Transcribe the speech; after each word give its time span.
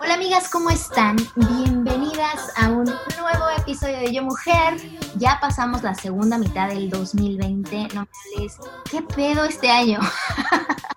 Hola 0.00 0.14
amigas, 0.14 0.50
¿cómo 0.50 0.68
están? 0.70 1.16
Bienvenidas 1.34 2.52
a 2.56 2.68
un 2.68 2.84
nuevo 2.84 3.48
episodio 3.56 3.98
de 3.98 4.12
Yo 4.12 4.22
Mujer. 4.22 4.76
Ya 5.16 5.38
pasamos 5.40 5.82
la 5.82 5.94
segunda 5.94 6.36
mitad 6.36 6.68
del 6.68 6.90
2020. 6.90 7.88
No 7.94 8.02
me 8.02 8.46
¿qué 8.90 9.00
pedo 9.02 9.44
este 9.44 9.70
año? 9.70 9.98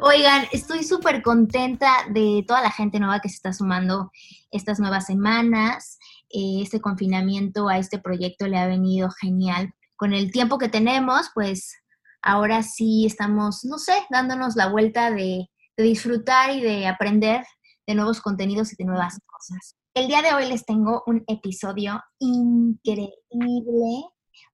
Oigan, 0.00 0.46
estoy 0.52 0.82
súper 0.82 1.22
contenta 1.22 2.06
de 2.10 2.44
toda 2.46 2.60
la 2.60 2.70
gente 2.70 2.98
nueva 2.98 3.20
que 3.20 3.28
se 3.28 3.36
está 3.36 3.52
sumando 3.52 4.10
estas 4.50 4.80
nuevas 4.80 5.06
semanas. 5.06 5.98
Eh, 6.28 6.62
este 6.62 6.80
confinamiento 6.80 7.68
a 7.68 7.78
este 7.78 7.98
proyecto 7.98 8.46
le 8.48 8.58
ha 8.58 8.66
venido 8.66 9.10
genial. 9.10 9.72
Con 9.94 10.12
el 10.12 10.32
tiempo 10.32 10.58
que 10.58 10.68
tenemos, 10.68 11.30
pues 11.34 11.76
ahora 12.20 12.62
sí 12.62 13.06
estamos, 13.06 13.64
no 13.64 13.78
sé, 13.78 13.94
dándonos 14.10 14.56
la 14.56 14.68
vuelta 14.68 15.10
de, 15.10 15.48
de 15.76 15.84
disfrutar 15.84 16.50
y 16.50 16.60
de 16.60 16.88
aprender 16.88 17.44
de 17.86 17.94
nuevos 17.94 18.20
contenidos 18.20 18.72
y 18.72 18.76
de 18.76 18.84
nuevas 18.84 19.18
cosas. 19.24 19.76
El 19.94 20.08
día 20.08 20.20
de 20.20 20.34
hoy 20.34 20.48
les 20.48 20.66
tengo 20.66 21.04
un 21.06 21.24
episodio 21.28 22.02
increíble 22.18 23.12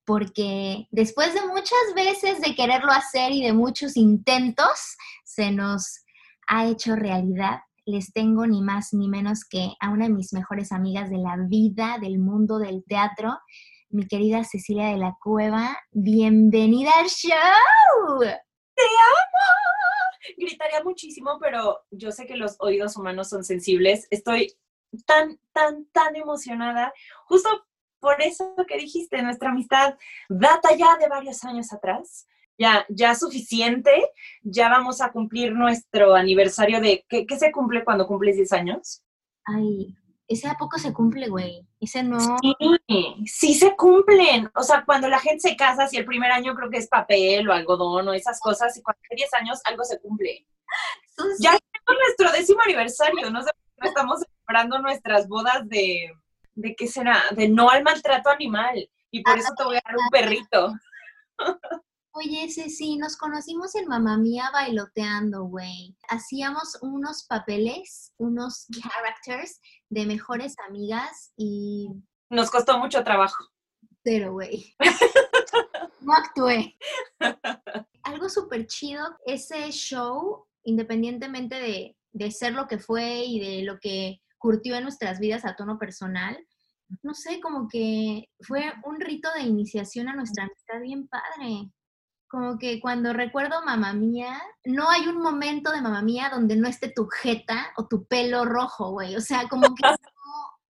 porque 0.04 0.86
después 0.90 1.34
de 1.34 1.46
muchas 1.46 1.94
veces 1.94 2.40
de 2.40 2.54
quererlo 2.54 2.90
hacer 2.92 3.32
y 3.32 3.42
de 3.42 3.52
muchos 3.52 3.96
intentos, 3.96 4.96
se 5.24 5.50
nos 5.50 6.04
ha 6.48 6.66
hecho 6.66 6.96
realidad. 6.96 7.60
Les 7.84 8.12
tengo 8.12 8.46
ni 8.46 8.62
más 8.62 8.92
ni 8.92 9.08
menos 9.08 9.44
que 9.44 9.72
a 9.80 9.90
una 9.90 10.06
de 10.06 10.14
mis 10.14 10.32
mejores 10.32 10.72
amigas 10.72 11.10
de 11.10 11.18
la 11.18 11.36
vida, 11.48 11.98
del 12.00 12.18
mundo 12.18 12.58
del 12.58 12.84
teatro, 12.86 13.38
mi 13.90 14.06
querida 14.06 14.44
Cecilia 14.44 14.88
de 14.88 14.98
la 14.98 15.16
Cueva. 15.20 15.76
Bienvenida 15.90 16.90
al 16.98 17.08
show. 17.08 18.20
¡Te 18.20 18.82
amo! 18.82 20.36
Gritaría 20.36 20.82
muchísimo, 20.82 21.38
pero 21.40 21.80
yo 21.90 22.10
sé 22.10 22.26
que 22.26 22.36
los 22.36 22.56
oídos 22.60 22.96
humanos 22.96 23.28
son 23.28 23.44
sensibles. 23.44 24.06
Estoy 24.10 24.54
tan, 25.06 25.38
tan, 25.52 25.86
tan 25.92 26.16
emocionada. 26.16 26.92
Justo 27.26 27.48
por 28.02 28.20
eso 28.20 28.52
que 28.66 28.76
dijiste, 28.76 29.22
nuestra 29.22 29.50
amistad 29.50 29.94
data 30.28 30.74
ya 30.76 30.96
de 30.96 31.08
varios 31.08 31.44
años 31.44 31.72
atrás. 31.72 32.26
Ya, 32.58 32.84
ya 32.88 33.14
suficiente. 33.14 33.92
Ya 34.42 34.68
vamos 34.68 35.00
a 35.00 35.12
cumplir 35.12 35.52
nuestro 35.52 36.14
aniversario 36.14 36.80
de. 36.80 37.04
¿Qué, 37.08 37.26
qué 37.26 37.38
se 37.38 37.52
cumple 37.52 37.84
cuando 37.84 38.08
cumples 38.08 38.36
10 38.36 38.52
años? 38.52 39.02
Ay, 39.44 39.96
ese 40.26 40.48
a 40.48 40.56
poco 40.56 40.78
se 40.78 40.92
cumple, 40.92 41.28
güey. 41.28 41.64
Ese 41.80 42.02
no. 42.02 42.18
Sí, 42.40 42.56
sí 43.24 43.54
se 43.54 43.76
cumplen. 43.76 44.50
O 44.54 44.64
sea, 44.64 44.84
cuando 44.84 45.08
la 45.08 45.20
gente 45.20 45.48
se 45.50 45.56
casa, 45.56 45.86
si 45.86 45.96
el 45.96 46.04
primer 46.04 46.32
año 46.32 46.54
creo 46.56 46.70
que 46.70 46.78
es 46.78 46.88
papel 46.88 47.48
o 47.48 47.52
algodón 47.52 48.08
o 48.08 48.14
esas 48.14 48.40
cosas, 48.40 48.76
y 48.76 48.82
cuando 48.82 49.00
hay 49.10 49.16
10 49.16 49.34
años 49.34 49.60
algo 49.64 49.84
se 49.84 50.00
cumple. 50.00 50.44
Ya 51.38 51.54
es 51.54 51.60
nuestro 51.86 52.32
décimo 52.32 52.62
aniversario, 52.62 53.30
no 53.30 53.42
sé, 53.42 53.50
no 53.76 53.86
estamos 53.86 54.20
celebrando 54.20 54.78
nuestras 54.80 55.28
bodas 55.28 55.68
de, 55.68 56.10
¿de 56.54 56.74
qué 56.74 56.86
será? 56.86 57.22
De 57.36 57.48
no 57.48 57.70
al 57.70 57.82
maltrato 57.82 58.30
animal. 58.30 58.88
Y 59.10 59.22
por 59.22 59.38
eso 59.38 59.52
te 59.56 59.64
voy 59.64 59.76
a 59.76 59.82
dar 59.84 59.96
un 59.96 60.08
perrito. 60.10 60.72
Oye, 62.14 62.44
ese 62.44 62.68
sí, 62.68 62.96
nos 62.98 63.16
conocimos 63.16 63.74
en 63.74 63.88
Mamá 63.88 64.18
Mía 64.18 64.50
bailoteando, 64.52 65.44
güey. 65.44 65.96
Hacíamos 66.08 66.78
unos 66.82 67.24
papeles, 67.24 68.12
unos 68.18 68.66
characters 68.82 69.60
de 69.88 70.04
mejores 70.06 70.54
amigas 70.68 71.32
y... 71.36 71.88
Nos 72.28 72.50
costó 72.50 72.78
mucho 72.78 73.02
trabajo. 73.02 73.44
Pero, 74.02 74.32
güey. 74.32 74.74
no 76.00 76.12
actué. 76.12 76.76
Algo 78.02 78.28
súper 78.28 78.66
chido, 78.66 79.04
ese 79.24 79.70
show, 79.70 80.46
independientemente 80.64 81.54
de, 81.54 81.96
de 82.12 82.30
ser 82.30 82.52
lo 82.52 82.66
que 82.66 82.78
fue 82.78 83.24
y 83.24 83.40
de 83.40 83.62
lo 83.62 83.78
que 83.78 84.21
curtió 84.42 84.74
en 84.74 84.82
nuestras 84.82 85.20
vidas 85.20 85.44
a 85.44 85.54
tono 85.54 85.78
personal, 85.78 86.36
no 87.02 87.14
sé, 87.14 87.40
como 87.40 87.68
que 87.68 88.28
fue 88.40 88.72
un 88.84 89.00
rito 89.00 89.28
de 89.34 89.42
iniciación 89.42 90.08
a 90.08 90.16
nuestra 90.16 90.44
amistad 90.44 90.80
bien 90.82 91.08
padre. 91.08 91.70
Como 92.28 92.58
que 92.58 92.80
cuando 92.80 93.12
recuerdo 93.12 93.64
mamá 93.64 93.92
mía, 93.92 94.40
no 94.64 94.90
hay 94.90 95.06
un 95.06 95.18
momento 95.18 95.70
de 95.70 95.80
mamá 95.80 96.02
mía 96.02 96.30
donde 96.30 96.56
no 96.56 96.68
esté 96.68 96.90
tu 96.90 97.06
jeta 97.06 97.72
o 97.76 97.86
tu 97.86 98.04
pelo 98.06 98.44
rojo, 98.44 98.90
güey. 98.90 99.16
O 99.16 99.20
sea, 99.20 99.48
como 99.48 99.74
que 99.74 99.82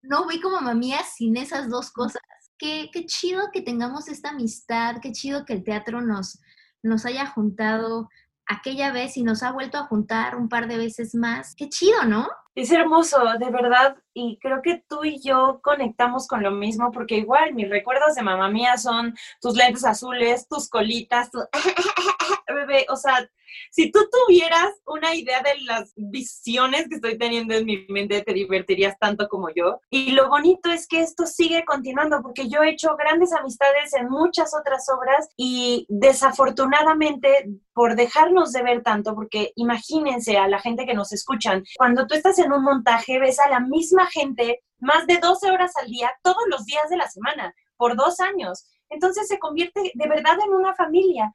no, 0.01 0.25
voy 0.25 0.41
como 0.41 0.55
mamá 0.55 0.73
mía 0.73 0.99
sin 1.03 1.37
esas 1.37 1.69
dos 1.69 1.91
cosas. 1.91 2.21
Qué, 2.57 2.89
qué 2.91 3.05
chido 3.05 3.51
que 3.53 3.61
tengamos 3.61 4.09
esta 4.09 4.29
amistad, 4.29 4.97
qué 5.01 5.11
chido 5.11 5.45
que 5.45 5.53
el 5.53 5.63
teatro 5.63 6.01
nos, 6.01 6.39
nos 6.81 7.05
haya 7.05 7.25
juntado 7.27 8.09
aquella 8.49 8.91
vez 8.91 9.15
y 9.15 9.23
nos 9.23 9.43
ha 9.43 9.51
vuelto 9.51 9.77
a 9.77 9.85
juntar 9.85 10.35
un 10.35 10.49
par 10.49 10.67
de 10.67 10.77
veces 10.77 11.15
más. 11.15 11.55
Qué 11.55 11.69
chido, 11.69 12.03
¿no? 12.05 12.27
Es 12.55 12.71
hermoso, 12.71 13.19
de 13.39 13.49
verdad, 13.51 13.95
y 14.13 14.37
creo 14.41 14.61
que 14.61 14.83
tú 14.89 15.05
y 15.05 15.21
yo 15.21 15.61
conectamos 15.63 16.27
con 16.27 16.43
lo 16.43 16.51
mismo, 16.51 16.91
porque 16.91 17.15
igual 17.15 17.53
mis 17.53 17.69
recuerdos 17.69 18.15
de 18.15 18.23
mamá 18.23 18.49
mía 18.49 18.77
son 18.77 19.15
tus 19.39 19.55
lentes 19.55 19.85
azules, 19.85 20.47
tus 20.49 20.67
colitas, 20.67 21.31
tu... 21.31 21.39
bebé, 22.53 22.85
o 22.89 22.95
sea, 22.95 23.29
si 23.71 23.91
tú 23.91 23.99
tuvieras 24.11 24.73
una 24.85 25.15
idea 25.15 25.41
de 25.41 25.61
las 25.61 25.93
visiones 25.95 26.87
que 26.89 26.95
estoy 26.95 27.17
teniendo 27.17 27.53
en 27.53 27.65
mi 27.65 27.85
mente, 27.87 28.21
te 28.21 28.33
divertirías 28.33 28.97
tanto 28.99 29.27
como 29.27 29.49
yo. 29.53 29.79
Y 29.89 30.11
lo 30.11 30.29
bonito 30.29 30.71
es 30.71 30.87
que 30.87 31.01
esto 31.01 31.25
sigue 31.25 31.63
continuando, 31.65 32.21
porque 32.21 32.49
yo 32.49 32.63
he 32.63 32.71
hecho 32.71 32.95
grandes 32.97 33.33
amistades 33.33 33.93
en 33.93 34.09
muchas 34.09 34.53
otras 34.53 34.87
obras 34.89 35.29
y 35.37 35.85
desafortunadamente 35.89 37.49
por 37.73 37.95
dejarnos 37.95 38.51
de 38.51 38.63
ver 38.63 38.83
tanto, 38.83 39.15
porque 39.15 39.53
imagínense 39.55 40.37
a 40.37 40.47
la 40.47 40.59
gente 40.59 40.85
que 40.85 40.93
nos 40.93 41.11
escuchan, 41.13 41.63
cuando 41.77 42.07
tú 42.07 42.15
estás 42.15 42.37
en 42.39 42.51
un 42.51 42.63
montaje, 42.63 43.19
ves 43.19 43.39
a 43.39 43.49
la 43.49 43.59
misma 43.59 44.07
gente 44.07 44.61
más 44.79 45.07
de 45.07 45.17
12 45.17 45.51
horas 45.51 45.71
al 45.81 45.87
día, 45.87 46.11
todos 46.23 46.43
los 46.49 46.65
días 46.65 46.89
de 46.89 46.97
la 46.97 47.07
semana, 47.07 47.53
por 47.77 47.95
dos 47.95 48.19
años. 48.19 48.65
Entonces 48.89 49.27
se 49.27 49.39
convierte 49.39 49.91
de 49.93 50.07
verdad 50.07 50.37
en 50.45 50.53
una 50.53 50.73
familia. 50.75 51.31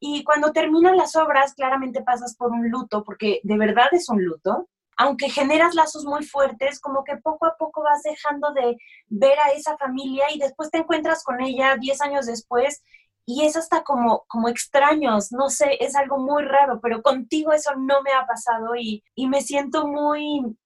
Y 0.00 0.24
cuando 0.24 0.52
terminan 0.52 0.96
las 0.96 1.16
obras, 1.16 1.54
claramente 1.54 2.02
pasas 2.02 2.36
por 2.36 2.52
un 2.52 2.70
luto, 2.70 3.04
porque 3.04 3.40
de 3.42 3.58
verdad 3.58 3.88
es 3.92 4.08
un 4.08 4.24
luto. 4.24 4.68
Aunque 4.96 5.30
generas 5.30 5.74
lazos 5.74 6.04
muy 6.04 6.24
fuertes, 6.24 6.80
como 6.80 7.04
que 7.04 7.16
poco 7.16 7.46
a 7.46 7.56
poco 7.56 7.82
vas 7.82 8.02
dejando 8.02 8.52
de 8.52 8.76
ver 9.06 9.38
a 9.38 9.50
esa 9.50 9.76
familia 9.76 10.26
y 10.34 10.38
después 10.38 10.70
te 10.70 10.78
encuentras 10.78 11.22
con 11.22 11.40
ella 11.40 11.76
10 11.78 12.00
años 12.00 12.26
después 12.26 12.82
y 13.30 13.44
es 13.44 13.56
hasta 13.56 13.84
como, 13.84 14.24
como 14.26 14.48
extraños, 14.48 15.32
no 15.32 15.50
sé, 15.50 15.76
es 15.84 15.94
algo 15.94 16.18
muy 16.18 16.44
raro, 16.44 16.80
pero 16.80 17.02
contigo 17.02 17.52
eso 17.52 17.74
no 17.76 18.00
me 18.00 18.10
ha 18.12 18.26
pasado 18.26 18.74
y, 18.74 19.04
y 19.14 19.28
me 19.28 19.42
siento 19.42 19.86
muy, 19.86 20.56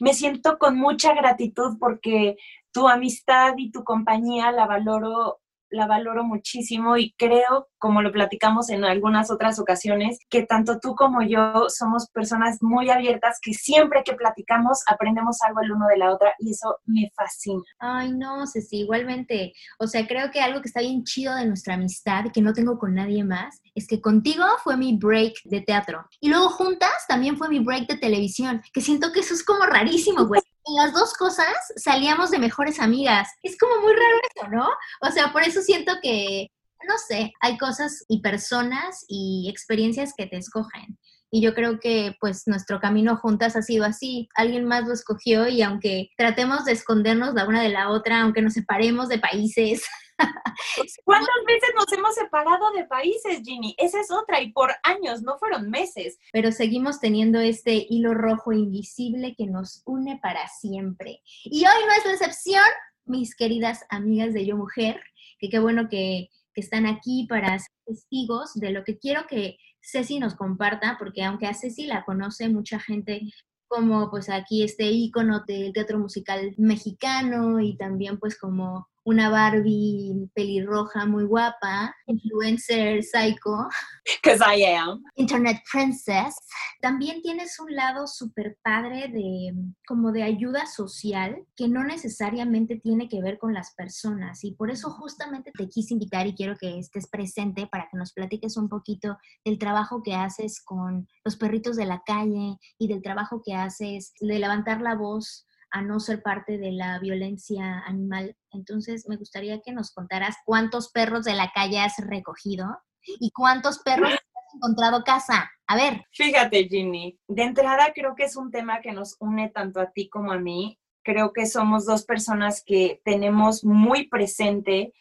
me 0.00 0.12
siento 0.12 0.58
con 0.58 0.76
mucha 0.76 1.14
gratitud 1.14 1.78
porque 1.80 2.36
tu 2.72 2.88
amistad 2.88 3.54
y 3.56 3.72
tu 3.72 3.84
compañía 3.84 4.52
la 4.52 4.66
valoro 4.66 5.40
la 5.70 5.86
valoro 5.86 6.24
muchísimo 6.24 6.96
y 6.96 7.12
creo, 7.16 7.68
como 7.78 8.02
lo 8.02 8.12
platicamos 8.12 8.70
en 8.70 8.84
algunas 8.84 9.30
otras 9.30 9.58
ocasiones, 9.58 10.18
que 10.28 10.44
tanto 10.44 10.78
tú 10.80 10.94
como 10.94 11.22
yo 11.22 11.68
somos 11.68 12.08
personas 12.10 12.58
muy 12.60 12.90
abiertas 12.90 13.38
que 13.40 13.54
siempre 13.54 14.02
que 14.04 14.14
platicamos 14.14 14.82
aprendemos 14.86 15.38
algo 15.42 15.60
el 15.60 15.72
uno 15.72 15.86
de 15.86 15.98
la 15.98 16.12
otra 16.12 16.34
y 16.38 16.50
eso 16.50 16.78
me 16.86 17.10
fascina. 17.14 17.62
Ay, 17.78 18.12
no, 18.12 18.46
Ceci, 18.46 18.80
igualmente. 18.80 19.52
O 19.78 19.86
sea, 19.86 20.06
creo 20.06 20.30
que 20.30 20.40
algo 20.40 20.60
que 20.60 20.68
está 20.68 20.80
bien 20.80 21.04
chido 21.04 21.34
de 21.34 21.46
nuestra 21.46 21.74
amistad, 21.74 22.24
que 22.32 22.42
no 22.42 22.52
tengo 22.52 22.78
con 22.78 22.94
nadie 22.94 23.24
más, 23.24 23.60
es 23.74 23.86
que 23.86 24.00
contigo 24.00 24.44
fue 24.62 24.76
mi 24.76 24.96
break 24.96 25.34
de 25.44 25.60
teatro. 25.60 26.04
Y 26.20 26.28
luego 26.28 26.48
juntas 26.50 27.06
también 27.08 27.36
fue 27.36 27.48
mi 27.48 27.60
break 27.60 27.86
de 27.86 27.98
televisión, 27.98 28.62
que 28.72 28.80
siento 28.80 29.12
que 29.12 29.20
eso 29.20 29.34
es 29.34 29.44
como 29.44 29.64
rarísimo, 29.64 30.26
güey 30.26 30.40
en 30.66 30.74
las 30.76 30.92
dos 30.92 31.14
cosas 31.14 31.54
salíamos 31.76 32.30
de 32.30 32.38
mejores 32.38 32.80
amigas. 32.80 33.28
Es 33.42 33.56
como 33.58 33.80
muy 33.80 33.92
raro 33.92 34.16
eso, 34.34 34.48
¿no? 34.48 34.68
O 35.08 35.12
sea, 35.12 35.32
por 35.32 35.42
eso 35.42 35.62
siento 35.62 35.92
que, 36.02 36.48
no 36.86 36.94
sé, 37.08 37.32
hay 37.40 37.58
cosas 37.58 38.04
y 38.08 38.20
personas 38.20 39.04
y 39.08 39.48
experiencias 39.50 40.12
que 40.16 40.26
te 40.26 40.36
escogen. 40.36 40.98
y 41.32 41.42
yo 41.42 41.54
creo 41.54 41.78
que 41.78 42.16
pues 42.20 42.42
nuestro 42.46 42.80
camino 42.80 43.16
juntas 43.16 43.54
ha 43.54 43.62
sido 43.62 43.84
así. 43.84 44.28
Alguien 44.34 44.64
más 44.64 44.86
lo 44.86 44.92
escogió 44.92 45.46
y 45.48 45.62
aunque 45.62 46.08
tratemos 46.16 46.64
de 46.64 46.72
escondernos 46.72 47.34
la 47.34 47.46
una 47.46 47.62
de 47.62 47.68
la 47.68 47.90
otra, 47.90 48.22
aunque 48.22 48.42
nos 48.42 48.54
separemos 48.54 49.08
de 49.08 49.18
países. 49.18 49.82
¿Cuántas 51.04 51.34
veces 51.46 51.70
nos 51.74 51.92
hemos 51.92 52.14
separado 52.14 52.70
de 52.72 52.84
países, 52.84 53.40
Ginny? 53.44 53.74
Esa 53.78 54.00
es 54.00 54.10
otra 54.10 54.40
y 54.40 54.52
por 54.52 54.70
años, 54.82 55.22
no 55.22 55.38
fueron 55.38 55.70
meses. 55.70 56.18
Pero 56.32 56.52
seguimos 56.52 57.00
teniendo 57.00 57.40
este 57.40 57.86
hilo 57.88 58.14
rojo 58.14 58.52
invisible 58.52 59.34
que 59.36 59.46
nos 59.46 59.82
une 59.86 60.18
para 60.22 60.46
siempre. 60.48 61.22
Y 61.44 61.64
hoy 61.66 61.84
no 61.86 61.92
es 61.94 62.06
la 62.06 62.12
excepción, 62.12 62.64
mis 63.04 63.34
queridas 63.34 63.84
amigas 63.88 64.34
de 64.34 64.46
Yo 64.46 64.56
Mujer, 64.56 65.00
que 65.38 65.48
qué 65.48 65.58
bueno 65.58 65.88
que, 65.88 66.28
que 66.54 66.60
están 66.60 66.86
aquí 66.86 67.26
para 67.28 67.58
ser 67.58 67.70
testigos 67.86 68.54
de 68.54 68.70
lo 68.70 68.84
que 68.84 68.98
quiero 68.98 69.26
que 69.26 69.58
Ceci 69.82 70.18
nos 70.18 70.34
comparta, 70.34 70.96
porque 70.98 71.24
aunque 71.24 71.46
a 71.46 71.54
Ceci 71.54 71.86
la 71.86 72.04
conoce 72.04 72.48
mucha 72.48 72.78
gente 72.78 73.22
como 73.70 74.10
pues 74.10 74.28
aquí 74.28 74.64
este 74.64 74.90
ícono 74.90 75.44
del 75.46 75.72
teatro 75.72 75.98
musical 75.98 76.52
mexicano 76.58 77.60
y 77.60 77.76
también 77.76 78.18
pues 78.18 78.36
como 78.36 78.89
una 79.04 79.30
Barbie 79.30 80.28
pelirroja 80.34 81.06
muy 81.06 81.24
guapa, 81.24 81.94
influencer 82.06 83.02
psycho. 83.02 83.68
Because 84.22 84.42
I 84.44 84.64
am. 84.64 85.02
Internet 85.16 85.62
princess. 85.70 86.36
También 86.80 87.22
tienes 87.22 87.58
un 87.60 87.74
lado 87.74 88.06
súper 88.06 88.58
padre 88.62 89.08
de 89.08 89.54
como 89.86 90.12
de 90.12 90.22
ayuda 90.22 90.66
social 90.66 91.44
que 91.56 91.68
no 91.68 91.84
necesariamente 91.84 92.76
tiene 92.76 93.08
que 93.08 93.22
ver 93.22 93.38
con 93.38 93.54
las 93.54 93.74
personas 93.74 94.44
y 94.44 94.52
por 94.52 94.70
eso 94.70 94.90
justamente 94.90 95.50
te 95.56 95.68
quise 95.68 95.94
invitar 95.94 96.26
y 96.26 96.34
quiero 96.34 96.56
que 96.56 96.78
estés 96.78 97.08
presente 97.08 97.66
para 97.66 97.88
que 97.90 97.96
nos 97.96 98.12
platiques 98.12 98.56
un 98.56 98.68
poquito 98.68 99.18
del 99.44 99.58
trabajo 99.58 100.02
que 100.02 100.14
haces 100.14 100.62
con 100.62 101.08
los 101.24 101.36
perritos 101.36 101.76
de 101.76 101.86
la 101.86 102.02
calle 102.04 102.56
y 102.78 102.88
del 102.88 103.02
trabajo 103.02 103.42
que 103.44 103.54
haces 103.54 104.12
de 104.20 104.38
levantar 104.38 104.80
la 104.80 104.94
voz 104.94 105.46
a 105.70 105.82
no 105.82 106.00
ser 106.00 106.22
parte 106.22 106.58
de 106.58 106.72
la 106.72 106.98
violencia 106.98 107.80
animal. 107.86 108.36
Entonces, 108.50 109.08
me 109.08 109.16
gustaría 109.16 109.60
que 109.60 109.72
nos 109.72 109.92
contaras 109.92 110.36
cuántos 110.44 110.90
perros 110.90 111.24
de 111.24 111.34
la 111.34 111.50
calle 111.54 111.78
has 111.78 111.96
recogido 111.98 112.66
y 113.02 113.30
cuántos 113.30 113.78
perros 113.78 114.10
has 114.12 114.54
encontrado 114.54 115.04
casa. 115.04 115.50
A 115.66 115.76
ver. 115.76 116.04
Fíjate, 116.12 116.68
Ginny, 116.68 117.18
de 117.28 117.42
entrada 117.42 117.92
creo 117.94 118.14
que 118.14 118.24
es 118.24 118.36
un 118.36 118.50
tema 118.50 118.80
que 118.80 118.92
nos 118.92 119.16
une 119.20 119.48
tanto 119.50 119.80
a 119.80 119.90
ti 119.90 120.08
como 120.08 120.32
a 120.32 120.38
mí. 120.38 120.78
Creo 121.02 121.32
que 121.32 121.46
somos 121.46 121.86
dos 121.86 122.04
personas 122.04 122.62
que 122.64 123.00
tenemos 123.04 123.64
muy 123.64 124.08
presente 124.08 124.92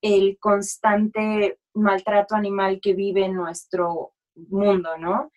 el 0.00 0.38
constante 0.38 1.58
maltrato 1.74 2.34
animal 2.34 2.80
que 2.80 2.94
vive 2.94 3.24
en 3.24 3.34
nuestro 3.34 4.14
mundo, 4.34 4.96
¿no? 4.98 5.32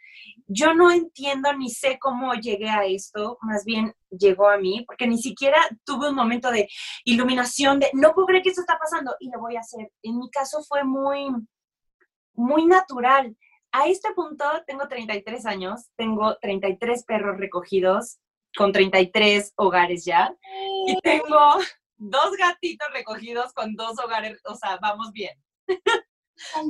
Yo 0.53 0.73
no 0.73 0.91
entiendo 0.91 1.53
ni 1.53 1.69
sé 1.69 1.97
cómo 1.97 2.33
llegué 2.33 2.69
a 2.69 2.83
esto, 2.83 3.37
más 3.41 3.63
bien 3.63 3.95
llegó 4.09 4.49
a 4.49 4.57
mí, 4.57 4.83
porque 4.85 5.07
ni 5.07 5.17
siquiera 5.17 5.57
tuve 5.85 6.09
un 6.09 6.15
momento 6.15 6.51
de 6.51 6.67
iluminación, 7.05 7.79
de 7.79 7.89
no 7.93 8.13
puedo 8.13 8.27
creer 8.27 8.43
que 8.43 8.49
esto 8.49 8.61
está 8.61 8.77
pasando 8.77 9.15
y 9.21 9.31
lo 9.31 9.39
voy 9.39 9.55
a 9.55 9.61
hacer. 9.61 9.89
En 10.03 10.17
mi 10.17 10.29
caso 10.29 10.61
fue 10.67 10.83
muy, 10.83 11.29
muy 12.33 12.65
natural. 12.65 13.37
A 13.71 13.87
este 13.87 14.13
punto 14.13 14.43
tengo 14.67 14.89
33 14.89 15.45
años, 15.45 15.89
tengo 15.95 16.35
33 16.41 17.05
perros 17.05 17.37
recogidos 17.37 18.19
con 18.57 18.73
33 18.73 19.53
hogares 19.55 20.03
ya 20.03 20.35
y 20.85 20.99
tengo 20.99 21.59
dos 21.95 22.31
gatitos 22.37 22.89
recogidos 22.91 23.53
con 23.53 23.75
dos 23.75 23.97
hogares, 23.99 24.41
o 24.43 24.55
sea, 24.55 24.77
vamos 24.81 25.13
bien. 25.13 25.33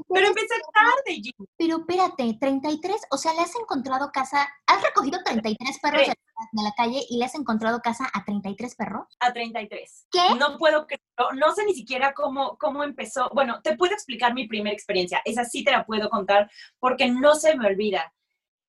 pero 0.08 0.28
empecé 0.28 0.56
tarde, 0.74 1.22
Jim. 1.22 1.48
Pero 1.58 1.78
espérate, 1.80 2.38
33, 2.40 3.02
o 3.12 3.18
sea, 3.18 3.34
le 3.34 3.42
has 3.42 3.56
encontrado 3.56 4.12
casa, 4.12 4.48
has 4.66 4.82
recogido 4.84 5.20
33 5.24 5.80
perros 5.80 6.08
de, 6.08 6.64
la 6.64 6.74
calle 6.76 7.06
y 7.10 7.18
le 7.18 7.26
has 7.26 7.36
encontrado 7.36 7.80
casa 7.82 8.10
a 8.14 8.24
33 8.24 8.76
perros? 8.76 9.06
A 9.20 9.32
33. 9.32 10.08
¿Qué? 10.12 10.36
No 10.40 10.58
puedo 10.58 10.88
creerlo, 10.88 11.36
no 11.36 11.54
sé 11.54 11.66
ni 11.66 11.74
siquiera 11.74 12.14
cómo, 12.14 12.58
cómo 12.58 12.84
empezó. 12.84 13.30
Bueno, 13.34 13.62
te 13.62 13.76
puedo 13.78 13.94
explicar 13.94 14.34
mi 14.34 14.48
primera 14.48 14.74
experiencia, 14.74 15.22
esa 15.26 15.46
sí 15.46 15.64
te 15.64 15.72
la 15.72 15.86
puedo 15.86 16.10
contar 16.10 16.50
porque 16.80 17.10
no 17.10 17.36
se 17.36 17.56
me 17.56 17.68
olvida. 17.68 18.14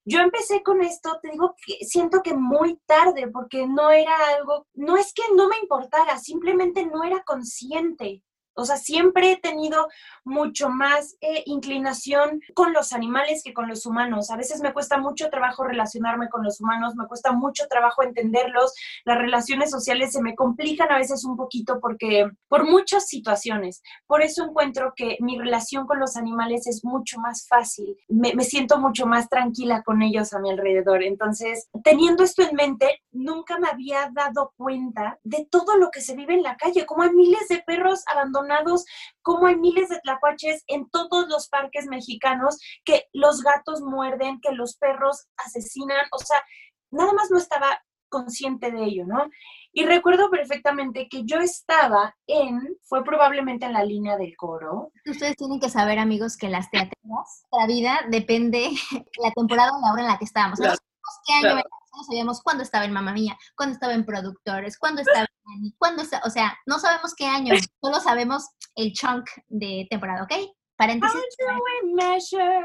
Yo 0.04 0.18
empecé 0.20 0.62
con 0.62 0.82
esto, 0.82 1.20
te 1.22 1.30
digo 1.30 1.54
que 1.64 1.84
siento 1.84 2.22
que 2.22 2.34
muy 2.34 2.80
tarde, 2.86 3.28
porque 3.28 3.68
no 3.68 3.90
era 3.90 4.12
algo, 4.36 4.66
no 4.74 4.96
es 4.96 5.12
que 5.14 5.22
no 5.36 5.48
me 5.48 5.58
importara, 5.58 6.18
simplemente 6.18 6.84
no 6.84 7.04
era 7.04 7.22
consciente. 7.22 8.24
O 8.54 8.64
sea, 8.64 8.76
siempre 8.76 9.32
he 9.32 9.36
tenido 9.38 9.88
mucho 10.24 10.68
más 10.68 11.16
eh, 11.20 11.42
inclinación 11.46 12.40
con 12.54 12.72
los 12.72 12.92
animales 12.92 13.42
que 13.42 13.54
con 13.54 13.68
los 13.68 13.86
humanos. 13.86 14.30
A 14.30 14.36
veces 14.36 14.60
me 14.60 14.72
cuesta 14.72 14.98
mucho 14.98 15.30
trabajo 15.30 15.64
relacionarme 15.64 16.28
con 16.28 16.44
los 16.44 16.60
humanos, 16.60 16.94
me 16.94 17.06
cuesta 17.06 17.32
mucho 17.32 17.64
trabajo 17.68 18.02
entenderlos. 18.02 18.74
Las 19.04 19.18
relaciones 19.18 19.70
sociales 19.70 20.12
se 20.12 20.22
me 20.22 20.34
complican 20.34 20.92
a 20.92 20.98
veces 20.98 21.24
un 21.24 21.36
poquito 21.36 21.80
porque 21.80 22.30
por 22.48 22.64
muchas 22.64 23.06
situaciones. 23.06 23.82
Por 24.06 24.22
eso 24.22 24.44
encuentro 24.44 24.92
que 24.94 25.16
mi 25.20 25.38
relación 25.38 25.86
con 25.86 25.98
los 25.98 26.16
animales 26.16 26.66
es 26.66 26.84
mucho 26.84 27.18
más 27.20 27.46
fácil. 27.48 27.96
Me, 28.08 28.34
me 28.34 28.44
siento 28.44 28.78
mucho 28.78 29.06
más 29.06 29.28
tranquila 29.28 29.82
con 29.82 30.02
ellos 30.02 30.32
a 30.34 30.40
mi 30.40 30.50
alrededor. 30.50 31.02
Entonces, 31.02 31.68
teniendo 31.82 32.22
esto 32.22 32.42
en 32.42 32.54
mente, 32.54 33.02
nunca 33.12 33.58
me 33.58 33.68
había 33.68 34.10
dado 34.12 34.52
cuenta 34.56 35.18
de 35.24 35.46
todo 35.50 35.76
lo 35.78 35.90
que 35.90 36.00
se 36.00 36.14
vive 36.14 36.34
en 36.34 36.42
la 36.42 36.56
calle, 36.56 36.84
como 36.84 37.02
hay 37.02 37.10
miles 37.10 37.48
de 37.48 37.62
perros 37.66 38.02
abandonados 38.12 38.41
como 39.22 39.46
hay 39.46 39.56
miles 39.56 39.88
de 39.88 40.00
tlacuaches 40.00 40.64
en 40.66 40.88
todos 40.90 41.28
los 41.28 41.48
parques 41.48 41.86
mexicanos, 41.86 42.58
que 42.84 43.06
los 43.12 43.42
gatos 43.42 43.80
muerden, 43.80 44.40
que 44.40 44.52
los 44.52 44.76
perros 44.76 45.26
asesinan, 45.36 46.06
o 46.12 46.18
sea, 46.18 46.42
nada 46.90 47.12
más 47.12 47.30
no 47.30 47.38
estaba 47.38 47.80
consciente 48.08 48.70
de 48.70 48.84
ello, 48.84 49.06
¿no? 49.06 49.28
Y 49.72 49.86
recuerdo 49.86 50.30
perfectamente 50.30 51.08
que 51.08 51.24
yo 51.24 51.38
estaba 51.38 52.14
en, 52.26 52.76
fue 52.82 53.02
probablemente 53.02 53.64
en 53.64 53.72
la 53.72 53.84
línea 53.84 54.18
del 54.18 54.36
coro. 54.36 54.92
Ustedes 55.06 55.34
tienen 55.36 55.58
que 55.58 55.70
saber, 55.70 55.98
amigos, 55.98 56.36
que 56.36 56.50
las 56.50 56.70
teatras, 56.70 56.94
la 57.50 57.66
vida 57.66 58.00
depende 58.10 58.70
la 59.22 59.30
temporada 59.30 59.72
o 59.74 59.80
la 59.80 59.92
hora 59.92 60.02
en 60.02 60.08
la 60.08 60.18
que 60.18 60.26
estábamos. 60.26 60.58
Claro, 60.58 60.76
qué 61.26 61.48
año 61.48 61.62
no 61.94 62.04
sabíamos 62.04 62.42
cuándo 62.42 62.62
estaba 62.62 62.84
en 62.84 62.92
Mamá 62.92 63.12
Mía, 63.12 63.38
cuándo 63.56 63.74
estaba 63.74 63.94
en 63.94 64.04
Productores, 64.04 64.78
cuándo 64.78 65.02
estaba 65.02 65.26
en 65.56 65.70
cuándo 65.78 66.02
está, 66.02 66.20
o 66.24 66.30
sea, 66.30 66.56
no 66.66 66.78
sabemos 66.78 67.14
qué 67.14 67.26
año, 67.26 67.54
solo 67.82 68.00
sabemos 68.00 68.48
el 68.74 68.92
chunk 68.92 69.28
de 69.48 69.86
temporada, 69.90 70.24
¿ok? 70.24 70.32
Paréntesis. 70.76 71.14
How 71.14 71.54
do 71.54 71.62
we 71.62 71.94
measure, 71.94 72.64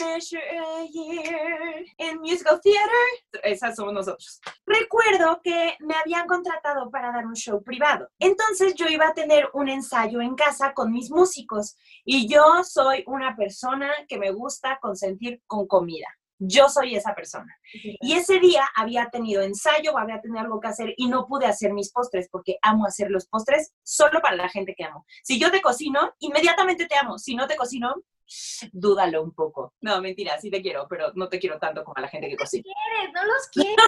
measure 0.00 0.40
a 0.40 0.86
year 0.90 1.84
in 1.98 2.18
musical 2.20 2.58
theater? 2.60 3.44
Esas 3.44 3.76
somos 3.76 3.92
nosotros. 3.92 4.40
Recuerdo 4.66 5.40
que 5.40 5.76
me 5.78 5.94
habían 5.94 6.26
contratado 6.26 6.90
para 6.90 7.12
dar 7.12 7.26
un 7.26 7.36
show 7.36 7.62
privado. 7.62 8.08
Entonces 8.18 8.74
yo 8.74 8.86
iba 8.88 9.06
a 9.06 9.14
tener 9.14 9.50
un 9.52 9.68
ensayo 9.68 10.20
en 10.20 10.34
casa 10.34 10.72
con 10.72 10.90
mis 10.90 11.10
músicos 11.10 11.76
y 12.04 12.26
yo 12.26 12.64
soy 12.64 13.04
una 13.06 13.36
persona 13.36 13.92
que 14.08 14.18
me 14.18 14.32
gusta 14.32 14.78
consentir 14.80 15.40
con 15.46 15.68
comida 15.68 16.08
yo 16.38 16.68
soy 16.68 16.96
esa 16.96 17.14
persona. 17.14 17.56
Y 17.72 18.14
ese 18.14 18.38
día 18.38 18.68
había 18.74 19.08
tenido 19.10 19.42
ensayo, 19.42 19.96
había 19.96 20.20
tenido 20.20 20.40
algo 20.40 20.60
que 20.60 20.68
hacer 20.68 20.94
y 20.96 21.08
no 21.08 21.26
pude 21.26 21.46
hacer 21.46 21.72
mis 21.72 21.90
postres 21.90 22.28
porque 22.30 22.58
amo 22.62 22.86
hacer 22.86 23.10
los 23.10 23.26
postres 23.26 23.74
solo 23.82 24.20
para 24.20 24.36
la 24.36 24.48
gente 24.48 24.74
que 24.76 24.84
amo. 24.84 25.06
Si 25.22 25.38
yo 25.38 25.50
te 25.50 25.60
cocino, 25.60 26.14
inmediatamente 26.18 26.86
te 26.86 26.96
amo. 26.96 27.18
Si 27.18 27.34
no 27.34 27.46
te 27.46 27.56
cocino, 27.56 27.94
dúdalo 28.72 29.22
un 29.22 29.32
poco. 29.32 29.74
No, 29.80 30.00
mentira, 30.00 30.38
sí 30.40 30.50
te 30.50 30.62
quiero, 30.62 30.86
pero 30.88 31.12
no 31.14 31.28
te 31.28 31.38
quiero 31.38 31.58
tanto 31.58 31.84
como 31.84 31.96
a 31.96 32.02
la 32.02 32.08
gente 32.08 32.28
que 32.28 32.36
cocina. 32.36 32.64
No 33.14 33.24
los 33.24 33.48
quieres. 33.52 33.86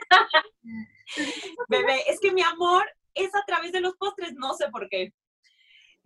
Bebé, 1.68 2.02
es 2.08 2.20
que 2.20 2.32
mi 2.32 2.42
amor 2.42 2.86
es 3.14 3.34
a 3.34 3.44
través 3.46 3.72
de 3.72 3.80
los 3.80 3.96
postres, 3.96 4.34
no 4.34 4.54
sé 4.54 4.68
por 4.70 4.88
qué. 4.88 5.12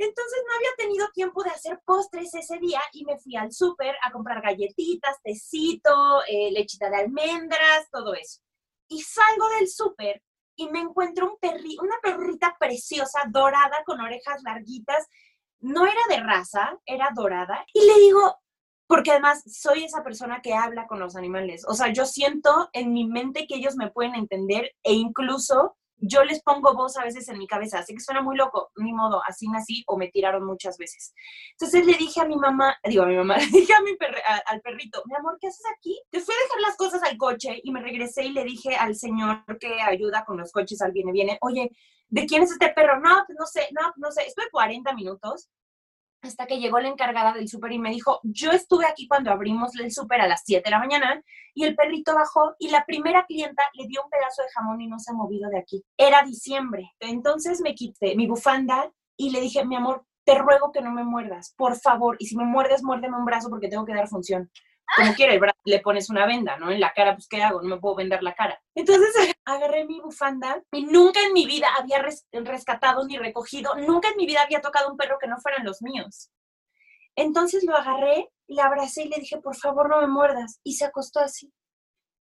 Entonces 0.03 0.43
no 0.49 0.57
había 0.57 0.71
tenido 0.79 1.09
tiempo 1.11 1.43
de 1.43 1.51
hacer 1.51 1.79
postres 1.85 2.33
ese 2.35 2.57
día 2.57 2.81
y 2.95 3.05
me 3.05 3.19
fui 3.19 3.37
al 3.37 3.53
súper 3.53 3.95
a 4.03 4.11
comprar 4.11 4.41
galletitas, 4.41 5.21
tecito, 5.23 6.23
eh, 6.27 6.51
lechita 6.53 6.89
de 6.89 6.97
almendras, 6.97 7.91
todo 7.93 8.15
eso. 8.15 8.41
Y 8.89 9.03
salgo 9.03 9.47
del 9.59 9.69
súper 9.69 10.23
y 10.57 10.71
me 10.71 10.81
encuentro 10.81 11.31
un 11.31 11.39
perri 11.39 11.77
una 11.83 11.97
perrita 12.03 12.57
preciosa, 12.59 13.25
dorada, 13.29 13.83
con 13.85 14.01
orejas 14.01 14.43
larguitas. 14.43 15.07
No 15.59 15.85
era 15.85 16.01
de 16.09 16.17
raza, 16.21 16.79
era 16.87 17.11
dorada. 17.15 17.67
Y 17.75 17.85
le 17.85 18.01
digo, 18.01 18.39
porque 18.87 19.11
además 19.11 19.43
soy 19.47 19.85
esa 19.85 20.03
persona 20.03 20.41
que 20.41 20.55
habla 20.55 20.87
con 20.87 20.99
los 20.99 21.15
animales. 21.15 21.63
O 21.69 21.75
sea, 21.75 21.93
yo 21.93 22.07
siento 22.07 22.71
en 22.73 22.95
mi 22.95 23.07
mente 23.07 23.47
que 23.47 23.57
ellos 23.57 23.77
me 23.77 23.91
pueden 23.91 24.15
entender 24.15 24.73
e 24.83 24.95
incluso 24.95 25.77
yo 26.01 26.25
les 26.25 26.43
pongo 26.43 26.75
voz 26.75 26.97
a 26.97 27.05
veces 27.05 27.29
en 27.29 27.39
mi 27.39 27.47
cabeza, 27.47 27.79
así 27.79 27.95
que 27.95 28.01
suena 28.01 28.23
muy 28.23 28.37
loco, 28.37 28.71
ni 28.77 28.93
modo, 28.93 29.23
así 29.27 29.49
nací 29.49 29.85
o 29.87 29.97
me 29.97 30.09
tiraron 30.09 30.45
muchas 30.45 30.79
veces. 30.79 31.15
Entonces 31.53 31.87
le 31.87 31.95
dije 31.95 32.21
a 32.21 32.27
mi 32.27 32.37
mamá, 32.37 32.77
digo 32.85 33.03
a 33.03 33.07
mi 33.07 33.17
mamá, 33.17 33.37
le 33.39 33.47
dije 33.47 33.73
a 33.75 33.83
mi 33.83 33.93
al 34.47 34.61
perrito, 34.61 35.03
mi 35.07 35.15
amor, 35.15 35.39
¿qué 35.41 35.49
haces 35.49 35.65
aquí? 35.77 36.01
Te 36.11 36.21
fui 36.21 36.35
a 36.35 36.45
dejar 36.45 36.61
las 36.63 36.77
cosas 36.77 37.03
al 37.03 37.17
coche 37.17 37.61
y 37.63 37.71
me 37.71 37.83
regresé 37.83 38.25
y 38.25 38.33
le 38.33 38.45
dije 38.45 38.77
al 38.77 38.97
señor 38.97 39.45
que 39.59 39.81
ayuda 39.81 40.25
con 40.25 40.39
los 40.39 40.53
coches 40.53 40.81
al 40.83 40.93
viene, 40.93 41.13
viene, 41.13 41.39
oye, 41.43 41.71
¿de 42.09 42.27
quién 42.27 42.43
es 42.43 42.53
este 42.53 42.71
perro? 42.71 43.01
No, 43.01 43.23
pues 43.27 43.37
no 43.39 43.47
sé, 43.47 43.69
no, 43.73 43.93
no 43.97 44.11
sé, 44.11 44.27
estuve 44.27 44.51
40 44.51 44.93
minutos 44.95 45.49
hasta 46.23 46.47
que 46.47 46.59
llegó 46.59 46.81
la 46.81 46.89
encargada 46.89 47.33
del 47.33 47.49
súper 47.49 47.73
y 47.73 47.79
me 47.79 47.91
dijo, 47.91 48.21
yo 48.23 48.53
estuve 48.53 48.87
aquí 48.87 49.09
cuando 49.09 49.31
abrimos 49.31 49.75
el 49.79 49.91
súper 49.91 50.21
a 50.21 50.29
las 50.29 50.43
7 50.45 50.63
de 50.65 50.71
la 50.71 50.79
mañana 50.79 51.23
y 51.55 51.65
el 51.65 51.75
perrito 51.75 52.15
bajó 52.15 52.55
y 52.59 52.69
la 52.71 52.85
primera 52.85 53.25
clienta 53.27 53.63
le 53.75 53.87
dio 53.87 54.03
un 54.05 54.11
pedazo 54.11 54.43
de 54.43 54.51
jamón 54.55 54.81
y 54.81 54.87
no 54.87 54.99
se 54.99 55.13
ha 55.13 55.15
movido 55.15 55.49
de 55.51 55.59
aquí. 55.59 55.85
Era 55.97 56.23
diciembre. 56.23 56.93
Entonces 57.01 57.61
me 57.63 57.75
quité 57.75 58.15
mi 58.17 58.27
bufanda 58.27 58.91
y 59.17 59.31
le 59.31 59.41
dije, 59.41 59.65
mi 59.65 59.77
amor, 59.77 60.05
te 60.25 60.37
ruego 60.37 60.71
que 60.73 60.83
no 60.83 60.93
me 60.93 61.05
muerdas, 61.05 61.55
por 61.57 61.77
favor. 61.77 62.17
Y 62.19 62.27
si 62.27 62.37
me 62.37 62.45
muerdes, 62.45 62.83
muérdeme 62.83 63.17
un 63.17 63.25
brazo 63.25 63.49
porque 63.49 63.69
tengo 63.69 63.85
que 63.85 63.95
dar 63.95 64.09
función 64.09 64.51
como 64.97 65.15
quiera, 65.15 65.55
le 65.65 65.81
pones 65.81 66.11
una 66.11 66.27
venda, 66.27 66.57
¿no? 66.57 66.71
En 66.71 66.81
la 66.81 66.93
cara, 66.93 67.15
pues, 67.15 67.29
¿qué 67.29 67.43
hago? 67.43 67.63
No 67.63 67.77
me 67.77 67.81
puedo 67.81 67.97
vender 67.97 68.23
la 68.23 68.35
cara. 68.35 68.61
Entonces 68.75 69.13
agarré 69.45 69.85
mi 69.85 70.01
bufanda 70.01 70.63
y 70.73 70.85
nunca 70.85 71.21
en 71.21 71.33
mi 71.33 71.47
vida 71.47 71.69
había 71.77 72.05
rescatado 72.33 73.07
ni 73.07 73.19
recogido, 73.19 73.75
nunca 73.77 74.09
en 74.09 74.17
mi 74.17 74.27
vida 74.27 74.43
había 74.43 74.61
tocado 74.61 74.91
un 74.91 74.97
perro 74.97 75.19
que 75.21 75.29
no 75.29 75.39
fueran 75.39 75.65
los 75.65 75.83
míos. 75.83 76.31
Entonces 77.17 77.65
lo 77.65 77.77
agarré, 77.77 78.31
le 78.47 78.63
abracé 78.63 79.05
y 79.05 79.09
le 79.09 79.19
dije, 79.19 79.39
por 79.39 79.57
favor, 79.57 79.89
no 79.89 80.01
me 80.01 80.07
muerdas. 80.07 80.61
Y 80.63 80.75
se 80.75 80.85
acostó 80.87 81.21
así. 81.21 81.53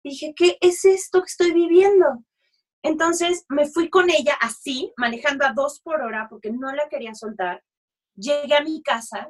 Dije, 0.03 0.33
¿qué 0.37 0.57
es 0.61 0.85
esto 0.85 1.21
que 1.21 1.27
estoy 1.27 1.53
viviendo? 1.53 2.07
Entonces 2.83 3.45
me 3.49 3.67
fui 3.67 3.91
con 3.91 4.11
ella 4.11 4.37
así, 4.41 4.93
manejando 4.97 5.45
a 5.45 5.53
dos 5.53 5.81
por 5.81 6.01
hora 6.03 6.29
porque 6.31 6.53
no 6.53 6.73
la 6.73 6.89
quería 6.89 7.15
soltar. 7.15 7.63
Llegué 8.15 8.55
a 8.55 8.63
mi 8.63 8.83
casa 8.83 9.29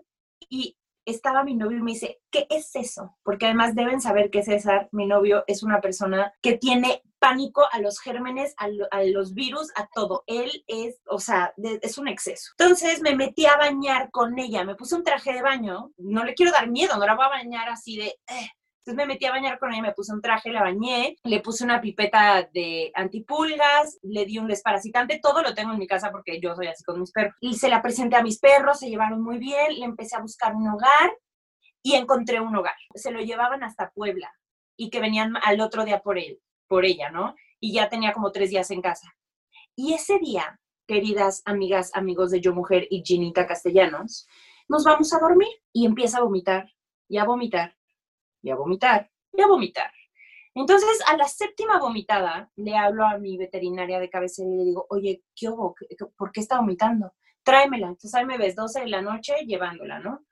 y 0.49 0.77
estaba 1.07 1.45
mi 1.45 1.55
novio 1.55 1.79
y 1.79 1.83
me 1.83 1.93
dice, 1.93 2.21
¿qué 2.31 2.47
es 2.51 2.75
eso? 2.75 3.17
Porque 3.23 3.47
además 3.47 3.75
deben 3.75 4.01
saber 4.01 4.31
que 4.31 4.43
César, 4.43 4.89
mi 4.93 5.07
novio, 5.07 5.45
es 5.47 5.63
una 5.63 5.81
persona 5.81 6.35
que 6.43 6.59
tiene 6.59 7.03
pánico 7.19 7.65
a 7.73 7.81
los 7.81 7.99
gérmenes, 8.01 8.55
a, 8.59 8.69
los 9.05 9.35
virus, 9.35 9.73
a 9.77 9.87
todo. 9.87 10.25
Él 10.27 10.65
es, 10.67 11.01
o 11.09 11.19
sea, 11.19 11.55
es 11.57 11.99
un 11.99 12.09
exceso. 12.09 12.53
Entonces 12.59 13.01
me 13.01 13.17
metí 13.17 13.47
a 13.47 13.57
bañar 13.57 14.11
con 14.11 14.39
ella, 14.39 14.65
me 14.65 14.75
puse 14.75 14.97
un 14.97 15.05
traje 15.05 15.33
de 15.33 15.43
baño, 15.43 15.93
no 15.97 16.25
le 16.25 16.35
quiero 16.35 16.53
dar 16.53 16.69
miedo, 16.69 16.97
no 16.99 17.07
la 17.07 17.15
voy 17.15 17.25
a 17.25 17.31
bañar 17.31 17.69
así 17.69 17.97
de... 17.97 18.07
Eh, 18.07 18.51
entonces 18.87 19.05
me 19.05 19.15
metí 19.15 19.27
a 19.27 19.33
bañar 19.33 19.59
con 19.59 19.73
ella, 19.73 19.83
me 19.83 19.93
puse 19.93 20.13
un 20.13 20.23
traje, 20.23 20.53
la 20.53 20.63
bañé, 20.63 21.17
le 21.25 21.41
puse 21.41 21.65
una 21.65 21.81
pipeta 21.81 22.49
de 22.55 22.93
antipulgas, 22.95 23.99
le 24.03 24.25
di 24.25 24.39
un 24.39 24.47
desparasitante, 24.47 25.19
todo 25.21 25.43
lo 25.43 25.55
tengo 25.55 25.73
en 25.73 25.79
mi 25.81 25.89
casa 25.89 26.13
porque 26.13 26.39
yo 26.41 26.55
soy 26.55 26.69
así 26.69 26.85
con 26.85 27.01
mis 27.01 27.11
perros. 27.11 27.35
Y 27.41 27.57
se 27.57 27.69
la 27.69 27.83
presenté 27.83 28.15
a 28.15 28.23
mis 28.23 28.39
perros, 28.39 28.79
se 28.79 28.89
llevaron 28.89 29.25
muy 29.25 29.39
bien, 29.39 29.75
le 29.77 29.85
empecé 29.85 30.15
a 30.15 30.21
buscar 30.21 30.55
un 30.55 30.69
hogar 30.69 31.11
y 31.83 31.97
encontré 31.97 32.41
un 32.41 32.55
hogar. 32.55 32.77
Se 32.95 33.11
lo 33.11 33.21
llevaban 33.21 33.65
hasta 33.65 33.91
Puebla 33.91 34.33
y 34.77 34.89
que 34.91 35.01
venían 35.01 35.35
al 35.43 35.61
otro 35.61 35.85
día 35.85 35.99
por 35.99 36.17
él, 36.17 36.39
por 36.69 36.85
ella, 36.85 37.11
¿no? 37.11 37.35
Y 37.59 37.73
ya 37.73 37.89
tenía 37.89 38.13
como 38.13 38.31
tres 38.31 38.51
días 38.51 38.71
en 38.71 38.83
casa. 38.83 39.13
Y 39.75 39.95
ese 39.95 40.21
día, 40.21 40.61
queridas 40.87 41.43
amigas, 41.45 41.91
amigos 41.93 42.31
de 42.31 42.41
Yo 42.41 42.55
Mujer 42.55 42.87
y 42.89 43.03
Ginita 43.05 43.49
Castellanos, 43.49 44.29
nos 44.69 44.85
vamos 44.85 45.13
a 45.13 45.19
dormir 45.19 45.51
y 45.73 45.87
empieza 45.87 46.19
a 46.19 46.23
vomitar 46.23 46.71
y 47.09 47.19
a 47.19 47.25
vomitar 47.25 47.77
y 48.47 48.51
a 48.51 48.55
vomitar, 48.55 49.11
y 49.33 49.43
a 49.43 49.49
vomitar. 49.49 49.91
Entonces, 50.55 51.03
a 51.07 51.17
la 51.17 51.27
séptima 51.27 51.81
vomitada, 51.81 52.51
le 52.55 52.77
hablo 52.77 53.05
a 53.05 53.19
mi 53.19 53.37
veterinaria 53.37 53.99
de 53.99 54.09
cabecera 54.09 54.49
y 54.49 54.57
le 54.57 54.65
digo, 54.65 54.87
oye, 54.89 55.23
¿qué 55.35 55.49
hubo? 55.49 55.75
¿Por 56.17 56.31
qué 56.31 56.41
está 56.41 56.59
vomitando? 56.59 57.13
Tráemela. 57.43 57.89
Entonces, 57.89 58.15
ahí 58.15 58.25
me 58.25 58.39
ves 58.39 58.55
12 58.55 58.81
de 58.81 58.87
la 58.87 59.03
noche 59.03 59.35
llevándola, 59.47 59.99
¿no? 59.99 60.25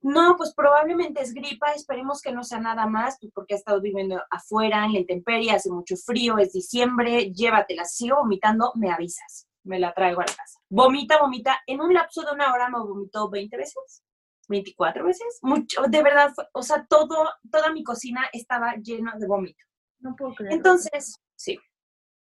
No, 0.00 0.34
pues 0.36 0.54
probablemente 0.54 1.22
es 1.22 1.34
gripa, 1.34 1.72
esperemos 1.74 2.22
que 2.22 2.32
no 2.32 2.42
sea 2.42 2.58
nada 2.58 2.86
más, 2.86 3.18
pues, 3.20 3.30
porque 3.34 3.54
ha 3.54 3.58
estado 3.58 3.80
viviendo 3.80 4.20
afuera, 4.30 4.86
en 4.86 4.94
la 4.94 5.00
intemperie, 5.00 5.52
hace 5.52 5.70
mucho 5.70 5.94
frío, 5.96 6.38
es 6.38 6.52
diciembre, 6.52 7.32
llévatela, 7.32 7.84
sigo 7.84 8.16
vomitando, 8.16 8.72
me 8.74 8.90
avisas, 8.90 9.46
me 9.62 9.78
la 9.78 9.92
traigo 9.92 10.22
a 10.22 10.24
la 10.24 10.34
casa. 10.34 10.58
Vomita, 10.70 11.20
vomita, 11.20 11.60
en 11.66 11.82
un 11.82 11.92
lapso 11.94 12.22
de 12.22 12.32
una 12.32 12.52
hora 12.52 12.68
me 12.68 12.80
vomitó 12.80 13.28
20 13.28 13.56
veces. 13.58 14.02
24 14.48 15.04
veces. 15.04 15.38
Mucho, 15.42 15.82
de 15.82 16.02
verdad, 16.02 16.32
o 16.52 16.62
sea, 16.62 16.86
todo, 16.88 17.28
toda 17.50 17.72
mi 17.72 17.82
cocina 17.82 18.28
estaba 18.32 18.74
llena 18.76 19.14
de 19.18 19.26
vómito. 19.26 19.64
No 20.00 20.14
puedo 20.16 20.34
creer. 20.34 20.54
Entonces, 20.54 21.20
sí, 21.36 21.58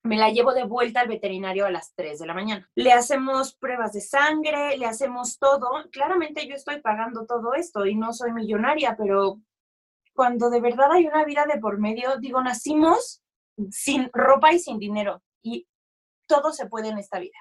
me 0.04 0.18
la 0.18 0.30
llevo 0.30 0.52
de 0.52 0.64
vuelta 0.64 1.00
al 1.00 1.08
veterinario 1.08 1.66
a 1.66 1.70
las 1.70 1.94
3 1.94 2.18
de 2.18 2.26
la 2.26 2.34
mañana. 2.34 2.70
Le 2.74 2.92
hacemos 2.92 3.56
pruebas 3.56 3.92
de 3.92 4.02
sangre, 4.02 4.76
le 4.76 4.86
hacemos 4.86 5.38
todo. 5.38 5.70
Claramente 5.90 6.46
yo 6.46 6.54
estoy 6.54 6.80
pagando 6.80 7.24
todo 7.26 7.54
esto 7.54 7.86
y 7.86 7.96
no 7.96 8.12
soy 8.12 8.32
millonaria, 8.32 8.96
pero 8.98 9.40
cuando 10.14 10.50
de 10.50 10.60
verdad 10.60 10.92
hay 10.92 11.06
una 11.06 11.24
vida 11.24 11.46
de 11.46 11.58
por 11.58 11.78
medio, 11.78 12.18
digo, 12.18 12.42
nacimos 12.42 13.22
sin 13.70 14.10
ropa 14.12 14.52
y 14.52 14.58
sin 14.58 14.78
dinero 14.78 15.22
y 15.42 15.66
todo 16.26 16.52
se 16.52 16.66
puede 16.66 16.88
en 16.88 16.98
esta 16.98 17.18
vida. 17.18 17.38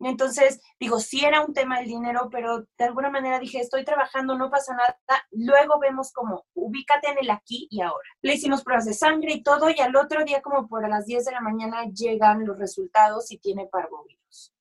Entonces, 0.00 0.60
digo, 0.78 0.98
sí 0.98 1.24
era 1.24 1.44
un 1.44 1.52
tema 1.52 1.80
el 1.80 1.86
dinero, 1.86 2.28
pero 2.30 2.60
de 2.78 2.84
alguna 2.84 3.10
manera 3.10 3.38
dije, 3.38 3.60
estoy 3.60 3.84
trabajando, 3.84 4.36
no 4.36 4.50
pasa 4.50 4.74
nada. 4.74 4.98
Luego 5.30 5.78
vemos 5.78 6.12
como, 6.12 6.46
ubícate 6.54 7.08
en 7.08 7.18
el 7.18 7.30
aquí 7.30 7.68
y 7.70 7.82
ahora. 7.82 8.08
Le 8.22 8.34
hicimos 8.34 8.62
pruebas 8.62 8.86
de 8.86 8.94
sangre 8.94 9.32
y 9.32 9.42
todo, 9.42 9.70
y 9.70 9.80
al 9.80 9.94
otro 9.96 10.24
día, 10.24 10.40
como 10.40 10.68
por 10.68 10.88
las 10.88 11.06
10 11.06 11.24
de 11.24 11.32
la 11.32 11.40
mañana, 11.40 11.84
llegan 11.84 12.46
los 12.46 12.58
resultados 12.58 13.30
y 13.30 13.38
tiene 13.38 13.66
parvovirus 13.66 14.54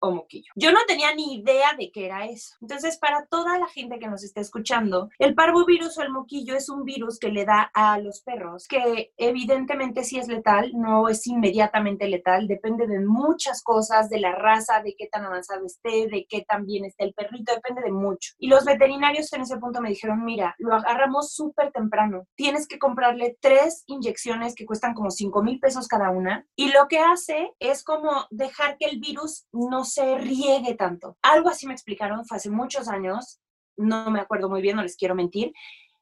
o 0.00 0.10
moquillo. 0.10 0.52
Yo 0.56 0.72
no 0.72 0.80
tenía 0.86 1.14
ni 1.14 1.36
idea 1.36 1.74
de 1.78 1.90
qué 1.92 2.06
era 2.06 2.26
eso. 2.26 2.56
Entonces, 2.60 2.98
para 2.98 3.26
toda 3.26 3.58
la 3.58 3.66
gente 3.68 3.98
que 3.98 4.08
nos 4.08 4.24
está 4.24 4.40
escuchando, 4.40 5.10
el 5.18 5.34
parvovirus 5.34 5.96
o 5.98 6.02
el 6.02 6.10
moquillo 6.10 6.56
es 6.56 6.68
un 6.68 6.84
virus 6.84 7.18
que 7.18 7.28
le 7.28 7.44
da 7.44 7.70
a 7.74 7.98
los 7.98 8.22
perros, 8.22 8.66
que 8.66 9.12
evidentemente 9.16 10.04
sí 10.04 10.18
es 10.18 10.28
letal, 10.28 10.72
no 10.74 11.08
es 11.08 11.26
inmediatamente 11.26 12.08
letal, 12.08 12.48
depende 12.48 12.86
de 12.86 13.00
muchas 13.00 13.62
cosas, 13.62 14.08
de 14.08 14.20
la 14.20 14.32
raza, 14.32 14.82
de 14.82 14.94
qué 14.96 15.06
tan 15.06 15.24
avanzado 15.24 15.66
esté, 15.66 16.08
de 16.08 16.26
qué 16.28 16.44
tan 16.48 16.64
bien 16.64 16.84
esté 16.84 17.04
el 17.04 17.14
perrito, 17.14 17.54
depende 17.54 17.82
de 17.82 17.92
mucho. 17.92 18.32
Y 18.38 18.48
los 18.48 18.64
veterinarios 18.64 19.32
en 19.32 19.42
ese 19.42 19.58
punto 19.58 19.80
me 19.80 19.90
dijeron, 19.90 20.24
mira, 20.24 20.54
lo 20.58 20.74
agarramos 20.74 21.32
súper 21.34 21.72
temprano, 21.72 22.26
tienes 22.34 22.66
que 22.66 22.78
comprarle 22.78 23.36
tres 23.40 23.84
inyecciones 23.86 24.54
que 24.54 24.66
cuestan 24.66 24.94
como 24.94 25.10
5 25.10 25.42
mil 25.42 25.60
pesos 25.60 25.88
cada 25.88 26.10
una, 26.10 26.46
y 26.56 26.72
lo 26.72 26.88
que 26.88 26.98
hace 26.98 27.52
es 27.58 27.84
como 27.84 28.26
dejar 28.30 28.76
que 28.78 28.86
el 28.86 28.98
virus 28.98 29.46
no 29.52 29.84
se 29.92 30.18
riegue 30.18 30.74
tanto. 30.74 31.16
Algo 31.22 31.48
así 31.48 31.66
me 31.66 31.72
explicaron, 31.72 32.24
fue 32.24 32.36
hace 32.36 32.50
muchos 32.50 32.88
años, 32.88 33.40
no 33.76 34.10
me 34.10 34.20
acuerdo 34.20 34.48
muy 34.48 34.62
bien, 34.62 34.76
no 34.76 34.82
les 34.82 34.96
quiero 34.96 35.14
mentir. 35.14 35.52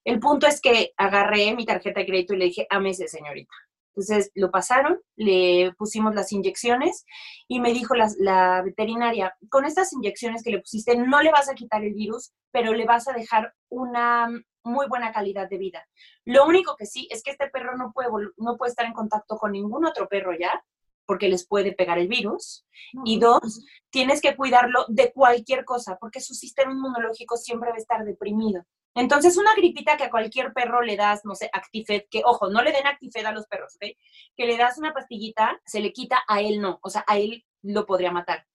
El 0.04 0.20
punto 0.20 0.46
es 0.46 0.60
que 0.60 0.92
agarré 0.96 1.54
mi 1.54 1.66
tarjeta 1.66 2.00
de 2.00 2.06
crédito 2.06 2.34
y 2.34 2.38
le 2.38 2.44
dije, 2.46 2.66
ese 2.70 3.08
señorita. 3.08 3.52
Entonces 3.90 4.30
lo 4.34 4.50
pasaron, 4.50 5.00
le 5.16 5.72
pusimos 5.76 6.14
las 6.14 6.32
inyecciones 6.32 7.04
y 7.48 7.58
me 7.58 7.72
dijo 7.72 7.96
la, 7.96 8.08
la, 8.18 8.62
veterinaria, 8.62 9.36
con 9.50 9.64
estas 9.64 9.92
inyecciones 9.92 10.44
que 10.44 10.50
le 10.50 10.60
pusiste 10.60 10.96
no 10.96 11.20
le 11.20 11.32
vas 11.32 11.48
a 11.48 11.54
quitar 11.54 11.82
el 11.82 11.94
virus, 11.94 12.32
pero 12.52 12.74
le 12.74 12.84
vas 12.84 13.08
a 13.08 13.12
dejar 13.12 13.52
una 13.68 14.28
muy 14.62 14.86
buena 14.86 15.10
calidad 15.10 15.48
de 15.48 15.58
vida. 15.58 15.84
Lo 16.24 16.46
único 16.46 16.76
que 16.76 16.86
sí 16.86 17.08
es 17.10 17.22
que 17.22 17.32
este 17.32 17.48
perro 17.48 17.76
no 17.76 17.92
puede, 17.92 18.08
no 18.36 18.56
puede 18.56 18.70
estar 18.70 18.86
en 18.86 18.92
contacto 18.92 19.36
con 19.36 19.52
ningún 19.52 19.84
otro 19.84 20.08
perro 20.08 20.32
ya, 20.38 20.62
porque 21.08 21.28
les 21.28 21.46
puede 21.46 21.72
pegar 21.72 21.98
el 21.98 22.06
virus. 22.06 22.66
Y 23.04 23.18
dos, 23.18 23.64
tienes 23.90 24.20
que 24.20 24.36
cuidarlo 24.36 24.84
de 24.88 25.10
cualquier 25.10 25.64
cosa, 25.64 25.96
porque 25.98 26.20
su 26.20 26.34
sistema 26.34 26.70
inmunológico 26.70 27.38
siempre 27.38 27.70
va 27.70 27.76
a 27.76 27.78
estar 27.78 28.04
deprimido. 28.04 28.62
Entonces, 28.94 29.38
una 29.38 29.54
gripita 29.54 29.96
que 29.96 30.04
a 30.04 30.10
cualquier 30.10 30.52
perro 30.52 30.82
le 30.82 30.96
das, 30.96 31.24
no 31.24 31.34
sé, 31.34 31.48
Actifed, 31.52 32.02
que 32.10 32.22
ojo, 32.24 32.50
no 32.50 32.62
le 32.62 32.72
den 32.72 32.86
Actifed 32.86 33.24
a 33.24 33.32
los 33.32 33.46
perros, 33.46 33.74
¿ok? 33.76 33.90
Que 34.36 34.46
le 34.46 34.58
das 34.58 34.76
una 34.76 34.92
pastillita, 34.92 35.58
se 35.64 35.80
le 35.80 35.92
quita, 35.92 36.22
a 36.28 36.42
él 36.42 36.60
no, 36.60 36.78
o 36.82 36.90
sea, 36.90 37.04
a 37.06 37.16
él 37.16 37.44
lo 37.62 37.86
podría 37.86 38.12
matar. 38.12 38.46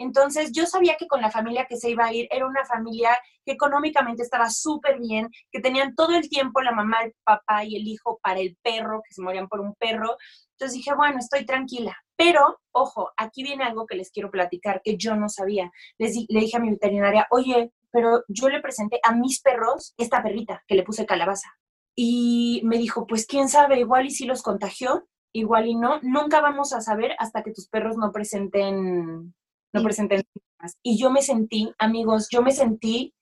Entonces, 0.00 0.50
yo 0.52 0.64
sabía 0.64 0.96
que 0.98 1.06
con 1.06 1.20
la 1.20 1.30
familia 1.30 1.66
que 1.68 1.76
se 1.76 1.90
iba 1.90 2.06
a 2.06 2.12
ir 2.12 2.26
era 2.30 2.46
una 2.46 2.64
familia 2.64 3.10
que 3.44 3.52
económicamente 3.52 4.22
estaba 4.22 4.48
súper 4.48 4.98
bien, 4.98 5.28
que 5.52 5.60
tenían 5.60 5.94
todo 5.94 6.16
el 6.16 6.26
tiempo 6.30 6.62
la 6.62 6.72
mamá, 6.72 7.02
el 7.04 7.14
papá 7.22 7.66
y 7.66 7.76
el 7.76 7.86
hijo 7.86 8.18
para 8.22 8.40
el 8.40 8.56
perro, 8.62 9.02
que 9.06 9.12
se 9.12 9.20
morían 9.20 9.46
por 9.46 9.60
un 9.60 9.74
perro. 9.74 10.16
Entonces 10.52 10.78
dije, 10.78 10.94
bueno, 10.94 11.18
estoy 11.18 11.44
tranquila. 11.44 11.94
Pero, 12.16 12.60
ojo, 12.72 13.10
aquí 13.18 13.42
viene 13.42 13.64
algo 13.64 13.84
que 13.84 13.94
les 13.94 14.10
quiero 14.10 14.30
platicar 14.30 14.80
que 14.82 14.96
yo 14.96 15.16
no 15.16 15.28
sabía. 15.28 15.70
Les 15.98 16.16
le 16.28 16.40
dije 16.40 16.56
a 16.56 16.60
mi 16.60 16.70
veterinaria, 16.70 17.26
oye, 17.30 17.70
pero 17.92 18.24
yo 18.28 18.48
le 18.48 18.62
presenté 18.62 19.00
a 19.02 19.12
mis 19.14 19.42
perros 19.42 19.92
esta 19.98 20.22
perrita 20.22 20.64
que 20.66 20.76
le 20.76 20.82
puse 20.82 21.04
calabaza. 21.04 21.50
Y 21.94 22.62
me 22.64 22.78
dijo, 22.78 23.06
pues 23.06 23.26
quién 23.26 23.50
sabe, 23.50 23.78
igual 23.80 24.06
y 24.06 24.12
si 24.12 24.24
los 24.24 24.40
contagió, 24.40 25.06
igual 25.34 25.66
y 25.66 25.74
no. 25.74 26.00
Nunca 26.00 26.40
vamos 26.40 26.72
a 26.72 26.80
saber 26.80 27.12
hasta 27.18 27.42
que 27.42 27.52
tus 27.52 27.68
perros 27.68 27.98
no 27.98 28.12
presenten, 28.12 29.34
no 29.72 29.82
presenten 29.82 30.22
Y 30.82 30.98
yo 30.98 31.10
me 31.10 31.22
sentí, 31.22 31.72
amigos, 31.78 32.28
yo 32.30 32.42
me 32.42 32.52
sentí 32.52 33.14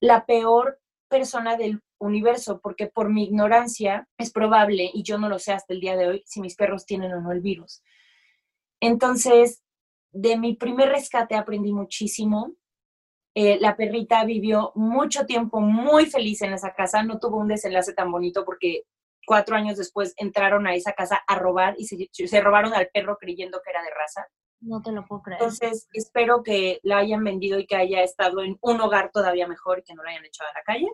la 0.00 0.26
peor 0.26 0.80
persona 1.08 1.56
del 1.56 1.80
universo, 1.98 2.60
porque 2.60 2.86
por 2.86 3.10
mi 3.10 3.24
ignorancia 3.24 4.08
es 4.18 4.32
probable, 4.32 4.90
y 4.92 5.02
yo 5.02 5.18
no 5.18 5.28
lo 5.28 5.38
sé 5.38 5.52
hasta 5.52 5.72
el 5.72 5.80
día 5.80 5.96
de 5.96 6.08
hoy, 6.08 6.22
si 6.26 6.40
mis 6.40 6.56
perros 6.56 6.86
tienen 6.86 7.12
o 7.12 7.20
no 7.20 7.32
el 7.32 7.40
virus. 7.40 7.82
Entonces, 8.80 9.62
de 10.12 10.36
mi 10.36 10.56
primer 10.56 10.88
rescate 10.88 11.34
aprendí 11.36 11.72
muchísimo. 11.72 12.54
Eh, 13.34 13.58
la 13.60 13.76
perrita 13.76 14.24
vivió 14.24 14.72
mucho 14.74 15.24
tiempo 15.24 15.60
muy 15.60 16.06
feliz 16.06 16.42
en 16.42 16.52
esa 16.52 16.74
casa, 16.74 17.02
no 17.02 17.18
tuvo 17.18 17.38
un 17.38 17.48
desenlace 17.48 17.94
tan 17.94 18.10
bonito 18.10 18.44
porque 18.44 18.82
cuatro 19.26 19.56
años 19.56 19.78
después 19.78 20.12
entraron 20.16 20.66
a 20.66 20.74
esa 20.74 20.92
casa 20.92 21.20
a 21.26 21.38
robar 21.38 21.74
y 21.78 21.86
se, 21.86 22.08
se 22.12 22.40
robaron 22.40 22.74
al 22.74 22.88
perro 22.92 23.16
creyendo 23.18 23.60
que 23.64 23.70
era 23.70 23.82
de 23.82 23.90
raza. 23.90 24.26
No 24.62 24.80
te 24.80 24.92
lo 24.92 25.06
puedo 25.06 25.22
creer. 25.22 25.40
Entonces, 25.42 25.88
espero 25.92 26.42
que 26.42 26.80
la 26.82 26.98
hayan 26.98 27.22
vendido 27.22 27.58
y 27.58 27.66
que 27.66 27.76
haya 27.76 28.02
estado 28.02 28.42
en 28.42 28.56
un 28.60 28.80
hogar 28.80 29.10
todavía 29.12 29.46
mejor 29.46 29.80
y 29.80 29.82
que 29.82 29.94
no 29.94 30.02
la 30.02 30.10
hayan 30.10 30.24
echado 30.24 30.50
a 30.50 30.54
la 30.54 30.62
calle. 30.62 30.88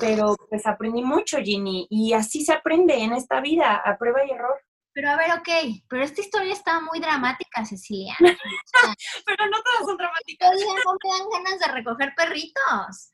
Pero 0.00 0.36
pues 0.48 0.66
aprendí 0.66 1.02
mucho, 1.02 1.38
Ginny, 1.38 1.86
y 1.90 2.12
así 2.12 2.44
se 2.44 2.52
aprende 2.52 2.94
en 3.02 3.12
esta 3.12 3.40
vida, 3.40 3.76
a 3.76 3.96
prueba 3.98 4.24
y 4.24 4.30
error. 4.30 4.60
Pero 4.92 5.10
a 5.10 5.16
ver, 5.16 5.32
ok, 5.32 5.82
pero 5.88 6.04
esta 6.04 6.20
historia 6.20 6.52
está 6.52 6.80
muy 6.80 7.00
dramática, 7.00 7.64
Cecilia. 7.64 8.14
pero 9.26 9.46
no 9.46 9.62
todas 9.62 9.86
son 9.86 9.96
dramáticas. 9.96 10.50
no 10.84 10.92
me 10.92 11.18
dan 11.18 11.44
ganas 11.44 11.60
de 11.60 11.72
recoger 11.72 12.12
perritos. 12.16 13.12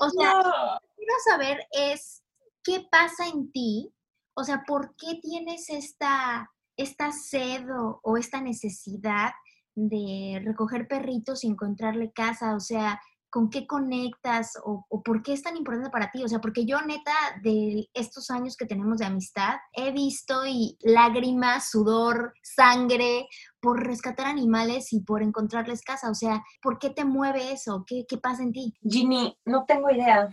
O 0.00 0.10
sea, 0.10 0.34
lo 0.34 0.42
que 0.80 0.88
quiero 0.96 1.14
saber 1.24 1.66
es 1.70 2.22
qué 2.62 2.86
pasa 2.90 3.26
en 3.26 3.50
ti, 3.52 3.92
o 4.34 4.44
sea, 4.44 4.64
¿por 4.66 4.94
qué 4.96 5.18
tienes 5.22 5.68
esta, 5.70 6.50
esta 6.78 7.12
sed 7.12 7.66
o 8.02 8.16
esta 8.16 8.40
necesidad 8.40 9.32
de 9.74 10.40
recoger 10.42 10.88
perritos 10.88 11.44
y 11.44 11.48
encontrarle 11.48 12.12
casa? 12.12 12.54
O 12.54 12.60
sea, 12.60 12.98
con 13.30 13.50
qué 13.50 13.66
conectas 13.66 14.58
o, 14.64 14.86
por 15.04 15.22
qué 15.22 15.32
es 15.32 15.42
tan 15.42 15.56
importante 15.56 15.90
para 15.90 16.10
ti. 16.10 16.24
O 16.24 16.28
sea, 16.28 16.40
porque 16.40 16.64
yo 16.64 16.80
neta, 16.82 17.12
de 17.42 17.88
estos 17.94 18.30
años 18.30 18.56
que 18.56 18.66
tenemos 18.66 18.98
de 18.98 19.06
amistad, 19.06 19.56
he 19.72 19.92
visto 19.92 20.46
y 20.46 20.78
lágrimas, 20.80 21.70
sudor, 21.70 22.32
sangre 22.42 23.28
por 23.60 23.84
rescatar 23.84 24.26
animales 24.26 24.92
y 24.92 25.00
por 25.00 25.22
encontrarles 25.22 25.82
casa. 25.82 26.10
O 26.10 26.14
sea, 26.14 26.42
¿por 26.62 26.78
qué 26.78 26.90
te 26.90 27.04
mueve 27.04 27.52
eso? 27.52 27.84
¿Qué, 27.86 28.04
qué 28.08 28.18
pasa 28.18 28.42
en 28.42 28.52
ti? 28.52 28.74
Ginny, 28.82 29.36
no 29.44 29.64
tengo 29.66 29.90
idea. 29.90 30.28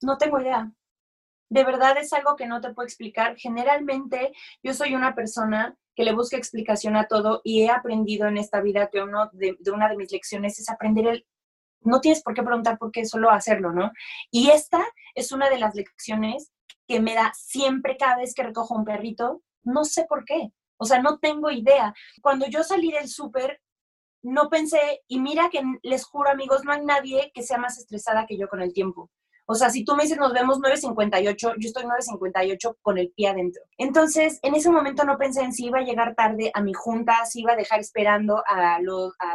No 0.00 0.16
tengo 0.16 0.40
idea. 0.40 0.72
De 1.50 1.64
verdad 1.64 1.96
es 1.98 2.12
algo 2.12 2.36
que 2.36 2.46
no 2.46 2.60
te 2.60 2.72
puedo 2.72 2.86
explicar. 2.86 3.36
Generalmente 3.36 4.32
yo 4.62 4.74
soy 4.74 4.94
una 4.94 5.14
persona 5.14 5.76
que 5.98 6.04
le 6.04 6.14
busca 6.14 6.36
explicación 6.36 6.94
a 6.94 7.08
todo 7.08 7.40
y 7.42 7.62
he 7.62 7.70
aprendido 7.70 8.28
en 8.28 8.36
esta 8.38 8.60
vida 8.60 8.88
que 8.88 9.02
uno 9.02 9.30
de, 9.32 9.56
de 9.58 9.70
una 9.72 9.88
de 9.88 9.96
mis 9.96 10.12
lecciones 10.12 10.56
es 10.60 10.70
aprender 10.70 11.08
el 11.08 11.26
no 11.80 12.00
tienes 12.00 12.22
por 12.22 12.34
qué 12.34 12.44
preguntar 12.44 12.78
por 12.78 12.92
qué, 12.92 13.04
solo 13.04 13.30
hacerlo, 13.30 13.72
¿no? 13.72 13.90
Y 14.30 14.50
esta 14.50 14.80
es 15.16 15.32
una 15.32 15.50
de 15.50 15.58
las 15.58 15.74
lecciones 15.74 16.52
que 16.86 17.00
me 17.00 17.16
da 17.16 17.32
siempre 17.34 17.96
cada 17.96 18.18
vez 18.18 18.32
que 18.32 18.44
recojo 18.44 18.76
un 18.76 18.84
perrito, 18.84 19.42
no 19.64 19.84
sé 19.84 20.04
por 20.08 20.24
qué, 20.24 20.52
o 20.76 20.84
sea, 20.84 21.02
no 21.02 21.18
tengo 21.18 21.50
idea. 21.50 21.92
Cuando 22.22 22.46
yo 22.46 22.62
salí 22.62 22.92
del 22.92 23.08
súper, 23.08 23.60
no 24.22 24.48
pensé, 24.50 25.02
y 25.08 25.18
mira 25.18 25.50
que 25.50 25.64
les 25.82 26.04
juro 26.04 26.30
amigos, 26.30 26.64
no 26.64 26.70
hay 26.70 26.84
nadie 26.84 27.32
que 27.34 27.42
sea 27.42 27.58
más 27.58 27.76
estresada 27.76 28.24
que 28.24 28.38
yo 28.38 28.48
con 28.48 28.62
el 28.62 28.72
tiempo. 28.72 29.10
O 29.50 29.54
sea, 29.54 29.70
si 29.70 29.82
tú 29.82 29.96
me 29.96 30.02
dices 30.02 30.18
nos 30.18 30.34
vemos 30.34 30.58
9.58, 30.58 31.54
yo 31.58 31.68
estoy 31.68 31.84
9.58 31.84 32.76
con 32.82 32.98
el 32.98 33.10
pie 33.16 33.28
adentro. 33.28 33.62
Entonces, 33.78 34.38
en 34.42 34.54
ese 34.54 34.70
momento 34.70 35.04
no 35.04 35.16
pensé 35.16 35.40
en 35.40 35.54
si 35.54 35.66
iba 35.66 35.78
a 35.78 35.84
llegar 35.84 36.14
tarde 36.14 36.50
a 36.52 36.60
mi 36.60 36.74
junta, 36.74 37.24
si 37.24 37.40
iba 37.40 37.54
a 37.54 37.56
dejar 37.56 37.80
esperando 37.80 38.42
a, 38.46 38.78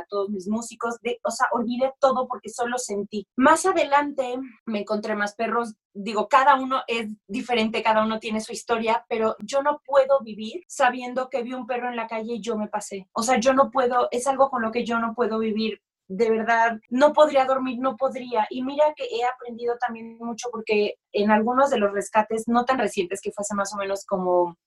todos 0.08 0.30
mis 0.30 0.48
músicos. 0.48 1.00
De, 1.02 1.20
o 1.24 1.32
sea, 1.32 1.48
olvidé 1.52 1.94
todo 2.00 2.28
porque 2.28 2.50
solo 2.50 2.78
sentí. 2.78 3.28
Más 3.36 3.66
adelante 3.66 4.38
me 4.68 4.82
encontré 4.82 5.16
más 5.16 5.34
perros. 5.34 5.74
Digo, 5.96 6.28
cada 6.28 6.62
uno 6.62 6.84
es 6.86 7.10
diferente, 7.28 7.82
cada 7.82 8.06
uno 8.06 8.20
tiene 8.20 8.40
su 8.40 8.52
historia, 8.52 9.04
pero 9.10 9.36
yo 9.40 9.64
no 9.64 9.82
puedo 9.84 10.22
vivir 10.22 10.64
sabiendo 10.68 11.28
que 11.30 11.42
vi 11.42 11.54
un 11.54 11.66
perro 11.66 11.90
en 11.90 11.96
la 11.96 12.06
calle 12.06 12.36
y 12.36 12.42
yo 12.42 12.56
me 12.56 12.68
pasé. 12.68 13.10
O 13.14 13.24
sea, 13.24 13.40
yo 13.40 13.54
no 13.54 13.72
puedo, 13.72 14.10
es 14.12 14.28
algo 14.28 14.52
con 14.52 14.62
lo 14.62 14.72
que 14.72 14.86
yo 14.86 15.00
no 15.00 15.16
puedo 15.16 15.40
vivir 15.40 15.82
de 16.08 16.30
verdad 16.30 16.80
no 16.90 17.14
podría 17.14 17.46
dormir, 17.46 17.80
no 17.80 17.96
podría. 17.96 18.46
Y 18.50 18.64
mira 18.64 18.94
que 18.96 19.06
he 19.06 19.24
aprendido 19.24 19.76
también 19.80 20.18
mucho 20.18 20.50
porque 20.52 20.96
en 21.12 21.32
algunos 21.32 21.70
de 21.70 21.80
los 21.80 21.92
rescates, 21.92 22.48
no 22.48 22.66
tan 22.66 22.78
recientes, 22.80 23.22
que 23.22 23.32
fue 23.32 23.44
hace 23.44 23.56
más 23.56 23.74
o 23.74 23.78
menos 23.78 24.06
como 24.06 24.58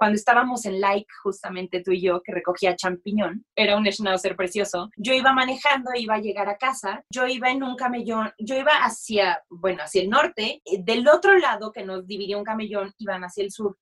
cuando 0.00 0.16
estábamos 0.16 0.64
en 0.64 0.80
Like, 0.80 1.06
justamente 1.22 1.82
tú 1.82 1.92
y 1.92 2.00
yo, 2.00 2.22
que 2.22 2.32
recogía 2.32 2.74
champiñón, 2.74 3.44
era 3.54 3.76
un 3.76 3.84
schnauzer 3.84 4.34
precioso, 4.34 4.88
yo 4.96 5.12
iba 5.12 5.34
manejando, 5.34 5.90
iba 5.94 6.14
a 6.14 6.20
llegar 6.20 6.48
a 6.48 6.56
casa, 6.56 7.04
yo 7.10 7.26
iba 7.26 7.50
en 7.50 7.62
un 7.62 7.76
camellón, 7.76 8.32
yo 8.38 8.56
iba 8.56 8.72
hacia, 8.82 9.44
bueno, 9.50 9.82
hacia 9.82 10.00
el 10.00 10.08
norte, 10.08 10.62
eh, 10.64 10.82
del 10.82 11.06
otro 11.06 11.36
lado 11.36 11.70
que 11.70 11.84
nos 11.84 12.06
dividía 12.06 12.38
un 12.38 12.44
camellón, 12.44 12.94
iban 12.96 13.24
hacia 13.24 13.44
el 13.44 13.50
sur. 13.50 13.76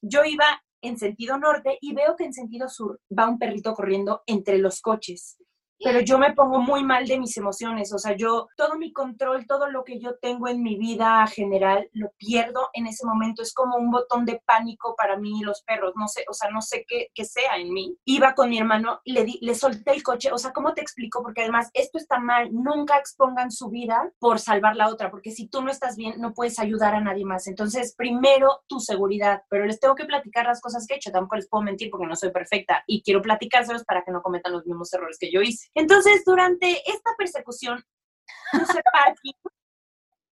Yo 0.00 0.22
iba 0.24 0.62
en 0.80 0.96
sentido 0.96 1.38
norte 1.38 1.76
y 1.80 1.92
veo 1.92 2.14
que 2.14 2.24
en 2.24 2.34
sentido 2.34 2.68
sur 2.68 3.00
va 3.10 3.28
un 3.28 3.40
perrito 3.40 3.74
corriendo 3.74 4.22
entre 4.26 4.58
los 4.58 4.80
coches 4.80 5.38
pero 5.84 6.00
yo 6.00 6.18
me 6.18 6.32
pongo 6.32 6.60
muy 6.60 6.82
mal 6.82 7.06
de 7.06 7.18
mis 7.18 7.36
emociones, 7.36 7.92
o 7.92 7.98
sea, 7.98 8.16
yo 8.16 8.48
todo 8.56 8.76
mi 8.76 8.90
control, 8.90 9.46
todo 9.46 9.68
lo 9.68 9.84
que 9.84 10.00
yo 10.00 10.16
tengo 10.16 10.48
en 10.48 10.62
mi 10.62 10.76
vida 10.76 11.26
general, 11.26 11.88
lo 11.92 12.10
pierdo 12.16 12.70
en 12.72 12.86
ese 12.86 13.06
momento, 13.06 13.42
es 13.42 13.52
como 13.52 13.76
un 13.76 13.90
botón 13.90 14.24
de 14.24 14.40
pánico 14.46 14.94
para 14.96 15.18
mí 15.18 15.40
y 15.40 15.44
los 15.44 15.62
perros, 15.62 15.92
no 15.94 16.08
sé, 16.08 16.24
o 16.28 16.32
sea, 16.32 16.50
no 16.50 16.62
sé 16.62 16.86
qué, 16.88 17.10
sea 17.24 17.56
en 17.56 17.72
mí. 17.72 17.96
Iba 18.04 18.34
con 18.34 18.50
mi 18.50 18.58
hermano, 18.58 19.00
le, 19.04 19.24
di, 19.24 19.38
le 19.42 19.54
solté 19.54 19.92
el 19.92 20.02
coche, 20.02 20.32
o 20.32 20.38
sea, 20.38 20.52
¿cómo 20.52 20.72
te 20.72 20.80
explico? 20.80 21.22
Porque 21.22 21.42
además 21.42 21.70
esto 21.74 21.98
está 21.98 22.18
mal, 22.18 22.48
nunca 22.52 22.98
expongan 22.98 23.50
su 23.50 23.68
vida 23.68 24.10
por 24.18 24.38
salvar 24.38 24.76
la 24.76 24.88
otra, 24.88 25.10
porque 25.10 25.32
si 25.32 25.48
tú 25.48 25.62
no 25.62 25.70
estás 25.70 25.96
bien, 25.96 26.14
no 26.18 26.32
puedes 26.32 26.58
ayudar 26.58 26.94
a 26.94 27.00
nadie 27.00 27.24
más. 27.24 27.46
Entonces, 27.46 27.94
primero 27.96 28.62
tu 28.68 28.80
seguridad, 28.80 29.42
pero 29.50 29.66
les 29.66 29.80
tengo 29.80 29.94
que 29.94 30.04
platicar 30.04 30.46
las 30.46 30.60
cosas 30.60 30.86
que 30.86 30.94
he 30.94 30.96
hecho, 30.96 31.10
tampoco 31.10 31.36
les 31.36 31.48
puedo 31.48 31.62
mentir 31.62 31.90
porque 31.90 32.06
no 32.06 32.16
soy 32.16 32.30
perfecta 32.30 32.84
y 32.86 33.02
quiero 33.02 33.20
platicárselos 33.20 33.84
para 33.84 34.02
que 34.02 34.12
no 34.12 34.22
cometan 34.22 34.52
los 34.52 34.66
mismos 34.66 34.92
errores 34.92 35.18
que 35.18 35.30
yo 35.30 35.42
hice. 35.42 35.68
Entonces, 35.74 36.22
durante 36.24 36.82
esta 36.90 37.10
persecución, 37.16 37.84
puse 38.52 38.80
parking, 38.92 39.32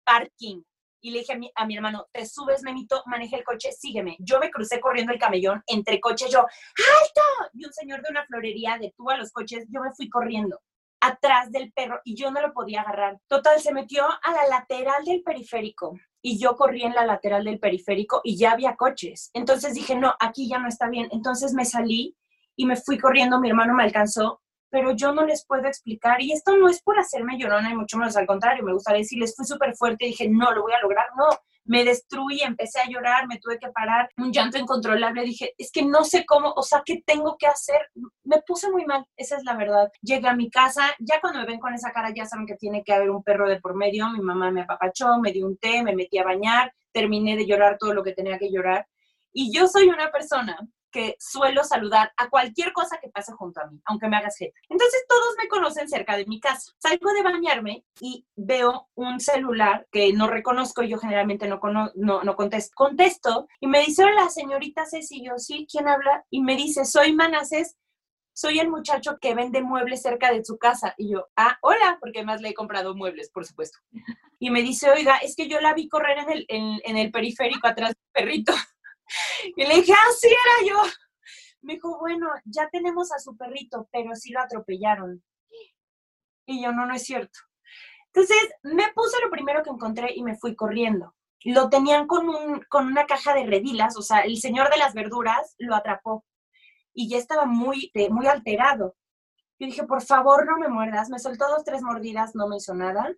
parking, 0.05 0.63
y 1.03 1.11
le 1.11 1.21
dije 1.21 1.33
a 1.33 1.39
mi, 1.39 1.51
a 1.55 1.67
mi, 1.67 1.77
hermano, 1.77 2.09
te 2.13 2.27
subes, 2.27 2.63
Memito, 2.63 3.03
maneja 3.07 3.37
el 3.37 3.45
coche, 3.45 3.73
sígueme. 3.73 4.17
Yo 4.21 4.39
me 4.39 4.51
crucé 4.51 4.81
corriendo 4.81 5.13
el 5.13 5.19
camellón, 5.19 5.63
entre 5.67 5.99
coches, 5.99 6.31
yo, 6.31 6.41
¡alto! 6.41 7.51
Y 7.55 7.65
un 7.65 7.73
señor 7.73 8.03
de 8.03 8.11
una 8.11 8.27
florería 8.27 8.77
detuvo 8.79 9.11
a 9.11 9.17
los 9.17 9.33
coches, 9.33 9.67
yo 9.71 9.81
me 9.81 9.93
fui 9.93 10.11
corriendo 10.11 10.61
atrás 11.01 11.51
del 11.51 11.73
perro 11.73 12.01
y 12.05 12.15
yo 12.15 12.31
no 12.31 12.41
lo 12.41 12.53
podía 12.53 12.83
agarrar. 12.83 13.19
Total, 13.27 13.59
se 13.61 13.73
metió 13.73 14.05
a 14.05 14.33
la 14.33 14.47
lateral 14.49 15.05
del 15.05 15.23
periférico 15.23 15.99
y 16.23 16.39
yo 16.39 16.55
corrí 16.57 16.83
en 16.83 16.95
la 16.95 17.07
lateral 17.07 17.45
del 17.45 17.59
periférico 17.59 18.21
y 18.23 18.37
ya 18.37 18.53
había 18.53 18.77
coches. 18.77 19.31
Entonces 19.33 19.75
dije, 19.75 19.97
no, 19.97 20.15
aquí 20.21 20.49
ya 20.49 20.59
no 20.59 20.69
está 20.69 20.89
bien. 20.89 21.09
Entonces 21.11 21.55
me 21.55 21.65
salí 21.65 22.17
y 22.55 22.67
me 22.67 22.77
fui 22.77 22.99
corriendo, 22.99 23.41
mi 23.41 23.49
hermano 23.49 23.75
me 23.75 23.85
alcanzó 23.85 24.43
pero 24.71 24.93
yo 24.93 25.13
no 25.13 25.27
les 25.27 25.45
puedo 25.45 25.67
explicar. 25.67 26.23
Y 26.23 26.33
esto 26.33 26.57
no 26.57 26.69
es 26.69 26.81
por 26.83 26.99
hacerme 26.99 27.39
llorona, 27.39 27.71
y 27.71 27.77
mucho 27.77 27.99
menos 27.99 28.17
al 28.17 28.27
contrario, 28.27 28.65
me 28.65 28.73
gustaría 28.73 29.01
decirles, 29.01 29.35
fui 29.37 29.45
súper 29.45 29.75
fuerte 29.77 30.07
y 30.07 30.09
dije, 30.09 30.29
no, 30.29 30.53
lo 30.53 30.63
voy 30.63 30.73
a 30.73 30.81
lograr, 30.81 31.07
no. 31.17 31.27
Me 31.65 31.85
destruí, 31.85 32.41
empecé 32.41 32.81
a 32.81 32.89
llorar, 32.89 33.29
me 33.29 33.39
tuve 33.39 33.59
que 33.59 33.69
parar, 33.69 34.09
un 34.17 34.33
llanto 34.33 34.59
incontrolable. 34.59 35.23
Dije, 35.23 35.55
es 35.59 35.71
que 35.71 35.85
no 35.85 36.05
sé 36.05 36.25
cómo, 36.25 36.53
o 36.57 36.63
sea, 36.63 36.83
¿qué 36.85 37.03
tengo 37.05 37.37
que 37.39 37.47
hacer? 37.47 37.91
Me 38.25 38.41
puse 38.43 38.71
muy 38.71 38.87
mal, 38.87 39.05
esa 39.17 39.37
es 39.37 39.45
la 39.45 39.57
verdad. 39.57 39.91
Llegué 40.01 40.29
a 40.29 40.35
mi 40.35 40.51
casa, 40.51 40.95
ya 40.99 41.21
cuando 41.21 41.41
me 41.41 41.47
ven 41.47 41.61
con 41.61 41.75
esa 41.75 41.93
cara, 41.93 42.13
ya 42.15 42.25
saben 42.25 42.47
que 42.47 42.57
tiene 42.57 42.83
que 42.83 42.93
haber 42.93 43.11
un 43.11 43.23
perro 43.23 43.49
de 43.49 43.61
por 43.61 43.77
medio. 43.77 44.09
Mi 44.11 44.21
mamá 44.21 44.51
me 44.51 44.63
apapachó, 44.63 45.19
me 45.19 45.33
dio 45.33 45.47
un 45.47 45.59
té, 45.59 45.83
me 45.83 45.95
metí 45.95 46.19
a 46.19 46.25
bañar, 46.25 46.73
terminé 46.93 47.37
de 47.37 47.47
llorar 47.47 47.77
todo 47.79 47.95
lo 47.95 48.03
que 48.03 48.13
tenía 48.13 48.39
que 48.39 48.51
llorar. 48.51 48.87
Y 49.33 49.53
yo 49.53 49.69
soy 49.69 49.89
una 49.89 50.11
persona 50.11 50.59
que 50.91 51.17
suelo 51.19 51.65
saludar 51.65 52.13
a 52.17 52.29
cualquier 52.29 52.73
cosa 52.73 52.99
que 53.01 53.09
pase 53.09 53.33
junto 53.33 53.61
a 53.61 53.67
mí, 53.67 53.81
aunque 53.85 54.09
me 54.09 54.17
hagas 54.17 54.37
jeta. 54.37 54.59
Entonces 54.69 55.05
todos 55.09 55.35
me 55.39 55.49
conocen 55.49 55.89
cerca 55.89 56.17
de 56.17 56.27
mi 56.27 56.41
casa. 56.41 56.73
Salgo 56.79 57.13
de 57.13 57.23
bañarme 57.23 57.85
y 58.01 58.27
veo 58.37 58.89
un 58.95 59.21
celular 59.21 59.87
que 59.91 60.13
no 60.13 60.27
reconozco, 60.27 60.83
yo 60.83 60.99
generalmente 60.99 61.49
no, 61.49 61.61
no, 61.95 62.23
no 62.23 62.37
contesto. 62.37 62.73
Contesto 62.75 63.49
y 63.61 63.67
me 63.67 63.81
dice, 63.81 64.05
hola, 64.05 64.29
señorita 64.29 64.85
Ceci, 64.87 65.25
yo 65.25 65.39
sí, 65.39 65.67
¿quién 65.71 65.89
habla? 65.89 66.25
Y 66.31 66.43
me 66.43 66.57
dice, 66.57 66.85
soy 66.85 67.15
Manases, 67.15 67.77
soy 68.33 68.59
el 68.59 68.71
muchacho 68.71 69.19
que 69.21 69.35
vende 69.35 69.63
muebles 69.63 70.03
cerca 70.03 70.33
de 70.33 70.45
su 70.45 70.57
casa. 70.57 70.95
Y 70.97 71.13
yo, 71.13 71.29
ah, 71.37 71.59
hola, 71.63 71.99
porque 72.01 72.25
más 72.25 72.41
le 72.41 72.51
he 72.51 72.55
comprado 72.55 72.95
muebles, 72.95 73.31
por 73.31 73.45
supuesto. 73.45 73.79
Y 74.39 74.51
me 74.51 74.63
dice, 74.63 74.91
oiga, 74.91 75.19
es 75.19 75.37
que 75.37 75.49
yo 75.49 75.61
la 75.61 75.75
vi 75.75 75.89
correr 75.89 76.19
en 76.19 76.31
el, 76.31 76.47
en, 76.49 76.81
en 76.85 76.97
el 76.97 77.11
periférico 77.11 77.67
atrás 77.67 77.91
del 77.91 78.25
perrito. 78.25 78.55
Y 79.57 79.65
le 79.65 79.77
dije, 79.77 79.93
ah, 79.93 80.13
sí, 80.19 80.29
era 80.29 80.69
yo. 80.69 80.83
Me 81.63 81.75
dijo, 81.75 81.99
bueno, 81.99 82.29
ya 82.45 82.69
tenemos 82.71 83.13
a 83.13 83.19
su 83.19 83.37
perrito, 83.37 83.89
pero 83.93 84.15
sí 84.15 84.33
lo 84.33 84.41
atropellaron. 84.41 85.23
Y 86.47 86.63
yo, 86.63 86.73
no, 86.73 86.87
no 86.87 86.95
es 86.95 87.05
cierto. 87.05 87.39
Entonces, 88.07 88.39
me 88.63 88.93
puse 88.93 89.21
lo 89.23 89.31
primero 89.31 89.63
que 89.63 89.71
encontré 89.71 90.13
y 90.15 90.23
me 90.23 90.37
fui 90.37 90.57
corriendo. 90.57 91.15
Lo 91.45 91.71
tenían 91.71 92.07
con, 92.07 92.29
un, 92.29 92.63
con 92.69 92.87
una 92.87 93.07
caja 93.07 93.35
de 93.35 93.47
redilas, 93.47 93.97
o 93.97 94.03
sea, 94.03 94.21
el 94.21 94.39
señor 94.39 94.71
de 94.71 94.77
las 94.79 94.95
verduras 94.95 95.55
lo 95.59 95.75
atrapó 95.75 96.25
y 96.93 97.09
ya 97.09 97.19
estaba 97.19 97.47
muy, 97.47 97.91
muy 98.11 98.27
alterado. 98.27 98.97
Yo 99.59 99.67
dije, 99.67 99.85
por 99.85 100.03
favor, 100.03 100.47
no 100.47 100.59
me 100.59 100.69
muerdas. 100.69 101.11
Me 101.11 101.19
soltó 101.19 101.47
dos, 101.49 101.65
tres 101.65 101.83
mordidas, 101.83 102.35
no 102.35 102.49
me 102.49 102.57
hizo 102.57 102.75
nada. 102.75 103.15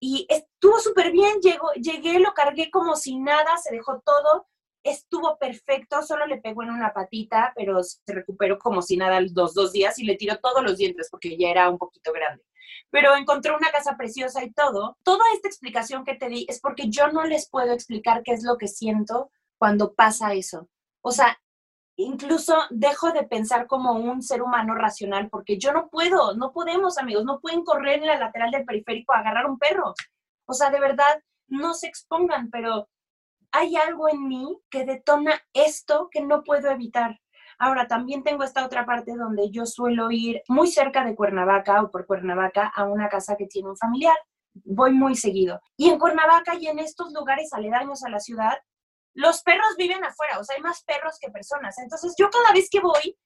Y 0.00 0.26
estuvo 0.28 0.78
súper 0.80 1.12
bien, 1.12 1.40
Llegó, 1.40 1.72
llegué, 1.74 2.18
lo 2.18 2.32
cargué 2.34 2.70
como 2.70 2.96
si 2.96 3.18
nada, 3.18 3.56
se 3.58 3.74
dejó 3.74 4.00
todo 4.00 4.46
estuvo 4.86 5.36
perfecto, 5.38 6.02
solo 6.02 6.26
le 6.26 6.40
pegó 6.40 6.62
en 6.62 6.70
una 6.70 6.92
patita, 6.92 7.52
pero 7.54 7.82
se 7.82 8.00
recuperó 8.06 8.58
como 8.58 8.82
si 8.82 8.96
nada 8.96 9.20
los 9.20 9.54
dos 9.54 9.72
días 9.72 9.98
y 9.98 10.04
le 10.04 10.16
tiró 10.16 10.38
todos 10.38 10.62
los 10.62 10.76
dientes 10.78 11.08
porque 11.10 11.36
ya 11.36 11.48
era 11.48 11.68
un 11.68 11.78
poquito 11.78 12.12
grande. 12.12 12.44
Pero 12.90 13.16
encontró 13.16 13.56
una 13.56 13.70
casa 13.70 13.96
preciosa 13.96 14.44
y 14.44 14.52
todo. 14.52 14.96
Toda 15.02 15.24
esta 15.34 15.48
explicación 15.48 16.04
que 16.04 16.14
te 16.14 16.28
di 16.28 16.46
es 16.48 16.60
porque 16.60 16.88
yo 16.88 17.08
no 17.08 17.24
les 17.24 17.48
puedo 17.48 17.72
explicar 17.72 18.22
qué 18.22 18.32
es 18.32 18.44
lo 18.44 18.56
que 18.56 18.68
siento 18.68 19.30
cuando 19.58 19.94
pasa 19.94 20.34
eso. 20.34 20.68
O 21.02 21.10
sea, 21.10 21.38
incluso 21.96 22.56
dejo 22.70 23.12
de 23.12 23.24
pensar 23.24 23.66
como 23.66 23.92
un 23.92 24.22
ser 24.22 24.42
humano 24.42 24.74
racional, 24.74 25.28
porque 25.30 25.58
yo 25.58 25.72
no 25.72 25.88
puedo, 25.88 26.34
no 26.34 26.52
podemos, 26.52 26.98
amigos, 26.98 27.24
no 27.24 27.40
pueden 27.40 27.64
correr 27.64 28.00
en 28.00 28.06
la 28.06 28.18
lateral 28.18 28.50
del 28.50 28.64
periférico 28.64 29.12
a 29.12 29.18
agarrar 29.18 29.46
un 29.46 29.58
perro. 29.58 29.94
O 30.46 30.52
sea, 30.52 30.70
de 30.70 30.80
verdad, 30.80 31.22
no 31.48 31.74
se 31.74 31.88
expongan, 31.88 32.50
pero 32.50 32.88
hay 33.56 33.74
algo 33.76 34.08
en 34.08 34.28
mí 34.28 34.60
que 34.70 34.84
detona 34.84 35.40
esto 35.54 36.08
que 36.10 36.20
no 36.20 36.42
puedo 36.42 36.70
evitar. 36.70 37.18
Ahora, 37.58 37.86
también 37.86 38.22
tengo 38.22 38.44
esta 38.44 38.66
otra 38.66 38.84
parte 38.84 39.16
donde 39.16 39.50
yo 39.50 39.64
suelo 39.64 40.10
ir 40.10 40.42
muy 40.48 40.68
cerca 40.68 41.04
de 41.04 41.14
Cuernavaca 41.14 41.82
o 41.82 41.90
por 41.90 42.06
Cuernavaca 42.06 42.70
a 42.74 42.84
una 42.84 43.08
casa 43.08 43.34
que 43.36 43.46
tiene 43.46 43.70
un 43.70 43.76
familiar. 43.78 44.16
Voy 44.52 44.92
muy 44.92 45.16
seguido. 45.16 45.60
Y 45.76 45.88
en 45.88 45.98
Cuernavaca 45.98 46.54
y 46.54 46.66
en 46.66 46.78
estos 46.80 47.14
lugares 47.14 47.52
aledaños 47.54 48.04
a 48.04 48.10
la 48.10 48.20
ciudad, 48.20 48.58
los 49.14 49.42
perros 49.42 49.74
viven 49.78 50.04
afuera, 50.04 50.38
o 50.38 50.44
sea, 50.44 50.56
hay 50.56 50.62
más 50.62 50.84
perros 50.84 51.18
que 51.18 51.30
personas. 51.30 51.78
Entonces, 51.78 52.14
yo 52.18 52.28
cada 52.28 52.52
vez 52.52 52.68
que 52.70 52.80
voy, 52.80 53.16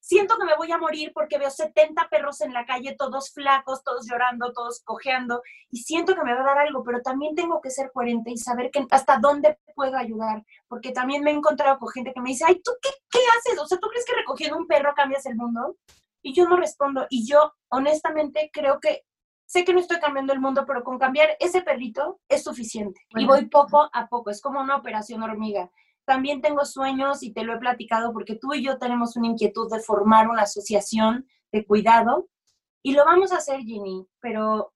siento 0.00 0.36
que 0.38 0.44
me 0.44 0.56
voy 0.56 0.70
a 0.70 0.78
morir 0.78 1.12
porque 1.12 1.38
veo 1.38 1.50
70 1.50 2.08
perros 2.08 2.40
en 2.40 2.52
la 2.52 2.64
calle, 2.64 2.94
todos 2.96 3.32
flacos, 3.32 3.82
todos 3.82 4.06
llorando, 4.08 4.52
todos 4.52 4.82
cojeando, 4.84 5.42
y 5.70 5.78
siento 5.78 6.14
que 6.14 6.22
me 6.22 6.34
va 6.34 6.40
a 6.40 6.44
dar 6.44 6.58
algo, 6.58 6.82
pero 6.84 7.02
también 7.02 7.34
tengo 7.34 7.60
que 7.60 7.70
ser 7.70 7.90
coherente 7.92 8.30
y 8.30 8.36
saber 8.36 8.70
que 8.70 8.86
hasta 8.90 9.18
dónde 9.18 9.58
puedo 9.74 9.96
ayudar, 9.96 10.44
porque 10.68 10.92
también 10.92 11.22
me 11.22 11.30
he 11.30 11.34
encontrado 11.34 11.78
con 11.78 11.88
gente 11.88 12.12
que 12.12 12.20
me 12.20 12.30
dice, 12.30 12.44
ay, 12.46 12.60
¿tú 12.62 12.72
qué, 12.80 12.90
qué 13.10 13.18
haces? 13.38 13.58
O 13.58 13.66
sea, 13.66 13.78
¿tú 13.78 13.88
crees 13.88 14.04
que 14.04 14.14
recogiendo 14.14 14.56
un 14.56 14.66
perro 14.66 14.94
cambias 14.94 15.26
el 15.26 15.36
mundo? 15.36 15.76
Y 16.22 16.34
yo 16.34 16.48
no 16.48 16.56
respondo, 16.56 17.06
y 17.10 17.28
yo 17.28 17.52
honestamente 17.68 18.50
creo 18.52 18.80
que 18.80 19.04
sé 19.46 19.64
que 19.64 19.72
no 19.72 19.80
estoy 19.80 19.98
cambiando 19.98 20.32
el 20.32 20.40
mundo, 20.40 20.64
pero 20.66 20.82
con 20.82 20.98
cambiar 20.98 21.36
ese 21.40 21.62
perrito 21.62 22.20
es 22.28 22.42
suficiente. 22.42 23.00
y 23.10 23.24
voy 23.26 23.46
poco 23.46 23.88
a 23.92 24.06
poco, 24.08 24.30
es 24.30 24.42
como 24.42 24.60
una 24.60 24.76
operación 24.76 25.22
hormiga. 25.22 25.70
También 26.06 26.40
tengo 26.40 26.64
sueños 26.64 27.22
y 27.22 27.32
te 27.32 27.42
lo 27.42 27.52
he 27.52 27.58
platicado 27.58 28.12
porque 28.12 28.36
tú 28.36 28.54
y 28.54 28.64
yo 28.64 28.78
tenemos 28.78 29.16
una 29.16 29.26
inquietud 29.26 29.68
de 29.70 29.80
formar 29.80 30.28
una 30.28 30.42
asociación 30.42 31.26
de 31.52 31.66
cuidado 31.66 32.28
y 32.82 32.92
lo 32.92 33.04
vamos 33.04 33.32
a 33.32 33.38
hacer, 33.38 33.60
Ginny, 33.60 34.06
pero... 34.20 34.72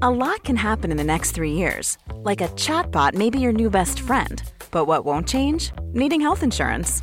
A 0.00 0.10
lot 0.10 0.42
can 0.42 0.56
happen 0.56 0.90
in 0.90 0.96
the 0.96 1.04
next 1.04 1.32
three 1.32 1.52
years. 1.52 1.98
Like 2.24 2.40
a 2.40 2.48
chatbot 2.56 3.14
may 3.14 3.28
be 3.28 3.38
your 3.38 3.52
new 3.52 3.68
best 3.68 4.00
friend. 4.00 4.42
But 4.70 4.86
what 4.86 5.04
won't 5.04 5.28
change? 5.28 5.70
Needing 5.92 6.22
health 6.22 6.42
insurance. 6.42 7.02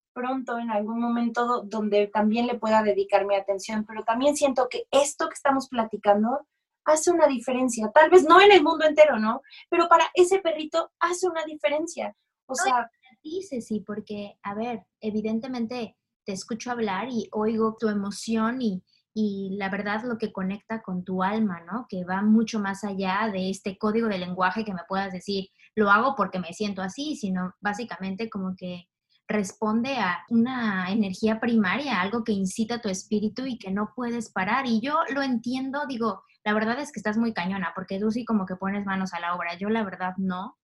pronto 0.13 0.57
en 0.57 0.69
algún 0.69 0.99
momento 0.99 1.63
donde 1.63 2.07
también 2.07 2.47
le 2.47 2.59
pueda 2.59 2.83
dedicar 2.83 3.25
mi 3.25 3.35
atención, 3.35 3.85
pero 3.85 4.03
también 4.03 4.35
siento 4.35 4.67
que 4.69 4.85
esto 4.91 5.27
que 5.27 5.35
estamos 5.35 5.67
platicando 5.67 6.47
hace 6.85 7.11
una 7.11 7.27
diferencia. 7.27 7.91
Tal 7.93 8.09
vez 8.09 8.23
no 8.23 8.41
en 8.41 8.51
el 8.51 8.63
mundo 8.63 8.85
entero, 8.85 9.19
¿no? 9.19 9.41
Pero 9.69 9.87
para 9.87 10.05
ese 10.13 10.39
perrito 10.39 10.91
hace 10.99 11.27
una 11.27 11.43
diferencia. 11.45 12.15
O 12.45 12.55
sea... 12.55 12.89
Dice 13.23 13.61
sí, 13.61 13.81
porque, 13.81 14.39
a 14.41 14.55
ver, 14.55 14.83
evidentemente 14.99 15.95
te 16.25 16.31
escucho 16.31 16.71
hablar 16.71 17.07
y 17.09 17.29
oigo 17.33 17.77
tu 17.79 17.87
emoción 17.87 18.61
y, 18.61 18.83
y 19.13 19.55
la 19.57 19.69
verdad 19.69 20.03
lo 20.03 20.17
que 20.17 20.31
conecta 20.31 20.81
con 20.81 21.03
tu 21.03 21.21
alma, 21.21 21.61
¿no? 21.61 21.85
Que 21.87 22.03
va 22.03 22.23
mucho 22.23 22.59
más 22.59 22.83
allá 22.83 23.29
de 23.31 23.51
este 23.51 23.77
código 23.77 24.07
de 24.07 24.17
lenguaje 24.17 24.65
que 24.65 24.73
me 24.73 24.81
puedas 24.87 25.13
decir, 25.13 25.49
lo 25.75 25.91
hago 25.91 26.15
porque 26.15 26.39
me 26.39 26.53
siento 26.53 26.81
así, 26.81 27.15
sino 27.15 27.53
básicamente 27.59 28.29
como 28.29 28.55
que 28.55 28.87
responde 29.31 29.97
a 29.97 30.23
una 30.29 30.91
energía 30.91 31.39
primaria, 31.39 32.01
algo 32.01 32.23
que 32.23 32.31
incita 32.31 32.81
tu 32.81 32.89
espíritu 32.89 33.45
y 33.45 33.57
que 33.57 33.71
no 33.71 33.93
puedes 33.95 34.31
parar. 34.31 34.65
Y 34.65 34.81
yo 34.81 34.99
lo 35.13 35.21
entiendo, 35.21 35.85
digo, 35.87 36.23
la 36.43 36.53
verdad 36.53 36.79
es 36.79 36.91
que 36.91 36.99
estás 36.99 37.17
muy 37.17 37.33
cañona, 37.33 37.71
porque 37.75 37.99
tú 37.99 38.11
sí 38.11 38.25
como 38.25 38.45
que 38.45 38.55
pones 38.55 38.85
manos 38.85 39.13
a 39.13 39.19
la 39.19 39.35
obra, 39.35 39.57
yo 39.57 39.69
la 39.69 39.83
verdad 39.83 40.13
no. 40.17 40.57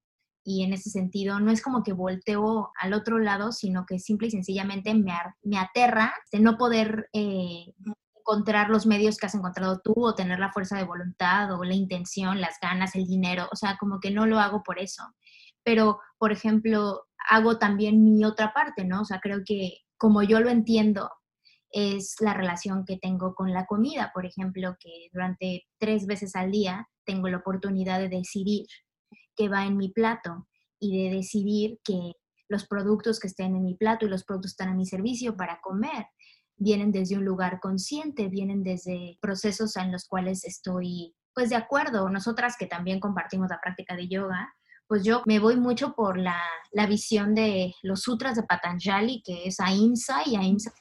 Y 0.43 0.63
en 0.63 0.73
ese 0.73 0.89
sentido, 0.89 1.39
no 1.39 1.51
es 1.51 1.61
como 1.61 1.83
que 1.83 1.91
volteo 1.91 2.71
al 2.79 2.93
otro 2.93 3.19
lado, 3.19 3.51
sino 3.51 3.85
que 3.85 3.99
simple 3.99 4.27
y 4.27 4.31
sencillamente 4.31 4.93
me, 4.93 5.13
me 5.43 5.59
aterra 5.59 6.13
de 6.31 6.39
no 6.39 6.57
poder 6.57 7.09
eh, 7.11 7.73
encontrar 8.27 8.69
los 8.69 8.85
medios 8.85 9.17
que 9.17 9.25
has 9.25 9.35
encontrado 9.35 9.79
tú 9.83 9.93
o 9.95 10.15
tener 10.15 10.39
la 10.39 10.51
fuerza 10.51 10.77
de 10.77 10.83
voluntad 10.83 11.51
o 11.53 11.63
la 11.63 11.73
intención, 11.73 12.39
las 12.39 12.57
ganas, 12.61 12.95
el 12.95 13.07
dinero. 13.07 13.47
O 13.51 13.55
sea, 13.55 13.77
como 13.77 13.99
que 13.99 14.11
no 14.11 14.25
lo 14.25 14.39
hago 14.39 14.63
por 14.63 14.79
eso. 14.79 15.03
Pero, 15.63 15.99
por 16.17 16.31
ejemplo, 16.31 17.06
hago 17.29 17.57
también 17.57 18.03
mi 18.03 18.25
otra 18.25 18.53
parte, 18.53 18.85
¿no? 18.85 19.01
O 19.01 19.05
sea, 19.05 19.19
creo 19.19 19.41
que 19.45 19.79
como 19.97 20.23
yo 20.23 20.39
lo 20.39 20.49
entiendo, 20.49 21.09
es 21.69 22.15
la 22.19 22.33
relación 22.33 22.85
que 22.85 22.97
tengo 22.97 23.35
con 23.35 23.53
la 23.53 23.65
comida, 23.65 24.11
por 24.13 24.25
ejemplo, 24.25 24.75
que 24.79 25.09
durante 25.11 25.65
tres 25.79 26.05
veces 26.05 26.35
al 26.35 26.51
día 26.51 26.87
tengo 27.05 27.27
la 27.27 27.37
oportunidad 27.37 27.99
de 27.99 28.09
decidir 28.09 28.65
qué 29.35 29.49
va 29.49 29.65
en 29.65 29.77
mi 29.77 29.89
plato 29.89 30.47
y 30.79 31.03
de 31.03 31.15
decidir 31.15 31.79
que 31.83 32.13
los 32.49 32.67
productos 32.67 33.19
que 33.19 33.27
estén 33.27 33.55
en 33.55 33.63
mi 33.63 33.75
plato 33.75 34.05
y 34.05 34.09
los 34.09 34.23
productos 34.23 34.51
que 34.51 34.63
están 34.63 34.73
a 34.73 34.77
mi 34.77 34.85
servicio 34.85 35.35
para 35.35 35.59
comer 35.61 36.05
vienen 36.55 36.91
desde 36.91 37.17
un 37.17 37.25
lugar 37.25 37.59
consciente, 37.59 38.29
vienen 38.29 38.63
desde 38.63 39.17
procesos 39.21 39.75
en 39.75 39.91
los 39.91 40.07
cuales 40.07 40.43
estoy 40.45 41.13
pues 41.33 41.49
de 41.49 41.55
acuerdo. 41.55 42.09
Nosotras 42.09 42.55
que 42.57 42.65
también 42.65 42.99
compartimos 42.99 43.49
la 43.49 43.59
práctica 43.61 43.95
de 43.95 44.07
yoga, 44.07 44.51
pues 44.87 45.03
yo 45.03 45.21
me 45.25 45.39
voy 45.39 45.57
mucho 45.57 45.93
por 45.93 46.17
la, 46.17 46.41
la 46.71 46.85
visión 46.87 47.35
de 47.35 47.75
los 47.83 48.01
sutras 48.01 48.35
de 48.35 48.43
Patanjali, 48.43 49.21
que 49.23 49.45
es 49.45 49.59
ahimsa, 49.59 50.21
y 50.25 50.35
ahimsa 50.35 50.71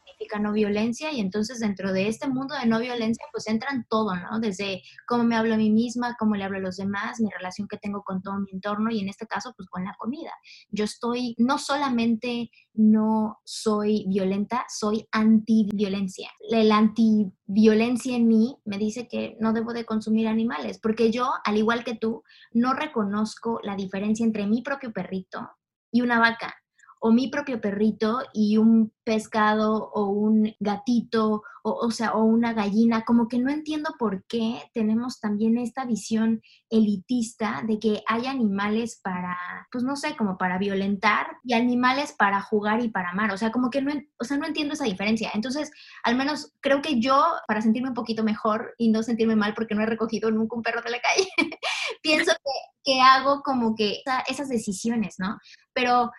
no 0.40 0.52
violencia 0.52 1.12
y 1.12 1.20
entonces 1.20 1.60
dentro 1.60 1.92
de 1.92 2.08
este 2.08 2.28
mundo 2.28 2.54
de 2.54 2.66
no 2.66 2.78
violencia 2.78 3.24
pues 3.32 3.46
entran 3.46 3.86
todo, 3.88 4.14
¿no? 4.14 4.40
Desde 4.40 4.82
cómo 5.06 5.24
me 5.24 5.36
hablo 5.36 5.54
a 5.54 5.56
mí 5.56 5.70
misma, 5.70 6.16
cómo 6.18 6.34
le 6.34 6.44
hablo 6.44 6.58
a 6.58 6.60
los 6.60 6.76
demás, 6.76 7.20
mi 7.20 7.30
relación 7.30 7.68
que 7.68 7.78
tengo 7.78 8.02
con 8.02 8.22
todo 8.22 8.38
mi 8.38 8.50
entorno 8.52 8.90
y 8.90 9.00
en 9.00 9.08
este 9.08 9.26
caso 9.26 9.54
pues 9.56 9.68
con 9.68 9.84
la 9.84 9.94
comida. 9.98 10.32
Yo 10.70 10.84
estoy, 10.84 11.34
no 11.38 11.58
solamente 11.58 12.50
no 12.74 13.38
soy 13.44 14.04
violenta, 14.08 14.66
soy 14.68 15.06
antiviolencia. 15.12 16.30
La 16.50 16.76
antiviolencia 16.76 18.16
en 18.16 18.28
mí 18.28 18.56
me 18.64 18.78
dice 18.78 19.08
que 19.08 19.36
no 19.40 19.52
debo 19.52 19.72
de 19.72 19.86
consumir 19.86 20.28
animales, 20.28 20.78
porque 20.80 21.10
yo, 21.10 21.30
al 21.44 21.56
igual 21.56 21.84
que 21.84 21.94
tú, 21.94 22.22
no 22.52 22.74
reconozco 22.74 23.60
la 23.62 23.76
diferencia 23.76 24.24
entre 24.24 24.46
mi 24.46 24.62
propio 24.62 24.92
perrito 24.92 25.50
y 25.90 26.02
una 26.02 26.18
vaca 26.18 26.54
o 27.00 27.12
mi 27.12 27.28
propio 27.28 27.60
perrito 27.60 28.20
y 28.32 28.56
un 28.56 28.92
pescado 29.04 29.90
o 29.94 30.06
un 30.06 30.54
gatito 30.58 31.42
o, 31.62 31.72
o 31.72 31.90
sea, 31.90 32.12
o 32.14 32.24
una 32.24 32.52
gallina, 32.52 33.04
como 33.04 33.26
que 33.26 33.38
no 33.38 33.50
entiendo 33.50 33.94
por 33.98 34.24
qué 34.26 34.62
tenemos 34.72 35.18
también 35.20 35.58
esta 35.58 35.84
visión 35.84 36.40
elitista 36.70 37.62
de 37.66 37.78
que 37.78 38.02
hay 38.06 38.26
animales 38.26 39.00
para, 39.02 39.36
pues 39.72 39.82
no 39.82 39.96
sé, 39.96 40.16
como 40.16 40.38
para 40.38 40.58
violentar 40.58 41.26
y 41.44 41.54
animales 41.54 42.12
para 42.12 42.40
jugar 42.40 42.84
y 42.84 42.88
para 42.88 43.10
amar, 43.10 43.32
o 43.32 43.36
sea, 43.36 43.50
como 43.50 43.70
que 43.70 43.82
no, 43.82 43.92
o 44.18 44.24
sea, 44.24 44.36
no 44.36 44.46
entiendo 44.46 44.74
esa 44.74 44.84
diferencia. 44.84 45.30
Entonces, 45.34 45.72
al 46.04 46.16
menos 46.16 46.52
creo 46.60 46.82
que 46.82 47.00
yo, 47.00 47.20
para 47.48 47.62
sentirme 47.62 47.88
un 47.88 47.94
poquito 47.94 48.22
mejor 48.22 48.74
y 48.78 48.90
no 48.90 49.02
sentirme 49.02 49.34
mal 49.34 49.54
porque 49.54 49.74
no 49.74 49.82
he 49.82 49.86
recogido 49.86 50.30
nunca 50.30 50.56
un 50.56 50.62
perro 50.62 50.82
de 50.82 50.90
la 50.90 51.00
calle, 51.00 51.28
pienso 52.02 52.32
que, 52.32 52.92
que 52.92 53.00
hago 53.00 53.42
como 53.42 53.74
que 53.74 54.02
esas 54.28 54.48
decisiones, 54.48 55.16
¿no? 55.18 55.38
Pero 55.72 56.12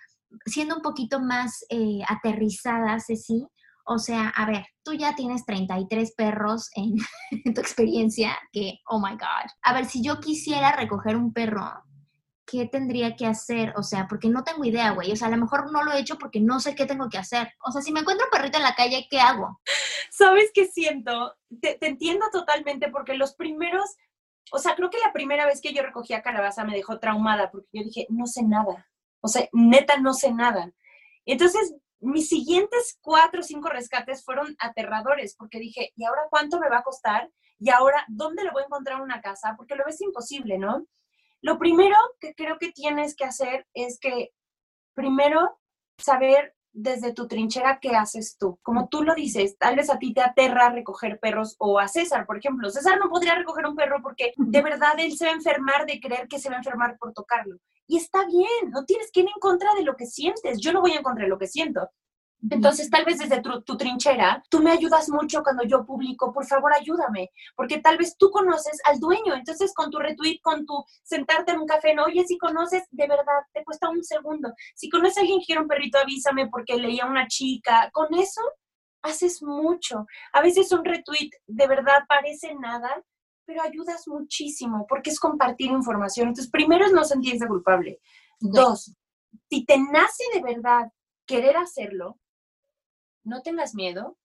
siendo 0.45 0.75
un 0.75 0.81
poquito 0.81 1.19
más 1.19 1.65
eh, 1.69 1.99
aterrizada, 2.07 2.99
Ceci, 2.99 3.45
o 3.89 3.99
sea, 3.99 4.29
a 4.29 4.45
ver, 4.45 4.65
tú 4.83 4.93
ya 4.93 5.15
tienes 5.15 5.45
33 5.45 6.13
perros 6.13 6.69
en, 6.75 6.97
tu 7.53 7.61
experiencia, 7.61 8.37
que, 8.51 8.79
oh 8.87 8.99
my 8.99 9.13
God. 9.13 9.49
A 9.63 9.73
ver, 9.73 9.85
si 9.85 10.03
yo 10.03 10.19
quisiera 10.19 10.73
recoger 10.73 11.15
un 11.15 11.31
perro, 11.31 11.83
¿qué 12.45 12.65
tendría 12.65 13.15
que 13.15 13.25
hacer? 13.25 13.73
O 13.77 13.83
sea, 13.83 14.07
porque 14.09 14.29
no 14.29 14.43
tengo 14.43 14.65
idea, 14.65 14.91
güey. 14.91 15.11
O 15.11 15.15
sea, 15.15 15.29
a 15.29 15.31
lo 15.31 15.37
mejor 15.37 15.71
no 15.71 15.83
lo 15.83 15.93
he 15.93 15.99
hecho 15.99 16.17
porque 16.17 16.41
no 16.41 16.59
sé 16.59 16.75
qué 16.75 16.85
tengo 16.85 17.07
que 17.09 17.17
hacer. 17.17 17.53
O 17.65 17.71
sea, 17.71 17.81
si 17.81 17.93
me 17.93 18.01
encuentro 18.01 18.25
un 18.25 18.31
perrito 18.31 18.57
en 18.57 18.63
la 18.63 18.75
calle, 18.75 19.07
¿qué 19.09 19.21
hago? 19.21 19.61
¿Sabes 20.11 20.51
qué 20.53 20.65
siento? 20.65 21.35
Te, 21.61 21.75
te 21.75 21.87
entiendo 21.87 22.25
totalmente 22.31 22.89
porque 22.89 23.13
los 23.13 23.35
primeros, 23.35 23.95
o 24.51 24.59
sea, 24.59 24.75
creo 24.75 24.89
que 24.89 24.99
la 24.99 25.13
primera 25.13 25.45
vez 25.45 25.61
que 25.61 25.73
yo 25.73 25.81
recogí 25.81 26.13
a 26.13 26.21
Calabaza 26.21 26.65
me 26.65 26.75
dejó 26.75 26.99
traumada 26.99 27.51
porque 27.51 27.69
yo 27.71 27.83
dije, 27.83 28.05
no 28.09 28.27
sé 28.27 28.43
nada. 28.43 28.85
O 29.21 29.27
sea, 29.27 29.47
neta, 29.53 29.97
no 29.97 30.13
sé 30.13 30.33
nada. 30.33 30.71
Entonces, 31.25 31.75
mis 31.99 32.29
siguientes 32.29 32.97
cuatro 33.01 33.41
o 33.41 33.43
cinco 33.43 33.69
rescates 33.69 34.23
fueron 34.23 34.55
aterradores 34.59 35.35
porque 35.35 35.59
dije, 35.59 35.93
¿y 35.95 36.05
ahora 36.05 36.23
cuánto 36.29 36.59
me 36.59 36.69
va 36.69 36.79
a 36.79 36.83
costar? 36.83 37.31
¿Y 37.59 37.69
ahora 37.69 38.05
dónde 38.07 38.43
le 38.43 38.51
voy 38.51 38.61
a 38.61 38.65
encontrar 38.65 39.01
una 39.01 39.21
casa? 39.21 39.55
Porque 39.57 39.75
lo 39.75 39.83
ves 39.85 39.99
imposible, 40.01 40.57
¿no? 40.57 40.85
Lo 41.41 41.57
primero 41.57 41.95
que 42.19 42.33
creo 42.35 42.57
que 42.59 42.71
tienes 42.71 43.15
que 43.15 43.25
hacer 43.25 43.67
es 43.73 43.99
que 43.99 44.31
primero 44.93 45.59
saber 45.97 46.55
desde 46.77 47.11
tu 47.11 47.27
trinchera, 47.27 47.79
¿qué 47.81 47.95
haces 47.95 48.37
tú? 48.37 48.59
Como 48.61 48.87
tú 48.87 49.03
lo 49.03 49.15
dices, 49.15 49.57
tal 49.57 49.75
vez 49.75 49.89
a 49.89 49.97
ti 49.97 50.13
te 50.13 50.21
aterra 50.21 50.69
recoger 50.69 51.19
perros 51.19 51.55
o 51.57 51.79
a 51.79 51.87
César, 51.87 52.27
por 52.27 52.37
ejemplo. 52.37 52.69
César 52.69 52.99
no 52.99 53.09
podría 53.09 53.33
recoger 53.33 53.65
un 53.65 53.75
perro 53.75 53.99
porque 54.03 54.33
de 54.37 54.61
verdad 54.61 54.93
él 54.99 55.17
se 55.17 55.25
va 55.25 55.31
a 55.31 55.35
enfermar 55.35 55.87
de 55.87 55.99
creer 55.99 56.27
que 56.27 56.37
se 56.37 56.49
va 56.49 56.55
a 56.55 56.59
enfermar 56.59 56.95
por 56.99 57.13
tocarlo. 57.13 57.57
Y 57.87 57.97
está 57.97 58.25
bien, 58.27 58.69
no 58.69 58.85
tienes 58.85 59.11
que 59.11 59.21
ir 59.21 59.25
en 59.25 59.39
contra 59.39 59.73
de 59.73 59.83
lo 59.83 59.95
que 59.95 60.05
sientes. 60.05 60.59
Yo 60.59 60.71
no 60.71 60.81
voy 60.81 60.91
en 60.91 61.01
contra 61.01 61.23
de 61.23 61.29
lo 61.29 61.39
que 61.39 61.47
siento. 61.47 61.89
Entonces, 62.49 62.89
tal 62.89 63.03
vez 63.03 63.17
desde 63.17 63.41
tu, 63.41 63.77
trinchera, 63.77 64.43
tú 64.49 64.59
me 64.59 64.71
ayudas 64.71 65.09
mucho 65.09 65.41
cuando 65.41 65.63
yo 65.63 65.85
publico, 65.85 66.31
por 66.31 66.45
favor, 66.45 66.71
ayúdame, 66.73 67.31
porque 67.55 67.79
tal 67.79 67.97
vez 67.97 68.15
tú 68.15 68.29
conoces 68.29 68.79
al 68.85 68.99
dueño, 68.99 69.33
entonces 69.33 69.73
con 69.73 69.89
tu 69.89 69.97
retweet, 69.97 70.39
con 70.41 70.65
tu 70.65 70.85
sentarte 71.03 71.51
en 71.51 71.59
un 71.59 71.65
café, 71.65 71.95
no, 71.95 72.03
oye, 72.03 72.23
si 72.25 72.37
conoces, 72.37 72.83
de 72.91 73.07
verdad, 73.07 73.41
te 73.53 73.63
cuesta 73.63 73.89
un 73.89 74.03
segundo. 74.03 74.53
Si 74.75 74.89
conoces 74.89 75.17
a 75.17 75.21
alguien 75.21 75.39
que 75.39 75.47
quiere 75.47 75.61
un 75.61 75.67
perrito, 75.67 75.97
avísame 75.97 76.47
porque 76.47 76.77
leía 76.77 77.05
a 77.05 77.09
una 77.09 77.27
chica. 77.27 77.89
Con 77.91 78.13
eso 78.13 78.41
haces 79.01 79.41
mucho. 79.41 80.05
A 80.33 80.41
veces 80.41 80.71
un 80.71 80.85
retweet 80.85 81.31
de 81.47 81.67
verdad 81.67 82.03
parece 82.07 82.53
nada, 82.55 83.03
pero 83.45 83.61
ayudas 83.61 84.07
muchísimo 84.07 84.85
porque 84.87 85.09
es 85.09 85.19
compartir 85.19 85.71
información. 85.71 86.27
Entonces, 86.27 86.51
primero 86.51 86.85
es 86.85 86.91
no 86.91 87.03
sentirse 87.03 87.47
culpable. 87.47 87.99
Dos, 88.39 88.95
si 89.49 89.65
te 89.65 89.77
nace 89.79 90.23
de 90.33 90.41
verdad 90.41 90.91
querer 91.25 91.57
hacerlo, 91.57 92.19
no 93.27 93.41
tengas 93.41 93.75
miedo, 93.75 94.17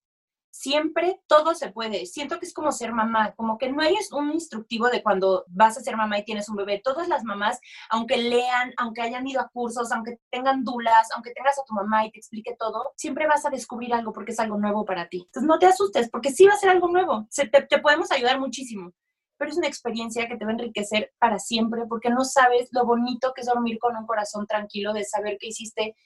siempre 0.53 1.21
todo 1.27 1.55
se 1.55 1.73
puede. 1.73 2.07
Siento 2.07 2.39
que 2.39 2.47
es 2.47 2.55
como 2.55 2.71
ser 2.71 2.93
mamá, 2.93 3.35
como 3.35 3.59
que 3.59 3.73
no 3.73 3.83
hay 3.83 3.97
un 4.13 4.33
instructivo 4.33 4.89
de 4.91 5.03
cuando 5.03 5.45
vas 5.49 5.77
a 5.77 5.81
ser 5.81 5.97
mamá 5.97 6.19
y 6.19 6.25
tienes 6.25 6.49
un 6.49 6.57
bebé. 6.57 6.81
Todas 6.85 7.09
las 7.09 7.25
mamás, 7.25 7.59
aunque 7.89 8.19
lean, 8.19 8.73
aunque 8.77 9.03
hayan 9.03 9.27
ido 9.27 9.41
a 9.41 9.49
cursos, 9.49 9.91
aunque 9.91 10.19
tengan 10.31 10.63
dulas, 10.63 11.09
aunque 11.15 11.33
tengas 11.33 11.59
a 11.59 11.65
tu 11.65 11.75
mamá 11.75 12.07
y 12.07 12.13
te 12.13 12.19
explique 12.19 12.55
todo, 12.59 12.93
siempre 12.97 13.27
vas 13.27 13.45
a 13.47 13.51
descubrir 13.51 13.95
algo 13.95 14.13
porque 14.13 14.33
es 14.33 14.41
algo 14.41 14.59
nuevo 14.59 14.85
para 14.85 15.09
ti. 15.09 15.23
Entonces 15.27 15.49
no 15.49 15.59
te 15.59 15.67
asustes 15.67 16.11
porque 16.11 16.31
sí 16.31 16.47
va 16.47 16.55
a 16.55 16.59
ser 16.59 16.71
algo 16.71 16.89
nuevo. 16.89 17.27
te, 17.35 17.47
te 17.47 17.79
podemos 17.79 18.13
ayudar 18.13 18.39
muchísimo. 18.39 18.93
Pero 19.39 19.51
es 19.51 19.57
una 19.57 19.67
experiencia 19.67 20.29
que 20.29 20.37
te 20.37 20.45
va 20.45 20.51
a 20.51 20.55
enriquecer 20.55 21.13
para 21.19 21.39
siempre 21.39 21.87
porque 21.89 22.11
no 22.11 22.25
sabes 22.25 22.69
lo 22.71 22.85
bonito 22.85 23.33
que 23.35 23.41
es 23.41 23.47
dormir 23.49 23.79
con 23.81 23.97
un 23.97 24.07
corazón 24.07 24.47
tranquilo 24.47 24.93
de 24.93 25.05
saber 25.05 25.39
que 25.39 25.49
hiciste 25.49 25.97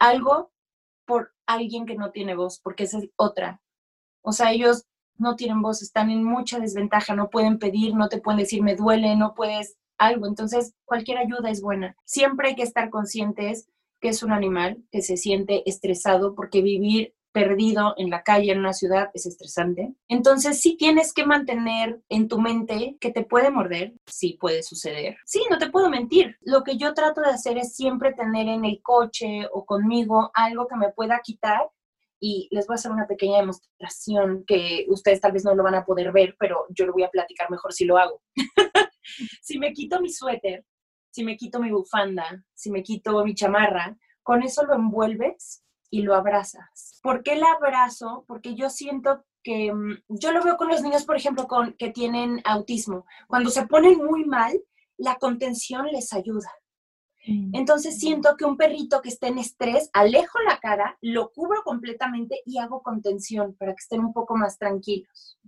algo 0.00 0.53
por 1.06 1.32
alguien 1.46 1.86
que 1.86 1.96
no 1.96 2.10
tiene 2.10 2.34
voz, 2.34 2.60
porque 2.60 2.84
esa 2.84 2.98
es 2.98 3.08
otra. 3.16 3.60
O 4.22 4.32
sea, 4.32 4.52
ellos 4.52 4.84
no 5.16 5.36
tienen 5.36 5.62
voz, 5.62 5.82
están 5.82 6.10
en 6.10 6.24
mucha 6.24 6.58
desventaja, 6.58 7.14
no 7.14 7.30
pueden 7.30 7.58
pedir, 7.58 7.94
no 7.94 8.08
te 8.08 8.20
pueden 8.20 8.40
decir 8.40 8.62
me 8.62 8.76
duele, 8.76 9.16
no 9.16 9.34
puedes 9.34 9.76
algo. 9.98 10.26
Entonces, 10.26 10.74
cualquier 10.84 11.18
ayuda 11.18 11.50
es 11.50 11.60
buena. 11.60 11.96
Siempre 12.04 12.48
hay 12.48 12.54
que 12.56 12.62
estar 12.62 12.90
conscientes 12.90 13.68
que 14.00 14.08
es 14.08 14.22
un 14.22 14.32
animal 14.32 14.82
que 14.90 15.02
se 15.02 15.16
siente 15.16 15.68
estresado 15.68 16.34
porque 16.34 16.62
vivir 16.62 17.14
perdido 17.34 17.94
en 17.96 18.10
la 18.10 18.22
calle, 18.22 18.52
en 18.52 18.60
una 18.60 18.72
ciudad, 18.72 19.10
es 19.12 19.26
estresante. 19.26 19.92
Entonces, 20.06 20.60
sí 20.60 20.76
tienes 20.76 21.12
que 21.12 21.26
mantener 21.26 22.00
en 22.08 22.28
tu 22.28 22.40
mente 22.40 22.96
que 23.00 23.10
te 23.10 23.24
puede 23.24 23.50
morder, 23.50 23.92
sí 24.06 24.38
puede 24.40 24.62
suceder. 24.62 25.16
Sí, 25.26 25.42
no 25.50 25.58
te 25.58 25.68
puedo 25.68 25.90
mentir. 25.90 26.38
Lo 26.42 26.62
que 26.62 26.76
yo 26.76 26.94
trato 26.94 27.20
de 27.20 27.30
hacer 27.30 27.58
es 27.58 27.74
siempre 27.74 28.12
tener 28.12 28.46
en 28.46 28.64
el 28.64 28.80
coche 28.80 29.48
o 29.52 29.66
conmigo 29.66 30.30
algo 30.32 30.68
que 30.68 30.76
me 30.76 30.92
pueda 30.92 31.20
quitar 31.24 31.68
y 32.20 32.48
les 32.52 32.68
voy 32.68 32.74
a 32.74 32.76
hacer 32.76 32.92
una 32.92 33.08
pequeña 33.08 33.38
demostración 33.38 34.44
que 34.46 34.86
ustedes 34.88 35.20
tal 35.20 35.32
vez 35.32 35.44
no 35.44 35.56
lo 35.56 35.64
van 35.64 35.74
a 35.74 35.84
poder 35.84 36.12
ver, 36.12 36.36
pero 36.38 36.66
yo 36.70 36.86
lo 36.86 36.92
voy 36.92 37.02
a 37.02 37.10
platicar 37.10 37.50
mejor 37.50 37.72
si 37.72 37.84
lo 37.84 37.98
hago. 37.98 38.22
si 39.42 39.58
me 39.58 39.72
quito 39.72 40.00
mi 40.00 40.08
suéter, 40.08 40.64
si 41.10 41.24
me 41.24 41.36
quito 41.36 41.58
mi 41.58 41.72
bufanda, 41.72 42.44
si 42.54 42.70
me 42.70 42.84
quito 42.84 43.24
mi 43.24 43.34
chamarra, 43.34 43.98
con 44.22 44.44
eso 44.44 44.64
lo 44.64 44.74
envuelves 44.74 45.63
y 45.94 46.02
lo 46.02 46.16
abrazas. 46.16 46.98
¿Por 47.04 47.22
qué 47.22 47.34
el 47.34 47.44
abrazo? 47.44 48.24
Porque 48.26 48.56
yo 48.56 48.68
siento 48.68 49.24
que 49.44 49.72
mm, 49.72 49.98
yo 50.08 50.32
lo 50.32 50.42
veo 50.42 50.56
con 50.56 50.66
los 50.66 50.82
niños, 50.82 51.04
por 51.04 51.16
ejemplo, 51.16 51.46
con, 51.46 51.74
que 51.74 51.90
tienen 51.90 52.40
autismo. 52.44 53.06
Cuando 53.28 53.48
se 53.48 53.68
ponen 53.68 54.04
muy 54.04 54.24
mal, 54.24 54.60
la 54.96 55.18
contención 55.18 55.86
les 55.92 56.12
ayuda. 56.12 56.50
Mm. 57.28 57.54
Entonces 57.54 58.00
siento 58.00 58.36
que 58.36 58.44
un 58.44 58.56
perrito 58.56 59.02
que 59.02 59.08
esté 59.08 59.28
en 59.28 59.38
estrés, 59.38 59.88
alejo 59.92 60.40
la 60.40 60.58
cara, 60.58 60.98
lo 61.00 61.30
cubro 61.30 61.62
completamente 61.62 62.40
y 62.44 62.58
hago 62.58 62.82
contención 62.82 63.54
para 63.54 63.70
que 63.72 63.82
estén 63.82 64.00
un 64.00 64.12
poco 64.12 64.36
más 64.36 64.58
tranquilos. 64.58 65.38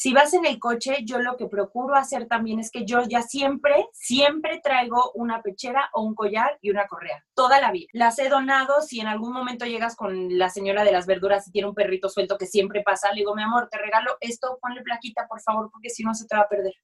Si 0.00 0.12
vas 0.12 0.32
en 0.32 0.46
el 0.46 0.60
coche, 0.60 0.98
yo 1.04 1.18
lo 1.18 1.36
que 1.36 1.48
procuro 1.48 1.96
hacer 1.96 2.28
también 2.28 2.60
es 2.60 2.70
que 2.70 2.84
yo 2.84 3.02
ya 3.02 3.22
siempre, 3.22 3.88
siempre 3.92 4.60
traigo 4.62 5.10
una 5.16 5.42
pechera 5.42 5.90
o 5.92 6.02
un 6.02 6.14
collar 6.14 6.56
y 6.62 6.70
una 6.70 6.86
correa, 6.86 7.26
toda 7.34 7.60
la 7.60 7.72
vida. 7.72 7.88
Las 7.92 8.20
he 8.20 8.28
donado, 8.28 8.80
si 8.80 9.00
en 9.00 9.08
algún 9.08 9.32
momento 9.32 9.66
llegas 9.66 9.96
con 9.96 10.38
la 10.38 10.50
señora 10.50 10.84
de 10.84 10.92
las 10.92 11.06
verduras 11.06 11.48
y 11.48 11.50
tiene 11.50 11.66
un 11.66 11.74
perrito 11.74 12.08
suelto 12.08 12.38
que 12.38 12.46
siempre 12.46 12.84
pasa, 12.84 13.10
le 13.10 13.22
digo, 13.22 13.34
mi 13.34 13.42
amor, 13.42 13.68
te 13.72 13.78
regalo 13.78 14.16
esto, 14.20 14.56
ponle 14.62 14.82
plaquita, 14.82 15.26
por 15.26 15.40
favor, 15.40 15.68
porque 15.72 15.90
si 15.90 16.04
no 16.04 16.14
se 16.14 16.28
te 16.28 16.36
va 16.36 16.42
a 16.42 16.48
perder. 16.48 16.74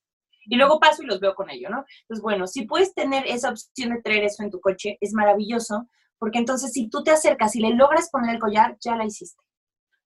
Y 0.47 0.57
luego 0.57 0.81
paso 0.81 1.05
y 1.05 1.07
los 1.07 1.21
veo 1.21 1.37
con 1.37 1.51
ello, 1.51 1.71
¿no? 1.71 1.85
Entonces, 2.01 2.21
bueno, 2.21 2.49
si 2.49 2.67
puedes 2.67 2.95
tener 2.95 3.29
esa 3.29 3.51
opción 3.51 3.91
de 3.91 4.03
traer 4.03 4.25
eso 4.25 4.43
en 4.43 4.51
tu 4.51 4.61
coche, 4.61 4.99
es 5.01 5.13
maravilloso, 5.13 5.87
porque 6.19 6.39
entonces 6.39 6.73
si 6.73 6.91
tú 6.91 7.05
te 7.05 7.13
acercas 7.13 7.55
y 7.55 7.61
le 7.61 7.77
logras 7.77 8.11
poner 8.11 8.35
el 8.35 8.41
collar, 8.41 8.77
ya 8.81 8.97
la 8.97 9.05
hiciste. 9.05 9.41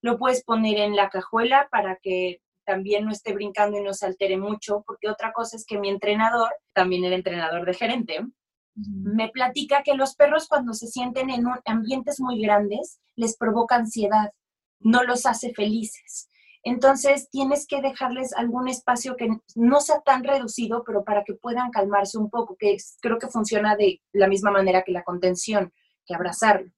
Lo 0.03 0.18
puedes 0.18 0.44
poner 0.44 0.77
en 0.77 0.94
la 0.94 1.09
cajuela 1.09 1.68
para 1.71 1.97
que 2.03 2.42
también 2.69 3.07
no 3.07 3.13
esté 3.13 3.33
brincando 3.33 3.79
y 3.79 3.83
no 3.83 3.95
se 3.95 4.05
altere 4.05 4.37
mucho, 4.37 4.85
porque 4.87 5.09
otra 5.09 5.33
cosa 5.33 5.57
es 5.57 5.65
que 5.65 5.79
mi 5.79 5.89
entrenador, 5.89 6.51
también 6.75 7.03
el 7.03 7.15
entrenador 7.15 7.65
de 7.65 7.73
gerente, 7.73 8.27
me 8.75 9.31
platica 9.31 9.83
que 9.83 9.95
los 9.95 10.15
perros 10.15 10.49
cuando 10.49 10.75
se 10.75 10.87
sienten 10.87 11.31
en 11.31 11.47
ambientes 11.65 12.21
muy 12.21 12.43
grandes 12.43 13.01
les 13.17 13.39
provoca 13.39 13.77
ansiedad, 13.77 14.33
no 14.81 15.03
los 15.03 15.25
hace 15.25 15.55
felices. 15.55 16.29
Entonces 16.63 17.31
tienes 17.31 17.67
que 17.67 17.81
dejarles 17.81 18.35
algún 18.35 18.69
espacio 18.69 19.17
que 19.17 19.31
no 19.55 19.81
sea 19.81 20.03
tan 20.03 20.23
reducido, 20.23 20.85
pero 20.85 21.05
para 21.05 21.25
que 21.25 21.33
puedan 21.33 21.71
calmarse 21.71 22.19
un 22.19 22.29
poco, 22.29 22.55
que 22.59 22.77
creo 23.01 23.19
que 23.19 23.29
funciona 23.29 23.77
de 23.77 24.03
la 24.13 24.29
misma 24.29 24.51
manera 24.51 24.83
que 24.83 24.93
la 24.93 25.05
contención, 25.05 25.73
que 26.05 26.15
abrazarlo. 26.15 26.71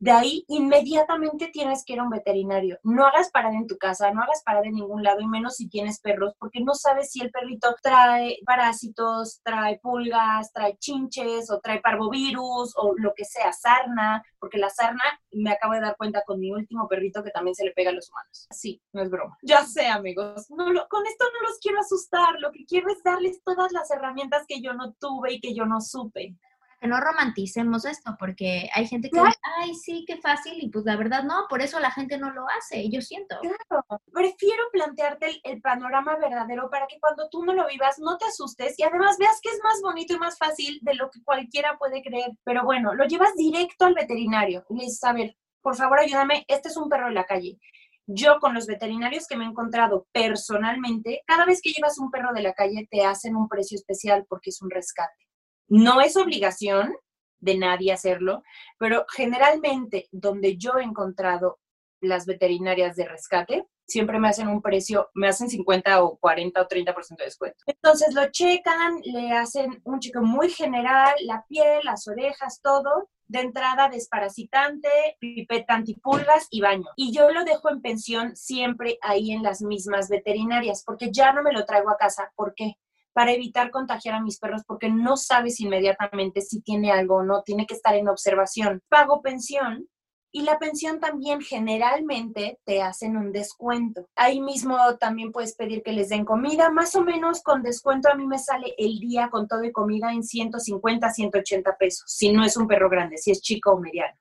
De 0.00 0.12
ahí 0.12 0.44
inmediatamente 0.46 1.48
tienes 1.52 1.84
que 1.84 1.94
ir 1.94 2.00
a 2.00 2.04
un 2.04 2.10
veterinario. 2.10 2.78
No 2.84 3.04
hagas 3.04 3.30
parada 3.30 3.56
en 3.56 3.66
tu 3.66 3.76
casa, 3.78 4.12
no 4.12 4.22
hagas 4.22 4.42
parada 4.44 4.66
en 4.66 4.74
ningún 4.74 5.02
lado, 5.02 5.20
y 5.20 5.26
menos 5.26 5.56
si 5.56 5.68
tienes 5.68 6.00
perros, 6.00 6.34
porque 6.38 6.60
no 6.60 6.74
sabes 6.74 7.10
si 7.10 7.20
el 7.20 7.32
perrito 7.32 7.74
trae 7.82 8.38
parásitos, 8.46 9.40
trae 9.42 9.80
pulgas, 9.80 10.52
trae 10.52 10.76
chinches 10.78 11.50
o 11.50 11.60
trae 11.60 11.80
parvovirus 11.80 12.74
o 12.76 12.94
lo 12.96 13.12
que 13.14 13.24
sea, 13.24 13.52
sarna, 13.52 14.22
porque 14.38 14.58
la 14.58 14.70
sarna 14.70 15.02
me 15.32 15.50
acabo 15.50 15.74
de 15.74 15.80
dar 15.80 15.96
cuenta 15.96 16.22
con 16.24 16.38
mi 16.38 16.52
último 16.52 16.86
perrito 16.86 17.24
que 17.24 17.30
también 17.30 17.56
se 17.56 17.64
le 17.64 17.72
pega 17.72 17.90
a 17.90 17.94
los 17.94 18.08
humanos. 18.08 18.46
Sí, 18.50 18.80
no 18.92 19.02
es 19.02 19.10
broma. 19.10 19.36
Ya 19.42 19.64
sé, 19.64 19.88
amigos, 19.88 20.48
no 20.50 20.64
con 20.88 21.06
esto 21.06 21.24
no 21.32 21.48
los 21.48 21.58
quiero 21.60 21.80
asustar, 21.80 22.38
lo 22.38 22.52
que 22.52 22.64
quiero 22.66 22.88
es 22.90 23.02
darles 23.02 23.42
todas 23.42 23.72
las 23.72 23.90
herramientas 23.90 24.44
que 24.46 24.60
yo 24.60 24.74
no 24.74 24.92
tuve 24.94 25.34
y 25.34 25.40
que 25.40 25.54
yo 25.54 25.66
no 25.66 25.80
supe 25.80 26.36
que 26.80 26.88
no 26.88 27.00
romanticemos 27.00 27.84
esto, 27.84 28.16
porque 28.18 28.68
hay 28.74 28.86
gente 28.86 29.10
que 29.10 29.18
dice, 29.18 29.38
ay, 29.58 29.74
sí, 29.74 30.04
qué 30.06 30.16
fácil, 30.18 30.54
y 30.62 30.68
pues 30.68 30.84
la 30.84 30.96
verdad 30.96 31.24
no, 31.24 31.46
por 31.48 31.62
eso 31.62 31.80
la 31.80 31.90
gente 31.90 32.18
no 32.18 32.30
lo 32.30 32.46
hace, 32.48 32.88
yo 32.90 33.00
siento. 33.00 33.36
Claro, 33.40 33.84
prefiero 34.12 34.64
plantearte 34.72 35.40
el, 35.44 35.60
panorama 35.60 36.16
verdadero 36.16 36.70
para 36.70 36.86
que 36.86 37.00
cuando 37.00 37.28
tú 37.28 37.44
no 37.44 37.52
lo 37.52 37.66
vivas 37.66 37.98
no 37.98 38.16
te 38.16 38.26
asustes 38.26 38.78
y 38.78 38.84
además 38.84 39.18
veas 39.18 39.40
que 39.42 39.50
es 39.50 39.60
más 39.62 39.80
bonito 39.82 40.14
y 40.14 40.18
más 40.18 40.38
fácil 40.38 40.78
de 40.82 40.94
lo 40.94 41.10
que 41.10 41.22
cualquiera 41.22 41.76
puede 41.76 42.00
creer. 42.00 42.30
Pero 42.44 42.64
bueno, 42.64 42.94
lo 42.94 43.04
llevas 43.06 43.34
directo 43.34 43.86
al 43.86 43.94
veterinario 43.94 44.64
y 44.70 44.76
le 44.76 44.84
dices, 44.84 45.02
a 45.04 45.12
ver, 45.12 45.36
por 45.60 45.76
favor 45.76 45.98
ayúdame, 45.98 46.44
este 46.48 46.68
es 46.68 46.76
un 46.76 46.88
perro 46.88 47.08
de 47.08 47.14
la 47.14 47.26
calle. 47.26 47.58
Yo 48.06 48.38
con 48.40 48.54
los 48.54 48.66
veterinarios 48.66 49.26
que 49.26 49.36
me 49.36 49.44
he 49.44 49.48
encontrado 49.48 50.06
personalmente, 50.12 51.22
cada 51.26 51.44
vez 51.44 51.60
que 51.60 51.72
llevas 51.72 51.98
un 51.98 52.10
perro 52.10 52.32
de 52.32 52.42
la 52.42 52.54
calle 52.54 52.88
te 52.90 53.04
hacen 53.04 53.36
un 53.36 53.48
precio 53.48 53.76
especial 53.76 54.24
porque 54.28 54.50
es 54.50 54.62
un 54.62 54.70
rescate. 54.70 55.27
No 55.68 56.00
es 56.00 56.16
obligación 56.16 56.94
de 57.40 57.56
nadie 57.56 57.92
hacerlo, 57.92 58.42
pero 58.78 59.04
generalmente 59.14 60.08
donde 60.10 60.56
yo 60.56 60.78
he 60.78 60.82
encontrado 60.82 61.58
las 62.00 62.26
veterinarias 62.26 62.96
de 62.96 63.06
rescate, 63.06 63.66
siempre 63.86 64.18
me 64.18 64.28
hacen 64.28 64.48
un 64.48 64.60
precio, 64.60 65.08
me 65.14 65.28
hacen 65.28 65.48
50 65.48 66.04
o 66.04 66.18
40 66.18 66.60
o 66.60 66.68
30% 66.68 67.16
de 67.16 67.24
descuento. 67.24 67.58
Entonces 67.66 68.14
lo 68.14 68.30
checan, 68.30 69.00
le 69.02 69.32
hacen 69.32 69.80
un 69.84 69.98
cheque 69.98 70.20
muy 70.20 70.50
general, 70.50 71.14
la 71.24 71.44
piel, 71.48 71.80
las 71.84 72.06
orejas, 72.06 72.60
todo. 72.62 73.08
De 73.26 73.40
entrada 73.40 73.90
desparasitante, 73.90 74.88
pipeta 75.20 75.74
antipulgas 75.74 76.46
y 76.50 76.62
baño. 76.62 76.86
Y 76.96 77.12
yo 77.12 77.30
lo 77.30 77.44
dejo 77.44 77.68
en 77.68 77.82
pensión 77.82 78.34
siempre 78.36 78.98
ahí 79.02 79.32
en 79.32 79.42
las 79.42 79.60
mismas 79.60 80.08
veterinarias, 80.08 80.82
porque 80.82 81.10
ya 81.12 81.34
no 81.34 81.42
me 81.42 81.52
lo 81.52 81.66
traigo 81.66 81.90
a 81.90 81.98
casa. 81.98 82.32
¿Por 82.34 82.54
qué? 82.54 82.76
Para 83.12 83.32
evitar 83.32 83.70
contagiar 83.70 84.14
a 84.14 84.22
mis 84.22 84.38
perros 84.38 84.62
porque 84.66 84.88
no 84.88 85.16
sabes 85.16 85.60
inmediatamente 85.60 86.40
si 86.40 86.60
tiene 86.60 86.92
algo 86.92 87.16
o 87.16 87.22
no, 87.22 87.42
tiene 87.42 87.66
que 87.66 87.74
estar 87.74 87.94
en 87.94 88.08
observación. 88.08 88.80
Pago 88.88 89.22
pensión 89.22 89.88
y 90.30 90.42
la 90.42 90.58
pensión 90.58 91.00
también 91.00 91.40
generalmente 91.40 92.58
te 92.64 92.82
hacen 92.82 93.16
un 93.16 93.32
descuento. 93.32 94.08
Ahí 94.14 94.40
mismo 94.40 94.76
también 94.98 95.32
puedes 95.32 95.54
pedir 95.54 95.82
que 95.82 95.92
les 95.92 96.10
den 96.10 96.24
comida, 96.24 96.70
más 96.70 96.94
o 96.94 97.02
menos 97.02 97.42
con 97.42 97.62
descuento 97.62 98.10
a 98.10 98.14
mí 98.14 98.26
me 98.26 98.38
sale 98.38 98.74
el 98.76 98.98
día 98.98 99.30
con 99.30 99.48
todo 99.48 99.64
y 99.64 99.72
comida 99.72 100.12
en 100.12 100.22
150, 100.22 101.10
180 101.10 101.76
pesos, 101.78 102.04
si 102.06 102.30
no 102.32 102.44
es 102.44 102.56
un 102.56 102.68
perro 102.68 102.90
grande, 102.90 103.16
si 103.16 103.30
es 103.30 103.40
chico 103.40 103.72
o 103.72 103.80
mediano. 103.80 104.16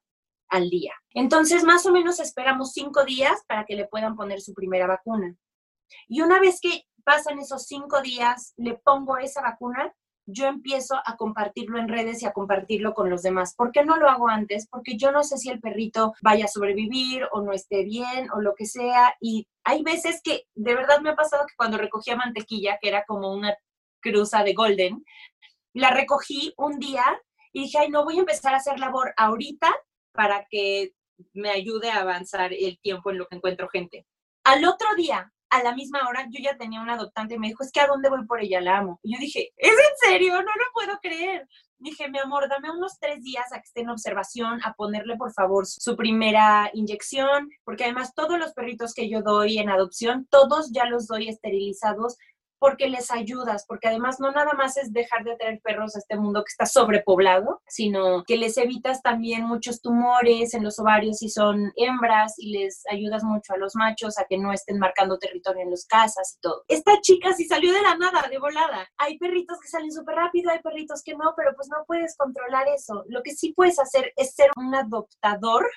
al 0.49 0.69
día. 0.69 0.93
Entonces, 1.13 1.65
más 1.65 1.85
o 1.85 1.91
menos 1.91 2.21
esperamos 2.21 2.71
cinco 2.71 3.03
días 3.03 3.43
para 3.49 3.65
que 3.65 3.75
le 3.75 3.85
puedan 3.85 4.15
poner 4.15 4.39
su 4.39 4.53
primera 4.53 4.87
vacuna. 4.87 5.35
Y 6.07 6.21
una 6.21 6.39
vez 6.39 6.61
que 6.61 6.86
pasan 7.07 7.39
esos 7.39 7.63
cinco 7.63 8.01
días, 8.01 8.53
le 8.57 8.73
pongo 8.73 9.17
esa 9.17 9.41
vacuna, 9.41 9.93
yo 10.25 10.45
empiezo 10.47 10.95
a 11.05 11.15
compartirlo 11.15 11.79
en 11.79 11.87
redes 11.87 12.21
y 12.21 12.25
a 12.25 12.33
compartirlo 12.33 12.93
con 12.93 13.09
los 13.09 13.21
demás. 13.23 13.55
¿Por 13.55 13.71
qué 13.71 13.85
no 13.85 13.95
lo 13.95 14.09
hago 14.09 14.27
antes? 14.27 14.67
Porque 14.69 14.97
yo 14.97 15.13
no 15.13 15.23
sé 15.23 15.37
si 15.37 15.49
el 15.49 15.61
perrito 15.61 16.13
vaya 16.21 16.43
a 16.43 16.49
sobrevivir 16.49 17.25
o 17.31 17.41
no 17.41 17.53
esté 17.53 17.85
bien 17.85 18.29
o 18.33 18.41
lo 18.41 18.55
que 18.55 18.65
sea. 18.65 19.15
Y 19.21 19.47
hay 19.63 19.83
veces 19.83 20.19
que 20.21 20.43
de 20.53 20.75
verdad 20.75 20.99
me 20.99 21.11
ha 21.11 21.15
pasado 21.15 21.45
que 21.47 21.55
cuando 21.55 21.77
recogía 21.77 22.17
mantequilla, 22.17 22.77
que 22.81 22.89
era 22.89 23.05
como 23.05 23.33
una 23.33 23.55
cruza 24.01 24.43
de 24.43 24.53
golden, 24.53 25.05
la 25.73 25.91
recogí 25.91 26.53
un 26.57 26.77
día 26.77 27.05
y 27.53 27.61
dije, 27.61 27.77
ay, 27.77 27.89
no 27.89 28.03
voy 28.03 28.17
a 28.17 28.19
empezar 28.19 28.53
a 28.53 28.57
hacer 28.57 28.79
labor 28.79 29.13
ahorita 29.15 29.73
para 30.11 30.45
que 30.49 30.91
me 31.31 31.51
ayude 31.51 31.89
a 31.89 32.01
avanzar 32.01 32.51
el 32.51 32.77
tiempo 32.81 33.11
en 33.11 33.19
lo 33.19 33.27
que 33.27 33.37
encuentro 33.37 33.69
gente. 33.69 34.05
Al 34.43 34.65
otro 34.65 34.93
día, 34.97 35.31
a 35.49 35.63
la 35.63 35.73
misma 35.73 36.07
hora 36.07 36.25
yo 36.29 36.39
ya 36.43 36.57
tenía 36.57 36.81
un 36.81 36.89
adoptante 36.89 37.35
y 37.35 37.39
me 37.39 37.47
dijo, 37.47 37.63
es 37.63 37.71
que 37.71 37.79
a 37.79 37.87
dónde 37.87 38.09
voy 38.09 38.25
por 38.25 38.41
ella, 38.41 38.61
la 38.61 38.79
amo. 38.79 38.99
Y 39.03 39.13
yo 39.13 39.19
dije, 39.19 39.51
¿es 39.55 39.71
en 39.71 40.09
serio? 40.09 40.33
No 40.33 40.41
lo 40.41 40.65
puedo 40.73 40.99
creer. 40.99 41.47
Dije, 41.79 42.09
mi 42.09 42.17
amor, 42.17 42.49
dame 42.49 42.71
unos 42.71 42.97
tres 42.99 43.21
días 43.23 43.51
a 43.51 43.57
que 43.57 43.65
esté 43.65 43.81
en 43.81 43.89
observación, 43.89 44.59
a 44.63 44.73
ponerle 44.73 45.15
por 45.15 45.31
favor 45.31 45.67
su 45.67 45.95
primera 45.95 46.71
inyección, 46.73 47.49
porque 47.63 47.83
además 47.83 48.15
todos 48.15 48.39
los 48.39 48.53
perritos 48.53 48.95
que 48.95 49.09
yo 49.09 49.21
doy 49.21 49.59
en 49.59 49.69
adopción, 49.69 50.27
todos 50.31 50.71
ya 50.71 50.85
los 50.85 51.05
doy 51.05 51.29
esterilizados 51.29 52.17
porque 52.59 52.89
les 52.89 53.11
ayudas, 53.11 53.65
porque 53.67 53.87
además 53.87 54.19
no 54.19 54.31
nada 54.31 54.53
más 54.53 54.77
es 54.77 54.93
dejar 54.93 55.23
de 55.23 55.35
tener 55.35 55.61
perros 55.61 55.95
a 55.95 55.99
este 55.99 56.17
mundo 56.17 56.43
que 56.43 56.51
está 56.51 56.65
sobrepoblado, 56.65 57.61
sino 57.67 58.23
que 58.23 58.37
les 58.37 58.57
evitas 58.57 59.01
también 59.01 59.43
muchos 59.43 59.81
tumores 59.81 60.53
en 60.53 60.63
los 60.63 60.79
ovarios 60.79 61.17
si 61.17 61.29
son 61.29 61.71
hembras 61.75 62.33
y 62.37 62.57
les 62.57 62.83
ayudas 62.89 63.23
mucho 63.23 63.53
a 63.53 63.57
los 63.57 63.75
machos 63.75 64.17
a 64.17 64.25
que 64.25 64.37
no 64.37 64.51
estén 64.51 64.79
marcando 64.79 65.17
territorio 65.17 65.63
en 65.63 65.71
las 65.71 65.85
casas 65.85 66.35
y 66.37 66.41
todo. 66.41 66.63
Esta 66.67 66.99
chica 67.01 67.33
sí 67.33 67.45
salió 67.45 67.73
de 67.73 67.81
la 67.81 67.95
nada, 67.97 68.27
de 68.29 68.37
volada. 68.39 68.87
Hay 68.97 69.17
perritos 69.17 69.59
que 69.59 69.67
salen 69.67 69.91
súper 69.91 70.15
rápido, 70.15 70.51
hay 70.51 70.59
perritos 70.59 71.03
que 71.03 71.13
no, 71.13 71.33
pero 71.35 71.53
pues 71.55 71.69
no 71.69 71.83
puedes 71.85 72.15
controlar 72.17 72.67
eso. 72.67 73.03
Lo 73.07 73.23
que 73.23 73.31
sí 73.31 73.53
puedes 73.53 73.79
hacer 73.79 74.13
es 74.15 74.33
ser 74.35 74.49
un 74.55 74.73
adoptador 74.75 75.67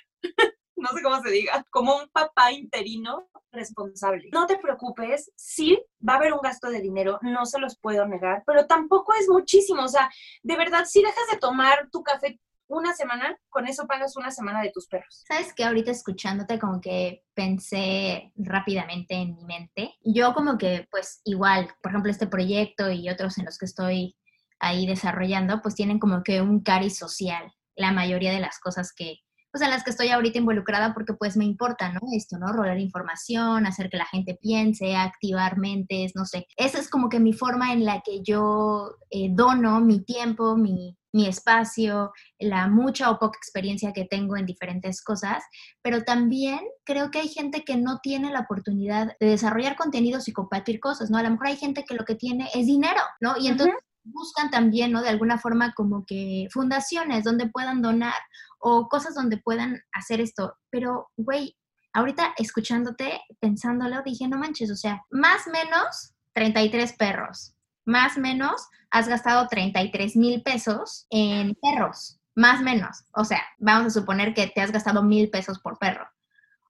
no 0.82 0.88
sé 0.88 1.02
cómo 1.02 1.22
se 1.22 1.30
diga, 1.30 1.64
como 1.70 1.96
un 1.96 2.08
papá 2.08 2.52
interino 2.52 3.28
responsable. 3.52 4.28
No 4.32 4.46
te 4.46 4.58
preocupes, 4.58 5.30
sí 5.36 5.78
va 6.06 6.14
a 6.14 6.16
haber 6.16 6.32
un 6.32 6.40
gasto 6.40 6.68
de 6.70 6.80
dinero, 6.80 7.18
no 7.22 7.46
se 7.46 7.58
los 7.58 7.78
puedo 7.78 8.06
negar, 8.06 8.42
pero 8.46 8.66
tampoco 8.66 9.12
es 9.14 9.28
muchísimo. 9.28 9.84
O 9.84 9.88
sea, 9.88 10.10
de 10.42 10.56
verdad, 10.56 10.84
si 10.86 11.02
dejas 11.02 11.24
de 11.32 11.38
tomar 11.38 11.88
tu 11.90 12.02
café 12.02 12.40
una 12.68 12.94
semana, 12.94 13.36
con 13.48 13.66
eso 13.66 13.86
pagas 13.88 14.16
una 14.16 14.30
semana 14.30 14.62
de 14.62 14.70
tus 14.70 14.86
perros. 14.86 15.24
Sabes 15.26 15.52
que 15.52 15.64
ahorita 15.64 15.90
escuchándote 15.90 16.58
como 16.60 16.80
que 16.80 17.24
pensé 17.34 18.32
rápidamente 18.36 19.14
en 19.14 19.34
mi 19.34 19.44
mente. 19.44 19.96
Yo 20.04 20.32
como 20.34 20.56
que 20.56 20.86
pues 20.90 21.20
igual, 21.24 21.68
por 21.82 21.90
ejemplo, 21.90 22.12
este 22.12 22.28
proyecto 22.28 22.88
y 22.90 23.10
otros 23.10 23.38
en 23.38 23.46
los 23.46 23.58
que 23.58 23.66
estoy 23.66 24.16
ahí 24.60 24.86
desarrollando, 24.86 25.60
pues 25.62 25.74
tienen 25.74 25.98
como 25.98 26.22
que 26.22 26.40
un 26.40 26.60
cari 26.62 26.90
social, 26.90 27.52
la 27.74 27.92
mayoría 27.92 28.32
de 28.32 28.40
las 28.40 28.60
cosas 28.60 28.92
que, 28.92 29.16
pues 29.50 29.62
en 29.62 29.70
las 29.70 29.84
que 29.84 29.90
estoy 29.90 30.08
ahorita 30.08 30.38
involucrada 30.38 30.94
porque 30.94 31.14
pues 31.14 31.36
me 31.36 31.44
importa, 31.44 31.92
¿no? 31.92 32.00
Esto, 32.12 32.38
¿no? 32.38 32.52
Rolar 32.52 32.78
información, 32.78 33.66
hacer 33.66 33.90
que 33.90 33.96
la 33.96 34.06
gente 34.06 34.38
piense, 34.40 34.96
activar 34.96 35.58
mentes, 35.58 36.12
no 36.14 36.24
sé. 36.24 36.46
Esa 36.56 36.78
es 36.78 36.88
como 36.88 37.08
que 37.08 37.20
mi 37.20 37.32
forma 37.32 37.72
en 37.72 37.84
la 37.84 38.00
que 38.00 38.22
yo 38.22 38.96
eh, 39.10 39.28
dono 39.32 39.80
mi 39.80 40.04
tiempo, 40.04 40.56
mi, 40.56 40.96
mi 41.12 41.26
espacio, 41.26 42.12
la 42.38 42.68
mucha 42.68 43.10
o 43.10 43.18
poca 43.18 43.38
experiencia 43.38 43.92
que 43.92 44.04
tengo 44.04 44.36
en 44.36 44.46
diferentes 44.46 45.02
cosas, 45.02 45.42
pero 45.82 46.04
también 46.04 46.60
creo 46.84 47.10
que 47.10 47.20
hay 47.20 47.28
gente 47.28 47.64
que 47.64 47.76
no 47.76 47.98
tiene 48.02 48.30
la 48.30 48.40
oportunidad 48.40 49.16
de 49.18 49.26
desarrollar 49.26 49.76
contenidos 49.76 50.28
y 50.28 50.32
compartir 50.32 50.78
cosas, 50.80 51.10
¿no? 51.10 51.18
A 51.18 51.22
lo 51.22 51.30
mejor 51.30 51.48
hay 51.48 51.56
gente 51.56 51.84
que 51.84 51.94
lo 51.94 52.04
que 52.04 52.14
tiene 52.14 52.48
es 52.54 52.66
dinero, 52.66 53.00
¿no? 53.20 53.34
Y 53.38 53.48
entonces 53.48 53.74
buscan 54.04 54.50
también, 54.50 54.92
¿no? 54.92 55.02
De 55.02 55.08
alguna 55.08 55.38
forma 55.38 55.72
como 55.74 56.04
que 56.06 56.48
fundaciones 56.50 57.24
donde 57.24 57.48
puedan 57.48 57.82
donar 57.82 58.14
o 58.60 58.88
cosas 58.88 59.14
donde 59.14 59.38
puedan 59.38 59.82
hacer 59.92 60.20
esto. 60.20 60.56
Pero, 60.70 61.10
güey, 61.16 61.56
ahorita 61.92 62.34
escuchándote, 62.38 63.20
pensándolo, 63.40 64.02
dije, 64.04 64.28
no 64.28 64.38
manches, 64.38 64.70
o 64.70 64.76
sea, 64.76 65.02
más 65.10 65.46
menos 65.46 66.14
33 66.34 66.92
perros, 66.94 67.54
más 67.84 68.16
menos 68.16 68.68
has 68.90 69.08
gastado 69.08 69.48
33 69.48 70.16
mil 70.16 70.42
pesos 70.42 71.06
en 71.10 71.56
perros, 71.60 72.20
más 72.34 72.60
menos. 72.62 73.04
O 73.12 73.24
sea, 73.24 73.42
vamos 73.58 73.88
a 73.88 74.00
suponer 74.00 74.34
que 74.34 74.46
te 74.46 74.60
has 74.60 74.72
gastado 74.72 75.02
mil 75.02 75.30
pesos 75.30 75.58
por 75.60 75.78
perro. 75.78 76.06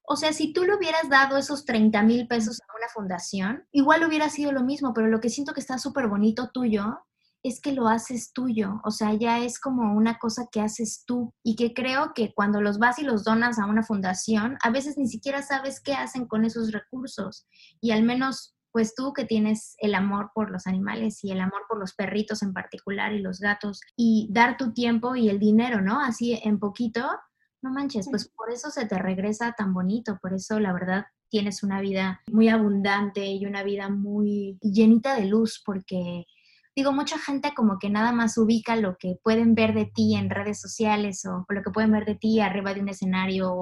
O 0.03 0.15
sea, 0.15 0.33
si 0.33 0.51
tú 0.51 0.65
le 0.65 0.75
hubieras 0.75 1.09
dado 1.09 1.37
esos 1.37 1.65
30 1.65 2.01
mil 2.03 2.27
pesos 2.27 2.59
a 2.61 2.77
una 2.77 2.87
fundación, 2.89 3.65
igual 3.71 4.03
hubiera 4.03 4.29
sido 4.29 4.51
lo 4.51 4.61
mismo, 4.61 4.93
pero 4.93 5.07
lo 5.07 5.21
que 5.21 5.29
siento 5.29 5.53
que 5.53 5.61
está 5.61 5.77
súper 5.77 6.07
bonito 6.07 6.49
tuyo 6.51 7.05
es 7.43 7.59
que 7.59 7.73
lo 7.73 7.87
haces 7.87 8.33
tuyo, 8.33 8.81
o 8.83 8.91
sea, 8.91 9.13
ya 9.13 9.39
es 9.39 9.59
como 9.59 9.95
una 9.95 10.19
cosa 10.19 10.47
que 10.51 10.61
haces 10.61 11.03
tú 11.05 11.33
y 11.43 11.55
que 11.55 11.73
creo 11.73 12.13
que 12.13 12.33
cuando 12.33 12.61
los 12.61 12.77
vas 12.77 12.99
y 12.99 13.03
los 13.03 13.23
donas 13.23 13.57
a 13.59 13.65
una 13.65 13.83
fundación, 13.83 14.57
a 14.61 14.69
veces 14.69 14.97
ni 14.97 15.07
siquiera 15.07 15.41
sabes 15.41 15.81
qué 15.81 15.93
hacen 15.93 16.27
con 16.27 16.45
esos 16.45 16.71
recursos 16.71 17.47
y 17.79 17.91
al 17.91 18.03
menos 18.03 18.55
pues 18.71 18.95
tú 18.95 19.11
que 19.13 19.25
tienes 19.25 19.75
el 19.79 19.95
amor 19.95 20.31
por 20.33 20.49
los 20.49 20.65
animales 20.65 21.23
y 21.23 21.31
el 21.31 21.41
amor 21.41 21.63
por 21.67 21.77
los 21.77 21.93
perritos 21.93 22.41
en 22.41 22.53
particular 22.53 23.11
y 23.13 23.19
los 23.19 23.39
gatos 23.39 23.81
y 23.97 24.29
dar 24.31 24.55
tu 24.55 24.71
tiempo 24.71 25.15
y 25.15 25.29
el 25.29 25.39
dinero, 25.39 25.81
¿no? 25.81 25.99
Así 25.99 26.39
en 26.43 26.57
poquito, 26.57 27.05
no 27.61 27.71
manches, 27.71 28.07
pues 28.09 28.29
por 28.29 28.49
eso 28.49 28.71
se 28.71 28.85
te 28.85 28.97
regresa 28.97 29.53
tan 29.57 29.73
bonito, 29.73 30.17
por 30.21 30.33
eso 30.33 30.59
la 30.59 30.71
verdad 30.71 31.05
tienes 31.29 31.63
una 31.63 31.81
vida 31.81 32.21
muy 32.31 32.49
abundante 32.49 33.25
y 33.25 33.45
una 33.45 33.63
vida 33.63 33.89
muy 33.89 34.57
llenita 34.61 35.15
de 35.15 35.25
luz 35.25 35.61
porque 35.65 36.25
digo, 36.75 36.91
mucha 36.91 37.17
gente 37.17 37.53
como 37.55 37.79
que 37.79 37.89
nada 37.89 38.11
más 38.11 38.37
ubica 38.37 38.75
lo 38.75 38.97
que 38.97 39.17
pueden 39.23 39.55
ver 39.55 39.73
de 39.73 39.85
ti 39.85 40.15
en 40.15 40.29
redes 40.29 40.59
sociales 40.59 41.25
o, 41.25 41.45
lo 41.49 41.61
que 41.63 41.71
pueden 41.71 41.91
ver 41.91 42.05
de 42.05 42.15
ti 42.15 42.39
arriba 42.39 42.73
de 42.73 42.81
un 42.81 42.89
escenario 42.89 43.53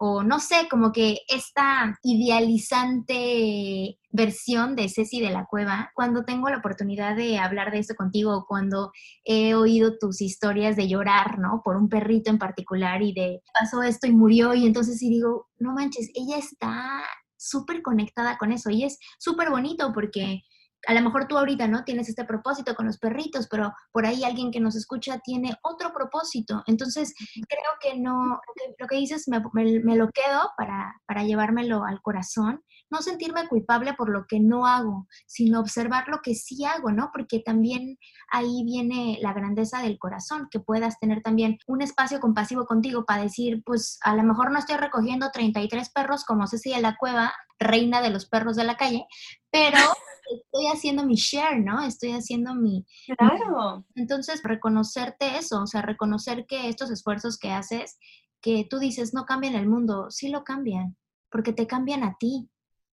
o, 0.00 0.22
no 0.22 0.38
sé, 0.38 0.68
como 0.70 0.92
que 0.92 1.18
esta 1.28 1.98
idealizante 2.04 3.98
versión 4.10 4.76
de 4.76 4.88
Ceci 4.88 5.20
de 5.20 5.30
la 5.30 5.44
Cueva, 5.44 5.90
cuando 5.92 6.24
tengo 6.24 6.48
la 6.48 6.58
oportunidad 6.58 7.16
de 7.16 7.38
hablar 7.38 7.72
de 7.72 7.80
esto 7.80 7.96
contigo 7.96 8.46
cuando 8.46 8.92
he 9.24 9.54
oído 9.54 9.98
tus 9.98 10.20
historias 10.20 10.76
de 10.76 10.88
llorar, 10.88 11.40
¿no? 11.40 11.62
Por 11.64 11.76
un 11.76 11.88
perrito 11.88 12.30
en 12.30 12.38
particular 12.38 13.02
y 13.02 13.12
de 13.12 13.42
pasó 13.52 13.82
esto 13.82 14.06
y 14.06 14.12
murió 14.12 14.54
y 14.54 14.66
entonces 14.66 14.98
sí 14.98 15.10
digo, 15.10 15.48
no 15.58 15.72
manches, 15.72 16.10
ella 16.14 16.38
está 16.38 17.02
súper 17.36 17.82
conectada 17.82 18.38
con 18.38 18.52
eso 18.52 18.70
y 18.70 18.84
es 18.84 18.98
súper 19.18 19.50
bonito 19.50 19.92
porque 19.92 20.42
a 20.86 20.94
lo 20.94 21.02
mejor 21.02 21.26
tú 21.26 21.36
ahorita 21.36 21.66
no 21.66 21.84
tienes 21.84 22.08
este 22.08 22.24
propósito 22.24 22.74
con 22.74 22.86
los 22.86 22.98
perritos, 22.98 23.48
pero 23.50 23.72
por 23.92 24.06
ahí 24.06 24.24
alguien 24.24 24.50
que 24.50 24.60
nos 24.60 24.76
escucha 24.76 25.18
tiene 25.24 25.56
otro 25.62 25.92
propósito. 25.92 26.62
Entonces, 26.66 27.14
creo 27.34 27.72
que 27.80 27.98
no, 27.98 28.40
lo 28.78 28.86
que, 28.86 28.96
dices 28.96 29.28
me, 29.28 29.42
me, 29.52 29.96
lo 29.96 30.08
quedo 30.10 30.50
para, 30.56 30.94
para 31.06 31.24
llevármelo 31.24 31.84
al 31.84 32.00
corazón, 32.00 32.62
no 32.90 33.02
sentirme 33.02 33.46
culpable 33.48 33.94
por 33.94 34.10
lo 34.10 34.26
que 34.26 34.40
no 34.40 34.66
hago, 34.66 35.06
sino 35.26 35.60
observar 35.60 36.08
lo 36.08 36.20
que 36.22 36.34
sí 36.34 36.64
hago, 36.64 36.90
¿no? 36.90 37.10
Porque 37.12 37.40
también 37.40 37.98
ahí 38.30 38.62
viene 38.64 39.18
la 39.20 39.32
grandeza 39.32 39.82
del 39.82 39.98
corazón, 39.98 40.48
que 40.50 40.60
puedas 40.60 40.98
tener 40.98 41.22
también 41.22 41.58
un 41.66 41.82
espacio 41.82 42.20
compasivo 42.20 42.66
contigo 42.66 43.04
para 43.04 43.22
decir, 43.22 43.62
pues 43.64 43.98
a 44.02 44.14
lo 44.14 44.22
mejor 44.22 44.50
no 44.50 44.58
estoy 44.58 44.76
recogiendo 44.76 45.30
33 45.32 45.90
perros 45.90 46.24
como 46.24 46.46
Ceci 46.46 46.70
de 46.70 46.80
la 46.80 46.96
Cueva, 46.96 47.32
reina 47.58 48.00
de 48.00 48.10
los 48.10 48.26
perros 48.26 48.56
de 48.56 48.64
la 48.64 48.76
calle, 48.76 49.06
pero 49.50 49.78
estoy 50.36 50.66
haciendo 50.72 51.04
mi 51.04 51.16
share, 51.16 51.60
¿no? 51.60 51.82
Estoy 51.82 52.12
haciendo 52.12 52.54
mi... 52.54 52.86
Claro. 53.16 53.84
Entonces, 53.94 54.42
reconocerte 54.42 55.38
eso, 55.38 55.62
o 55.62 55.66
sea, 55.66 55.82
reconocer 55.82 56.46
que 56.46 56.68
estos 56.68 56.90
esfuerzos 56.90 57.38
que 57.38 57.50
haces, 57.50 57.98
que 58.40 58.66
tú 58.68 58.78
dices 58.78 59.14
no 59.14 59.24
cambian 59.24 59.54
el 59.54 59.68
mundo, 59.68 60.10
sí 60.10 60.28
lo 60.28 60.44
cambian, 60.44 60.96
porque 61.30 61.52
te 61.52 61.66
cambian 61.66 62.04
a 62.04 62.16
ti. 62.18 62.48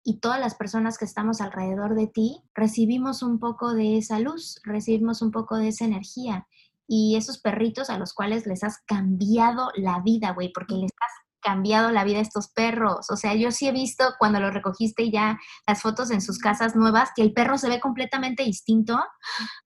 Y 0.08 0.20
todas 0.20 0.40
las 0.40 0.54
personas 0.54 1.00
que 1.00 1.06
estamos 1.06 1.42
alrededor 1.42 1.96
de 1.96 2.06
ti 2.06 2.44
recibimos 2.54 3.24
un 3.24 3.40
poco 3.40 3.74
de 3.74 3.98
esa 3.98 4.20
luz, 4.20 4.62
recibimos 4.64 5.24
un 5.24 5.32
poco 5.32 5.58
de 5.58 5.70
esa 5.70 5.84
energía. 5.84 6.48
Y 6.88 7.16
esos 7.18 7.40
perritos 7.40 7.90
a 7.90 7.98
los 7.98 8.14
cuales 8.14 8.46
les 8.46 8.64
has 8.64 8.78
cambiado 8.86 9.72
la 9.74 10.02
vida, 10.02 10.32
güey, 10.34 10.54
porque 10.54 10.76
les 10.76 10.92
has 10.92 11.26
cambiado 11.42 11.90
la 11.92 12.04
vida 12.04 12.18
de 12.18 12.24
estos 12.24 12.50
perros. 12.50 13.10
O 13.10 13.16
sea, 13.16 13.34
yo 13.34 13.50
sí 13.50 13.68
he 13.68 13.72
visto 13.72 14.04
cuando 14.20 14.40
lo 14.40 14.52
recogiste 14.52 15.10
ya 15.10 15.40
las 15.66 15.82
fotos 15.82 16.12
en 16.12 16.22
sus 16.22 16.38
casas 16.38 16.76
nuevas, 16.76 17.10
que 17.16 17.24
el 17.24 17.34
perro 17.34 17.58
se 17.58 17.70
ve 17.70 17.80
completamente 17.80 18.44
distinto. 18.44 19.00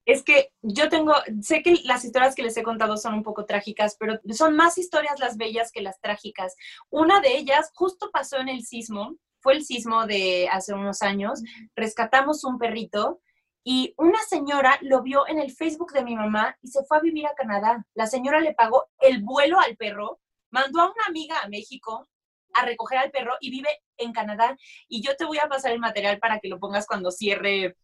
Es 0.05 0.23
que 0.23 0.53
yo 0.61 0.87
tengo, 0.87 1.15
sé 1.41 1.63
que 1.63 1.75
las 1.83 2.05
historias 2.05 2.33
que 2.33 2.43
les 2.43 2.55
he 2.55 2.63
contado 2.63 2.95
son 2.95 3.13
un 3.13 3.23
poco 3.23 3.45
trágicas, 3.45 3.97
pero 3.99 4.19
son 4.31 4.55
más 4.55 4.77
historias 4.77 5.19
las 5.19 5.35
bellas 5.35 5.71
que 5.73 5.81
las 5.81 5.99
trágicas. 5.99 6.55
Una 6.89 7.19
de 7.19 7.37
ellas 7.37 7.71
justo 7.73 8.09
pasó 8.11 8.37
en 8.37 8.47
el 8.47 8.63
sismo, 8.65 9.17
fue 9.41 9.53
el 9.53 9.63
sismo 9.63 10.05
de 10.05 10.47
hace 10.51 10.73
unos 10.73 11.01
años, 11.01 11.41
rescatamos 11.75 12.43
un 12.43 12.57
perrito. 12.57 13.21
Y 13.61 13.93
una 13.97 14.19
señora 14.23 14.79
lo 14.81 15.03
vio 15.03 15.27
en 15.27 15.37
el 15.37 15.51
Facebook 15.51 15.91
de 15.91 16.03
mi 16.03 16.15
mamá 16.15 16.57
y 16.61 16.69
se 16.69 16.83
fue 16.85 16.97
a 16.97 17.01
vivir 17.01 17.27
a 17.27 17.35
Canadá. 17.35 17.85
La 17.93 18.07
señora 18.07 18.39
le 18.39 18.53
pagó 18.53 18.85
el 18.99 19.21
vuelo 19.21 19.59
al 19.59 19.75
perro 19.75 20.19
mandó 20.51 20.81
a 20.81 20.85
una 20.85 21.05
amiga 21.07 21.39
a 21.41 21.49
México 21.49 22.07
a 22.53 22.65
recoger 22.65 22.97
al 22.97 23.11
perro 23.11 23.33
y 23.39 23.51
vive 23.51 23.69
en 23.97 24.11
Canadá 24.11 24.57
y 24.87 25.01
yo 25.01 25.15
te 25.15 25.25
voy 25.25 25.37
a 25.37 25.47
pasar 25.47 25.71
el 25.71 25.79
material 25.79 26.19
para 26.19 26.39
que 26.39 26.47
lo 26.47 26.59
pongas 26.59 26.87
cuando 26.87 27.11
cierre 27.11 27.75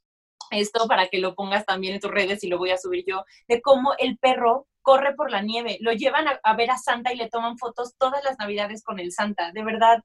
esto, 0.52 0.88
para 0.88 1.08
que 1.08 1.20
lo 1.20 1.36
pongas 1.36 1.66
también 1.66 1.96
en 1.96 2.00
tus 2.00 2.12
redes 2.12 2.44
y 2.44 2.48
lo 2.48 2.58
voy 2.58 2.72
a 2.72 2.78
subir 2.78 3.04
yo, 3.08 3.24
de 3.48 3.62
cómo 3.62 3.94
el 3.98 4.18
perro 4.18 4.68
corre 4.86 5.16
por 5.16 5.32
la 5.32 5.42
nieve, 5.42 5.80
lo 5.82 5.94
llevan 5.94 6.28
a, 6.44 6.56
ver 6.56 6.70
a 6.70 6.78
Santa 6.78 7.12
y 7.12 7.18
le 7.18 7.28
toman 7.28 7.58
fotos 7.58 7.96
todas 7.98 8.24
las 8.24 8.38
navidades 8.38 8.84
con 8.84 9.00
el 9.00 9.12
Santa. 9.12 9.52
De 9.52 9.64
verdad, 9.64 10.04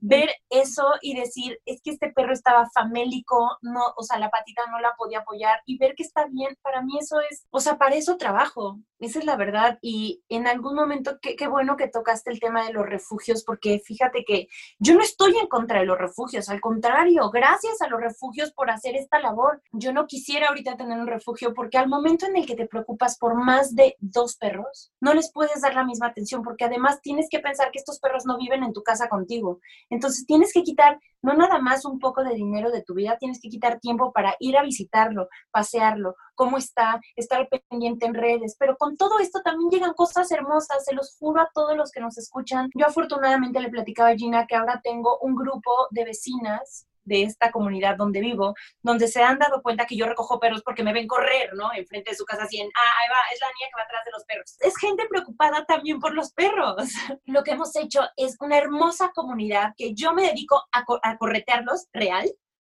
ver 0.00 0.30
eso 0.48 0.86
y 1.02 1.14
decir, 1.14 1.60
es 1.66 1.82
que 1.82 1.90
este 1.90 2.10
perro 2.10 2.32
estaba 2.32 2.66
famélico, 2.74 3.58
no, 3.60 3.82
o 3.94 4.02
sea, 4.02 4.18
la 4.18 4.30
patita 4.30 4.62
no 4.70 4.80
la 4.80 4.94
podía 4.96 5.18
apoyar 5.18 5.60
y 5.66 5.76
ver 5.76 5.94
que 5.94 6.02
está 6.02 6.26
bien, 6.28 6.56
para 6.62 6.80
mí 6.80 6.98
eso 6.98 7.20
es, 7.30 7.46
o 7.50 7.60
sea, 7.60 7.76
para 7.76 7.94
eso 7.94 8.16
trabajo, 8.16 8.78
esa 8.98 9.18
es 9.18 9.26
la 9.26 9.36
verdad. 9.36 9.78
Y 9.82 10.22
en 10.30 10.46
algún 10.46 10.76
momento, 10.76 11.18
qué, 11.20 11.36
qué 11.36 11.46
bueno 11.46 11.76
que 11.76 11.88
tocaste 11.88 12.30
el 12.30 12.40
tema 12.40 12.64
de 12.64 12.72
los 12.72 12.86
refugios, 12.86 13.44
porque 13.44 13.80
fíjate 13.84 14.24
que 14.24 14.48
yo 14.78 14.94
no 14.94 15.02
estoy 15.02 15.36
en 15.36 15.46
contra 15.46 15.80
de 15.80 15.86
los 15.86 15.98
refugios, 15.98 16.48
al 16.48 16.62
contrario, 16.62 17.30
gracias 17.30 17.82
a 17.82 17.88
los 17.88 18.00
refugios 18.00 18.50
por 18.52 18.70
hacer 18.70 18.96
esta 18.96 19.20
labor. 19.20 19.60
Yo 19.72 19.92
no 19.92 20.06
quisiera 20.06 20.48
ahorita 20.48 20.78
tener 20.78 20.98
un 20.98 21.06
refugio 21.06 21.52
porque 21.52 21.76
al 21.76 21.88
momento 21.88 22.26
en 22.26 22.36
el 22.36 22.46
que 22.46 22.56
te 22.56 22.66
preocupas 22.66 23.18
por 23.18 23.34
más 23.34 23.74
de 23.74 23.96
perros, 24.36 24.92
no 25.00 25.14
les 25.14 25.32
puedes 25.32 25.60
dar 25.60 25.74
la 25.74 25.84
misma 25.84 26.08
atención 26.08 26.42
porque 26.42 26.64
además 26.64 27.00
tienes 27.02 27.26
que 27.30 27.40
pensar 27.40 27.70
que 27.70 27.78
estos 27.78 27.98
perros 27.98 28.24
no 28.24 28.38
viven 28.38 28.62
en 28.62 28.72
tu 28.72 28.82
casa 28.82 29.08
contigo. 29.08 29.60
Entonces 29.90 30.26
tienes 30.26 30.52
que 30.52 30.62
quitar 30.62 30.98
no 31.22 31.34
nada 31.34 31.60
más 31.60 31.84
un 31.84 31.98
poco 31.98 32.24
de 32.24 32.34
dinero 32.34 32.70
de 32.70 32.82
tu 32.82 32.94
vida, 32.94 33.16
tienes 33.18 33.40
que 33.40 33.48
quitar 33.48 33.78
tiempo 33.78 34.12
para 34.12 34.34
ir 34.40 34.56
a 34.56 34.62
visitarlo, 34.62 35.28
pasearlo, 35.50 36.16
cómo 36.34 36.58
está, 36.58 37.00
estar 37.16 37.48
pendiente 37.68 38.06
en 38.06 38.14
redes. 38.14 38.56
Pero 38.58 38.76
con 38.76 38.96
todo 38.96 39.18
esto 39.20 39.40
también 39.42 39.70
llegan 39.70 39.94
cosas 39.94 40.30
hermosas, 40.32 40.84
se 40.84 40.94
los 40.94 41.16
juro 41.18 41.40
a 41.40 41.50
todos 41.54 41.76
los 41.76 41.90
que 41.90 42.00
nos 42.00 42.18
escuchan. 42.18 42.70
Yo 42.74 42.86
afortunadamente 42.86 43.60
le 43.60 43.70
platicaba 43.70 44.10
a 44.10 44.16
Gina 44.16 44.46
que 44.46 44.56
ahora 44.56 44.80
tengo 44.82 45.18
un 45.20 45.36
grupo 45.36 45.70
de 45.90 46.04
vecinas 46.04 46.86
de 47.04 47.22
esta 47.22 47.50
comunidad 47.50 47.96
donde 47.96 48.20
vivo, 48.20 48.54
donde 48.82 49.08
se 49.08 49.22
han 49.22 49.38
dado 49.38 49.62
cuenta 49.62 49.86
que 49.86 49.96
yo 49.96 50.06
recojo 50.06 50.38
perros 50.40 50.62
porque 50.62 50.82
me 50.82 50.92
ven 50.92 51.06
correr, 51.06 51.54
¿no? 51.54 51.72
Enfrente 51.74 52.10
de 52.10 52.16
su 52.16 52.24
casa, 52.24 52.44
así 52.44 52.60
en, 52.60 52.68
ah, 52.68 52.92
ahí 53.02 53.08
va, 53.10 53.16
es 53.32 53.40
la 53.40 53.46
niña 53.48 53.68
que 53.70 53.76
va 53.76 53.84
atrás 53.84 54.04
de 54.04 54.10
los 54.12 54.24
perros. 54.24 54.56
Es 54.60 54.76
gente 54.76 55.06
preocupada 55.08 55.64
también 55.64 55.98
por 56.00 56.14
los 56.14 56.32
perros. 56.32 56.76
Lo 57.26 57.42
que 57.42 57.52
hemos 57.52 57.74
hecho 57.76 58.02
es 58.16 58.36
una 58.40 58.58
hermosa 58.58 59.10
comunidad 59.14 59.74
que 59.76 59.94
yo 59.94 60.12
me 60.12 60.26
dedico 60.28 60.62
a, 60.72 60.84
a 61.02 61.18
corretearlos 61.18 61.88
real, 61.92 62.30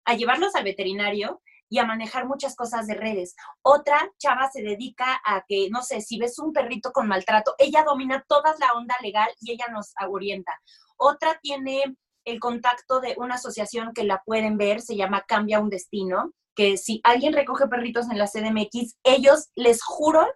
a 0.04 0.14
llevarlos 0.14 0.54
al 0.54 0.64
veterinario 0.64 1.40
y 1.68 1.78
a 1.78 1.84
manejar 1.86 2.26
muchas 2.26 2.54
cosas 2.54 2.86
de 2.86 2.94
redes. 2.94 3.34
Otra 3.62 3.98
chava 4.18 4.48
se 4.50 4.62
dedica 4.62 5.20
a 5.24 5.44
que, 5.46 5.68
no 5.70 5.82
sé, 5.82 6.00
si 6.00 6.18
ves 6.18 6.38
un 6.38 6.52
perrito 6.52 6.92
con 6.92 7.08
maltrato, 7.08 7.54
ella 7.58 7.84
domina 7.84 8.24
toda 8.28 8.54
la 8.58 8.72
onda 8.74 8.94
legal 9.02 9.28
y 9.40 9.52
ella 9.52 9.66
nos 9.72 9.92
orienta. 10.08 10.52
Otra 10.96 11.38
tiene 11.42 11.96
el 12.26 12.40
contacto 12.40 13.00
de 13.00 13.14
una 13.16 13.36
asociación 13.36 13.92
que 13.94 14.04
la 14.04 14.22
pueden 14.26 14.58
ver, 14.58 14.82
se 14.82 14.96
llama 14.96 15.24
Cambia 15.26 15.60
un 15.60 15.70
Destino, 15.70 16.32
que 16.54 16.76
si 16.76 17.00
alguien 17.04 17.32
recoge 17.32 17.68
perritos 17.68 18.10
en 18.10 18.18
la 18.18 18.26
CDMX, 18.26 18.96
ellos 19.04 19.48
les 19.54 19.82
juro 19.82 20.26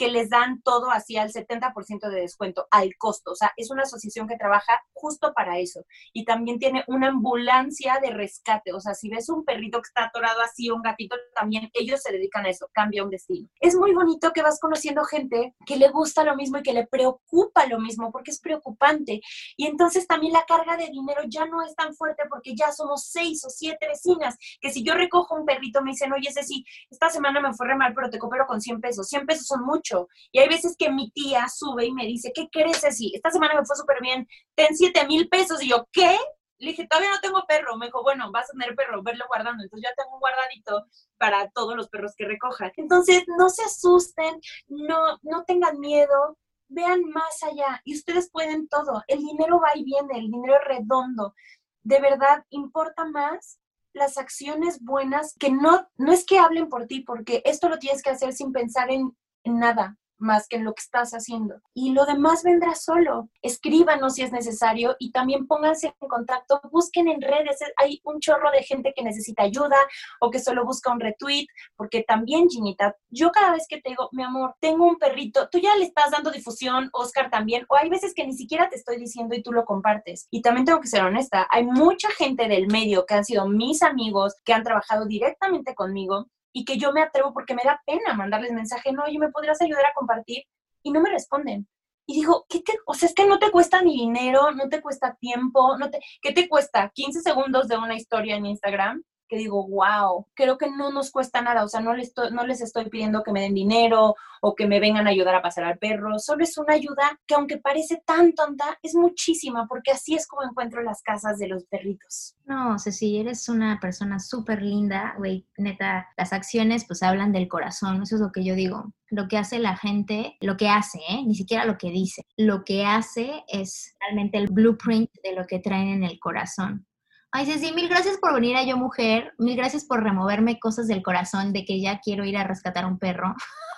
que 0.00 0.08
les 0.08 0.30
dan 0.30 0.62
todo 0.62 0.90
así 0.90 1.18
al 1.18 1.30
70% 1.30 2.08
de 2.08 2.22
descuento, 2.22 2.66
al 2.70 2.96
costo. 2.96 3.32
O 3.32 3.34
sea, 3.34 3.52
es 3.58 3.70
una 3.70 3.82
asociación 3.82 4.26
que 4.26 4.38
trabaja 4.38 4.80
justo 4.94 5.34
para 5.34 5.58
eso. 5.58 5.84
Y 6.14 6.24
también 6.24 6.58
tiene 6.58 6.84
una 6.86 7.08
ambulancia 7.08 7.98
de 8.00 8.08
rescate. 8.08 8.72
O 8.72 8.80
sea, 8.80 8.94
si 8.94 9.10
ves 9.10 9.28
un 9.28 9.44
perrito 9.44 9.76
que 9.82 9.88
está 9.88 10.04
atorado 10.04 10.40
así, 10.40 10.70
un 10.70 10.80
gatito, 10.80 11.16
también 11.34 11.68
ellos 11.74 12.00
se 12.00 12.12
dedican 12.12 12.46
a 12.46 12.48
eso, 12.48 12.70
cambia 12.72 13.04
un 13.04 13.10
destino. 13.10 13.46
Es 13.60 13.76
muy 13.76 13.92
bonito 13.92 14.32
que 14.32 14.40
vas 14.40 14.58
conociendo 14.58 15.04
gente 15.04 15.54
que 15.66 15.76
le 15.76 15.90
gusta 15.90 16.24
lo 16.24 16.34
mismo 16.34 16.56
y 16.56 16.62
que 16.62 16.72
le 16.72 16.86
preocupa 16.86 17.66
lo 17.66 17.78
mismo, 17.78 18.10
porque 18.10 18.30
es 18.30 18.40
preocupante. 18.40 19.20
Y 19.58 19.66
entonces 19.66 20.06
también 20.06 20.32
la 20.32 20.46
carga 20.48 20.78
de 20.78 20.86
dinero 20.86 21.20
ya 21.28 21.44
no 21.44 21.62
es 21.62 21.74
tan 21.74 21.94
fuerte 21.94 22.22
porque 22.30 22.54
ya 22.56 22.72
somos 22.72 23.04
seis 23.04 23.44
o 23.44 23.50
siete 23.50 23.86
vecinas, 23.86 24.38
que 24.62 24.70
si 24.70 24.82
yo 24.82 24.94
recojo 24.94 25.34
un 25.34 25.44
perrito 25.44 25.82
me 25.82 25.90
dicen, 25.90 26.10
oye, 26.14 26.30
ese 26.30 26.42
sí, 26.42 26.64
esta 26.88 27.10
semana 27.10 27.38
me 27.42 27.52
fue 27.52 27.68
re 27.68 27.76
mal, 27.76 27.92
pero 27.94 28.08
te 28.08 28.18
coopero 28.18 28.46
con 28.46 28.62
100 28.62 28.80
pesos. 28.80 29.06
100 29.06 29.26
pesos 29.26 29.46
son 29.46 29.62
mucho 29.62 29.89
y 30.32 30.38
hay 30.38 30.48
veces 30.48 30.76
que 30.78 30.90
mi 30.90 31.10
tía 31.10 31.48
sube 31.48 31.86
y 31.86 31.92
me 31.92 32.06
dice, 32.06 32.32
¿qué 32.34 32.48
crees 32.50 32.84
así? 32.84 33.12
Esta 33.14 33.30
semana 33.30 33.54
me 33.54 33.64
fue 33.64 33.76
súper 33.76 34.00
bien, 34.00 34.26
ten 34.54 34.76
7 34.76 35.06
mil 35.06 35.28
pesos. 35.28 35.62
Y 35.62 35.68
yo, 35.68 35.86
¿qué? 35.92 36.18
Le 36.58 36.70
dije, 36.70 36.86
todavía 36.86 37.10
no 37.10 37.20
tengo 37.20 37.44
perro. 37.48 37.76
Me 37.76 37.86
dijo, 37.86 38.02
bueno, 38.02 38.30
vas 38.32 38.48
a 38.50 38.52
tener 38.52 38.76
perro, 38.76 39.02
verlo 39.02 39.24
guardando. 39.28 39.62
Entonces 39.62 39.88
ya 39.88 39.94
tengo 40.02 40.14
un 40.14 40.20
guardadito 40.20 40.86
para 41.18 41.50
todos 41.50 41.74
los 41.74 41.88
perros 41.88 42.12
que 42.16 42.26
recoja. 42.26 42.70
Entonces, 42.76 43.24
no 43.38 43.48
se 43.48 43.62
asusten, 43.64 44.40
no, 44.68 45.18
no 45.22 45.44
tengan 45.44 45.80
miedo, 45.80 46.36
vean 46.68 47.02
más 47.04 47.42
allá. 47.42 47.80
Y 47.84 47.96
ustedes 47.96 48.30
pueden 48.30 48.68
todo. 48.68 49.02
El 49.08 49.20
dinero 49.20 49.60
va 49.60 49.70
y 49.74 49.84
viene, 49.84 50.18
el 50.18 50.30
dinero 50.30 50.56
es 50.56 50.64
redondo. 50.64 51.34
De 51.82 51.98
verdad, 51.98 52.44
importa 52.50 53.06
más 53.06 53.58
las 53.92 54.18
acciones 54.18 54.82
buenas 54.82 55.34
que 55.38 55.50
no, 55.50 55.88
no 55.96 56.12
es 56.12 56.24
que 56.24 56.38
hablen 56.38 56.68
por 56.68 56.86
ti, 56.86 57.00
porque 57.00 57.42
esto 57.44 57.68
lo 57.68 57.78
tienes 57.78 58.02
que 58.02 58.10
hacer 58.10 58.32
sin 58.32 58.52
pensar 58.52 58.90
en 58.90 59.16
nada 59.44 59.96
más 60.20 60.46
que 60.46 60.56
en 60.56 60.64
lo 60.64 60.74
que 60.74 60.82
estás 60.82 61.12
haciendo. 61.12 61.60
Y 61.74 61.92
lo 61.92 62.04
demás 62.04 62.42
vendrá 62.44 62.74
solo. 62.74 63.28
Escríbanos 63.42 64.14
si 64.14 64.22
es 64.22 64.32
necesario 64.32 64.94
y 64.98 65.10
también 65.10 65.46
pónganse 65.46 65.94
en 66.00 66.08
contacto, 66.08 66.60
busquen 66.70 67.08
en 67.08 67.20
redes. 67.20 67.58
Hay 67.76 68.00
un 68.04 68.20
chorro 68.20 68.50
de 68.50 68.62
gente 68.62 68.92
que 68.94 69.02
necesita 69.02 69.42
ayuda 69.42 69.76
o 70.20 70.30
que 70.30 70.38
solo 70.38 70.64
busca 70.64 70.92
un 70.92 71.00
retweet, 71.00 71.46
porque 71.76 72.04
también, 72.06 72.48
Ginita, 72.48 72.94
yo 73.08 73.30
cada 73.32 73.52
vez 73.52 73.66
que 73.68 73.80
te 73.80 73.90
digo, 73.90 74.08
mi 74.12 74.22
amor, 74.22 74.54
tengo 74.60 74.86
un 74.86 74.98
perrito, 74.98 75.48
tú 75.50 75.58
ya 75.58 75.74
le 75.76 75.84
estás 75.84 76.10
dando 76.10 76.30
difusión, 76.30 76.90
Oscar 76.92 77.30
también, 77.30 77.64
o 77.68 77.76
hay 77.76 77.88
veces 77.88 78.14
que 78.14 78.26
ni 78.26 78.34
siquiera 78.34 78.68
te 78.68 78.76
estoy 78.76 78.98
diciendo 78.98 79.34
y 79.34 79.42
tú 79.42 79.52
lo 79.52 79.64
compartes. 79.64 80.28
Y 80.30 80.42
también 80.42 80.66
tengo 80.66 80.80
que 80.80 80.88
ser 80.88 81.02
honesta, 81.02 81.46
hay 81.50 81.64
mucha 81.64 82.10
gente 82.10 82.48
del 82.48 82.66
medio 82.66 83.06
que 83.06 83.14
han 83.14 83.24
sido 83.24 83.48
mis 83.48 83.82
amigos, 83.82 84.34
que 84.44 84.52
han 84.52 84.62
trabajado 84.62 85.06
directamente 85.06 85.74
conmigo 85.74 86.26
y 86.52 86.64
que 86.64 86.76
yo 86.78 86.92
me 86.92 87.02
atrevo 87.02 87.32
porque 87.32 87.54
me 87.54 87.62
da 87.64 87.80
pena 87.86 88.14
mandarles 88.14 88.52
mensaje, 88.52 88.92
no, 88.92 89.04
oye, 89.04 89.18
¿me 89.18 89.30
podrías 89.30 89.60
ayudar 89.60 89.86
a 89.86 89.94
compartir? 89.94 90.44
Y 90.82 90.90
no 90.92 91.00
me 91.00 91.10
responden. 91.10 91.68
Y 92.06 92.14
digo, 92.14 92.46
¿qué 92.48 92.60
te, 92.60 92.72
o 92.86 92.94
sea, 92.94 93.08
es 93.08 93.14
que 93.14 93.26
no 93.26 93.38
te 93.38 93.50
cuesta 93.50 93.82
ni 93.82 93.94
dinero, 93.94 94.50
no 94.52 94.68
te 94.68 94.82
cuesta 94.82 95.16
tiempo, 95.20 95.76
no 95.78 95.90
te, 95.90 96.00
¿qué 96.20 96.32
te 96.32 96.48
cuesta? 96.48 96.90
15 96.92 97.20
segundos 97.20 97.68
de 97.68 97.76
una 97.76 97.94
historia 97.94 98.36
en 98.36 98.46
Instagram 98.46 99.02
que 99.30 99.36
digo, 99.36 99.64
wow, 99.68 100.26
creo 100.34 100.58
que 100.58 100.68
no 100.68 100.90
nos 100.90 101.12
cuesta 101.12 101.40
nada, 101.40 101.64
o 101.64 101.68
sea, 101.68 101.80
no 101.80 101.94
les, 101.94 102.08
estoy, 102.08 102.32
no 102.32 102.44
les 102.44 102.60
estoy 102.60 102.90
pidiendo 102.90 103.22
que 103.22 103.30
me 103.30 103.42
den 103.42 103.54
dinero 103.54 104.16
o 104.42 104.54
que 104.56 104.66
me 104.66 104.80
vengan 104.80 105.06
a 105.06 105.10
ayudar 105.10 105.36
a 105.36 105.42
pasar 105.42 105.64
al 105.64 105.78
perro, 105.78 106.18
solo 106.18 106.42
es 106.42 106.58
una 106.58 106.74
ayuda 106.74 107.18
que 107.26 107.34
aunque 107.36 107.58
parece 107.58 108.02
tan 108.04 108.34
tonta, 108.34 108.78
es 108.82 108.94
muchísima, 108.96 109.68
porque 109.68 109.92
así 109.92 110.16
es 110.16 110.26
como 110.26 110.42
encuentro 110.42 110.82
las 110.82 111.02
casas 111.02 111.38
de 111.38 111.46
los 111.46 111.64
perritos. 111.66 112.34
No, 112.44 112.76
Ceci, 112.78 113.18
eres 113.18 113.48
una 113.48 113.78
persona 113.80 114.18
súper 114.18 114.62
linda, 114.62 115.14
güey, 115.16 115.46
neta, 115.56 116.08
las 116.16 116.32
acciones 116.32 116.84
pues 116.84 117.02
hablan 117.04 117.30
del 117.30 117.46
corazón, 117.46 118.02
eso 118.02 118.16
es 118.16 118.20
lo 118.20 118.32
que 118.32 118.44
yo 118.44 118.56
digo. 118.56 118.92
Lo 119.10 119.28
que 119.28 119.38
hace 119.38 119.58
la 119.58 119.76
gente, 119.76 120.36
lo 120.40 120.56
que 120.56 120.68
hace, 120.68 120.98
¿eh? 121.08 121.22
ni 121.24 121.34
siquiera 121.34 121.64
lo 121.64 121.78
que 121.78 121.90
dice, 121.90 122.24
lo 122.36 122.64
que 122.64 122.84
hace 122.84 123.44
es 123.48 123.96
realmente 124.00 124.38
el 124.38 124.48
blueprint 124.48 125.10
de 125.22 125.34
lo 125.34 125.46
que 125.46 125.58
traen 125.58 125.88
en 125.88 126.04
el 126.04 126.18
corazón. 126.18 126.86
Ay, 127.32 127.46
Ceci, 127.46 127.72
mil 127.72 127.88
gracias 127.88 128.18
por 128.18 128.34
venir 128.34 128.56
a 128.56 128.64
Yo 128.64 128.76
Mujer, 128.76 129.32
mil 129.38 129.56
gracias 129.56 129.84
por 129.84 130.02
removerme 130.02 130.58
cosas 130.58 130.88
del 130.88 131.00
corazón 131.00 131.52
de 131.52 131.64
que 131.64 131.80
ya 131.80 132.00
quiero 132.00 132.24
ir 132.24 132.36
a 132.36 132.42
rescatar 132.42 132.84
un 132.84 132.98
perro. 132.98 133.36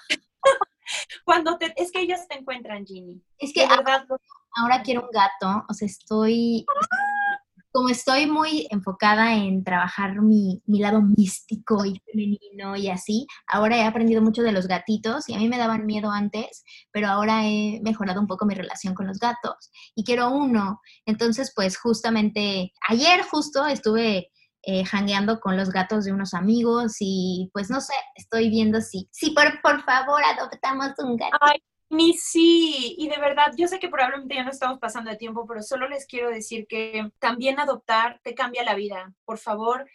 Cuando 1.24 1.58
te, 1.58 1.72
es 1.76 1.92
que 1.92 2.00
ellos 2.00 2.20
te 2.28 2.38
encuentran, 2.38 2.86
Ginny. 2.86 3.22
Es 3.38 3.52
que 3.52 3.64
ahora, 3.64 4.06
ahora, 4.56 4.82
quiero 4.82 5.02
un 5.02 5.10
gato, 5.10 5.66
o 5.68 5.74
sea, 5.74 5.84
estoy, 5.84 6.64
como 7.72 7.88
estoy 7.88 8.26
muy 8.26 8.66
enfocada 8.70 9.34
en 9.34 9.64
trabajar 9.64 10.20
mi, 10.20 10.62
mi, 10.66 10.80
lado 10.80 11.00
místico 11.00 11.84
y 11.84 12.00
femenino 12.04 12.76
y 12.76 12.88
así, 12.88 13.26
ahora 13.46 13.78
he 13.78 13.84
aprendido 13.84 14.20
mucho 14.20 14.42
de 14.42 14.52
los 14.52 14.66
gatitos 14.66 15.28
y 15.28 15.34
a 15.34 15.38
mí 15.38 15.48
me 15.48 15.58
daban 15.58 15.86
miedo 15.86 16.10
antes, 16.10 16.64
pero 16.92 17.08
ahora 17.08 17.46
he 17.46 17.80
mejorado 17.82 18.20
un 18.20 18.26
poco 18.26 18.44
mi 18.44 18.54
relación 18.54 18.94
con 18.94 19.06
los 19.06 19.18
gatos 19.18 19.70
y 19.94 20.04
quiero 20.04 20.30
uno. 20.30 20.80
Entonces, 21.06 21.52
pues 21.54 21.78
justamente 21.78 22.72
ayer 22.88 23.22
justo 23.22 23.66
estuve 23.66 24.30
eh, 24.64 24.84
con 25.40 25.56
los 25.56 25.70
gatos 25.70 26.04
de 26.04 26.12
unos 26.12 26.34
amigos 26.34 26.96
y 27.00 27.50
pues 27.52 27.70
no 27.70 27.80
sé, 27.80 27.94
estoy 28.14 28.50
viendo 28.50 28.80
si, 28.80 29.08
si 29.10 29.30
por, 29.30 29.60
por 29.62 29.82
favor 29.84 30.22
adoptamos 30.24 30.92
un 30.98 31.16
gato. 31.16 31.38
Ni 31.92 32.14
sí, 32.14 32.94
y 32.96 33.08
de 33.10 33.18
verdad, 33.18 33.52
yo 33.54 33.68
sé 33.68 33.78
que 33.78 33.90
probablemente 33.90 34.34
ya 34.34 34.44
no 34.44 34.50
estamos 34.50 34.78
pasando 34.78 35.10
de 35.10 35.18
tiempo, 35.18 35.46
pero 35.46 35.60
solo 35.60 35.86
les 35.90 36.06
quiero 36.06 36.30
decir 36.30 36.66
que 36.66 37.12
también 37.18 37.60
adoptar 37.60 38.18
te 38.24 38.34
cambia 38.34 38.64
la 38.64 38.74
vida. 38.74 39.12
Por 39.26 39.36
favor, 39.36 39.86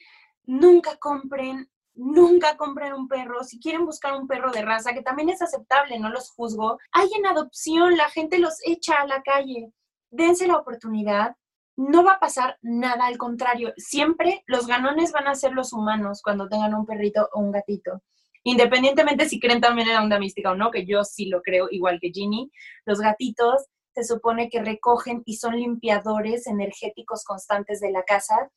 nunca 0.44 0.98
compren, 0.98 1.72
nunca 1.96 2.56
compren 2.56 2.94
un 2.94 3.08
perro. 3.08 3.44
Si 3.44 3.60
quieren 3.60 3.84
buscar 3.88 4.14
un 4.14 4.28
perro 4.28 4.52
de 4.52 4.62
raza, 4.62 4.94
que 4.94 5.02
también 5.02 5.30
es 5.30 5.42
aceptable, 5.42 5.98
no 5.98 6.10
los 6.10 6.30
juzgo, 6.30 6.78
hay 6.92 7.10
en 7.18 7.26
adopción, 7.26 7.98
la 7.98 8.10
gente 8.12 8.38
los 8.38 8.60
echa 8.64 9.02
a 9.02 9.08
la 9.08 9.24
calle. 9.24 9.72
Dense 10.12 10.46
la 10.46 10.58
oportunidad, 10.58 11.36
no 11.78 12.04
va 12.04 12.14
a 12.14 12.20
pasar 12.20 12.60
nada, 12.62 13.08
al 13.08 13.18
contrario, 13.18 13.74
siempre 13.76 14.44
los 14.46 14.68
ganones 14.68 15.12
van 15.14 15.28
a 15.28 15.34
ser 15.34 15.54
los 15.54 15.74
humanos 15.74 16.22
cuando 16.22 16.48
tengan 16.48 16.76
un 16.76 16.86
perrito 16.86 17.28
o 17.34 17.40
un 17.40 17.52
gatito 17.52 18.04
independientemente 18.50 19.28
si 19.28 19.40
creen 19.40 19.60
también 19.60 19.90
en 19.90 19.96
la 19.96 20.04
onda 20.04 20.20
mística 20.20 20.52
o 20.52 20.56
no, 20.56 20.72
que 20.72 20.86
yo 20.86 21.04
sí 21.04 21.26
lo 21.26 21.42
creo, 21.42 21.68
igual 21.70 22.00
que 22.00 22.12
Ginny, 22.12 22.50
los 22.86 23.00
gatitos 23.00 23.66
se 23.94 24.04
supone 24.04 24.50
que 24.50 24.62
recogen 24.62 25.24
y 25.26 25.36
son 25.36 25.56
limpiadores 25.56 26.48
energéticos 26.48 27.24
constantes 27.26 27.82
de 27.82 27.92
la 27.92 28.04
casa. 28.04 28.52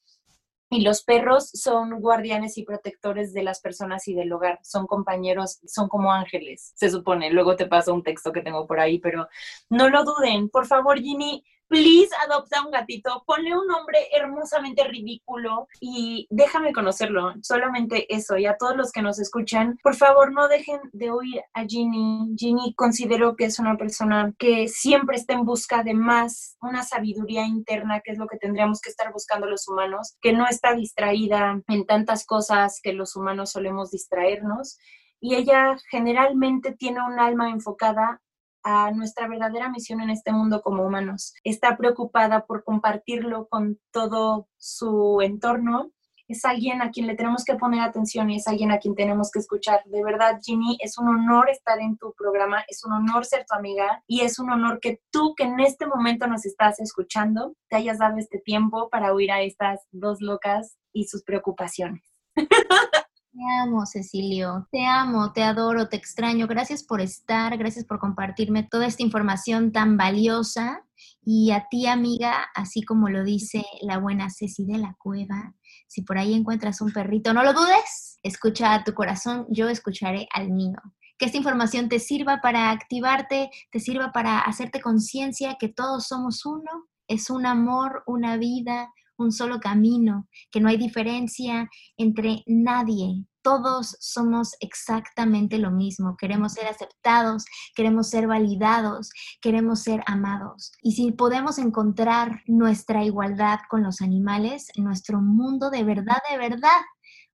Y 0.73 0.83
los 0.83 1.03
perros 1.03 1.51
son 1.53 2.01
guardianes 2.01 2.57
y 2.57 2.63
protectores 2.63 3.33
de 3.33 3.43
las 3.43 3.61
personas 3.61 4.07
y 4.07 4.15
del 4.15 4.33
hogar. 4.33 4.61
Son 4.63 4.87
compañeros, 4.87 5.59
son 5.67 5.89
como 5.89 6.13
ángeles, 6.13 6.73
se 6.77 6.91
supone. 6.91 7.31
Luego 7.31 7.57
te 7.57 7.67
paso 7.67 7.93
un 7.93 8.05
texto 8.05 8.31
que 8.31 8.43
tengo 8.43 8.69
por 8.69 8.79
ahí, 8.79 9.01
pero 9.01 9.27
no 9.69 9.89
lo 9.89 10.05
duden. 10.05 10.49
Por 10.49 10.67
favor, 10.67 11.01
Ginny, 11.01 11.43
please 11.71 12.11
adopta 12.27 12.65
un 12.65 12.73
gatito, 12.73 13.23
ponle 13.25 13.57
un 13.57 13.69
nombre 13.69 13.99
hermosamente 14.13 14.83
ridículo 14.89 15.69
y 15.81 16.27
déjame 16.29 16.73
conocerlo. 16.73 17.33
Solamente 17.43 18.13
eso. 18.13 18.37
Y 18.37 18.47
a 18.47 18.57
todos 18.57 18.77
los 18.77 18.91
que 18.91 19.03
nos 19.03 19.21
escuchan, 19.21 19.79
por 19.81 19.95
favor, 19.95 20.33
no 20.33 20.49
dejen 20.49 20.81
de 20.93 21.13
oír 21.13 21.41
a 21.55 21.65
Ginny. 21.65 22.35
Ginny 22.37 22.75
considero 22.75 23.37
que 23.37 23.45
es 23.45 23.61
una 23.61 23.77
persona 23.77 24.35
que 24.37 24.67
siempre 24.67 25.17
está 25.17 25.35
en 25.35 25.45
busca 25.45 25.85
de 25.85 25.95
más, 25.95 26.57
una 26.61 26.83
sabiduría 26.83 27.47
interna, 27.47 28.01
que 28.01 28.11
es 28.11 28.19
lo 28.19 28.27
que 28.27 28.39
tendríamos 28.39 28.81
que 28.81 28.91
estar 28.91 29.13
buscando 29.13 29.47
los 29.47 29.69
humanos, 29.69 30.17
que 30.21 30.33
no 30.33 30.49
está 30.49 30.75
distraída 30.75 31.63
en 31.69 31.87
tantas 31.87 32.27
cosas 32.27 32.81
que 32.83 32.93
los 32.93 33.15
humanos 33.15 33.53
solemos 33.53 33.93
distraernos. 33.93 34.77
Y 35.21 35.37
ella 35.37 35.77
generalmente 35.89 36.73
tiene 36.73 36.99
un 37.07 37.21
alma 37.21 37.51
enfocada 37.51 38.21
a 38.63 38.91
nuestra 38.93 39.29
verdadera 39.29 39.69
misión 39.69 40.01
en 40.01 40.11
este 40.11 40.33
mundo 40.33 40.63
como 40.63 40.85
humanos. 40.85 41.35
Está 41.45 41.77
preocupada 41.77 42.47
por 42.47 42.65
compartirlo 42.65 43.49
con 43.49 43.79
todo 43.93 44.49
su 44.57 45.21
entorno. 45.23 45.91
Es 46.29 46.45
alguien 46.45 46.81
a 46.81 46.91
quien 46.91 47.09
le 47.09 47.17
tenemos 47.17 47.45
que 47.45 47.57
poner 47.57 47.81
atención 47.81 48.31
y 48.31 48.37
es 48.37 48.47
alguien 48.47 48.71
a 48.71 48.79
quien 48.79 48.95
tenemos 48.95 49.33
que 49.33 49.41
escuchar. 49.41 49.83
De 49.87 50.05
verdad, 50.05 50.39
Ginny, 50.41 50.79
es 50.81 50.97
un 50.97 51.09
honor 51.09 51.51
estar 51.51 51.81
en 51.81 51.97
tu 51.97 52.13
programa, 52.13 52.65
es 52.69 52.85
un 52.85 52.93
honor 52.93 53.25
ser 53.25 53.45
tu 53.47 53.57
amiga 53.57 54.05
y 54.07 54.21
es 54.21 54.39
un 54.39 54.51
honor 54.51 54.79
que 54.81 55.01
tú 55.11 55.35
que 55.35 55.45
en 55.45 55.59
este 55.59 55.87
momento 55.87 56.29
nos 56.29 56.47
estás 56.47 56.79
escuchando, 56.79 57.55
te 57.69 57.77
hayas 57.77 57.99
dado 57.99 58.17
este 58.19 58.39
tiempo 58.39 58.89
para 58.91 59.13
oír 59.13 59.33
a 59.33 59.43
estas 59.43 59.81
dos 59.91 60.21
locas 60.21 60.77
y 60.93 61.07
sus 61.07 61.25
preocupaciones. 61.25 62.05
Te 63.33 63.39
amo, 63.63 63.87
Cecilio. 63.87 64.67
Te 64.73 64.85
amo, 64.87 65.33
te 65.33 65.45
adoro, 65.45 65.89
te 65.89 65.97
extraño. 65.97 66.49
Gracias 66.49 66.83
por 66.83 67.01
estar, 67.01 67.57
gracias 67.59 67.85
por 67.85 68.01
compartirme 68.01 68.65
toda 68.65 68.87
esta 68.87 69.05
información 69.05 69.71
tan 69.71 69.97
valiosa. 69.97 70.85
Y 71.23 71.53
a 71.53 71.67
ti, 71.71 71.87
amiga, 71.87 72.49
así 72.57 72.83
como 72.83 73.09
lo 73.09 73.23
dice 73.23 73.65
la 73.83 73.99
buena 73.99 74.31
Ceci 74.31 74.65
de 74.65 74.79
la 74.79 74.97
Cueva, 74.99 75.55
si 75.87 76.03
por 76.03 76.19
ahí 76.19 76.35
encuentras 76.35 76.81
un 76.81 76.93
perrito, 76.93 77.33
no 77.33 77.45
lo 77.45 77.53
dudes, 77.53 78.19
escucha 78.25 78.75
a 78.75 78.83
tu 78.83 78.95
corazón, 78.95 79.47
yo 79.49 79.69
escucharé 79.69 80.27
al 80.35 80.51
mío. 80.51 80.79
Que 81.17 81.27
esta 81.27 81.39
información 81.39 81.89
te 81.89 82.01
sirva 82.01 82.41
para 82.41 82.71
activarte, 82.71 83.51
te 83.71 83.79
sirva 83.79 84.11
para 84.11 84.41
hacerte 84.41 84.81
conciencia 84.81 85.57
que 85.59 85.69
todos 85.69 86.09
somos 86.09 86.45
uno, 86.45 86.89
es 87.07 87.31
un 87.31 87.47
amor, 87.47 88.03
una 88.07 88.37
vida, 88.37 88.93
un 89.21 89.33
solo 89.33 89.61
camino, 89.61 90.29
que 90.51 90.61
no 90.61 90.69
hay 90.69 90.77
diferencia 90.77 91.69
entre 91.97 92.43
nadie. 92.47 93.25
Todos 93.43 93.97
somos 94.01 94.55
exactamente 94.61 95.59
lo 95.59 95.71
mismo. 95.71 96.17
Queremos 96.17 96.53
ser 96.53 96.67
aceptados, 96.67 97.45
queremos 97.75 98.11
ser 98.11 98.27
validados, 98.27 99.11
queremos 99.41 99.83
ser 99.83 100.03
amados. 100.07 100.73
Y 100.83 100.93
si 100.93 101.13
podemos 101.13 101.59
encontrar 101.59 102.43
nuestra 102.47 103.05
igualdad 103.05 103.61
con 103.69 103.83
los 103.83 104.01
animales, 104.01 104.69
nuestro 104.77 105.21
mundo 105.21 105.71
de 105.71 105.85
verdad, 105.85 106.19
de 106.31 106.37
verdad, 106.37 106.81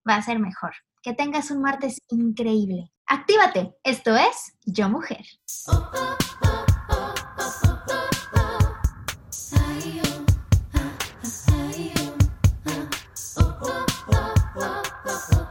va 0.08 0.16
a 0.16 0.22
ser 0.22 0.38
mejor. 0.38 0.72
Que 1.02 1.12
tengas 1.12 1.50
un 1.50 1.62
martes 1.62 2.00
increíble. 2.08 2.92
Actívate. 3.06 3.74
Esto 3.84 4.16
es 4.16 4.52
Yo 4.64 4.88
Mujer. 4.88 5.24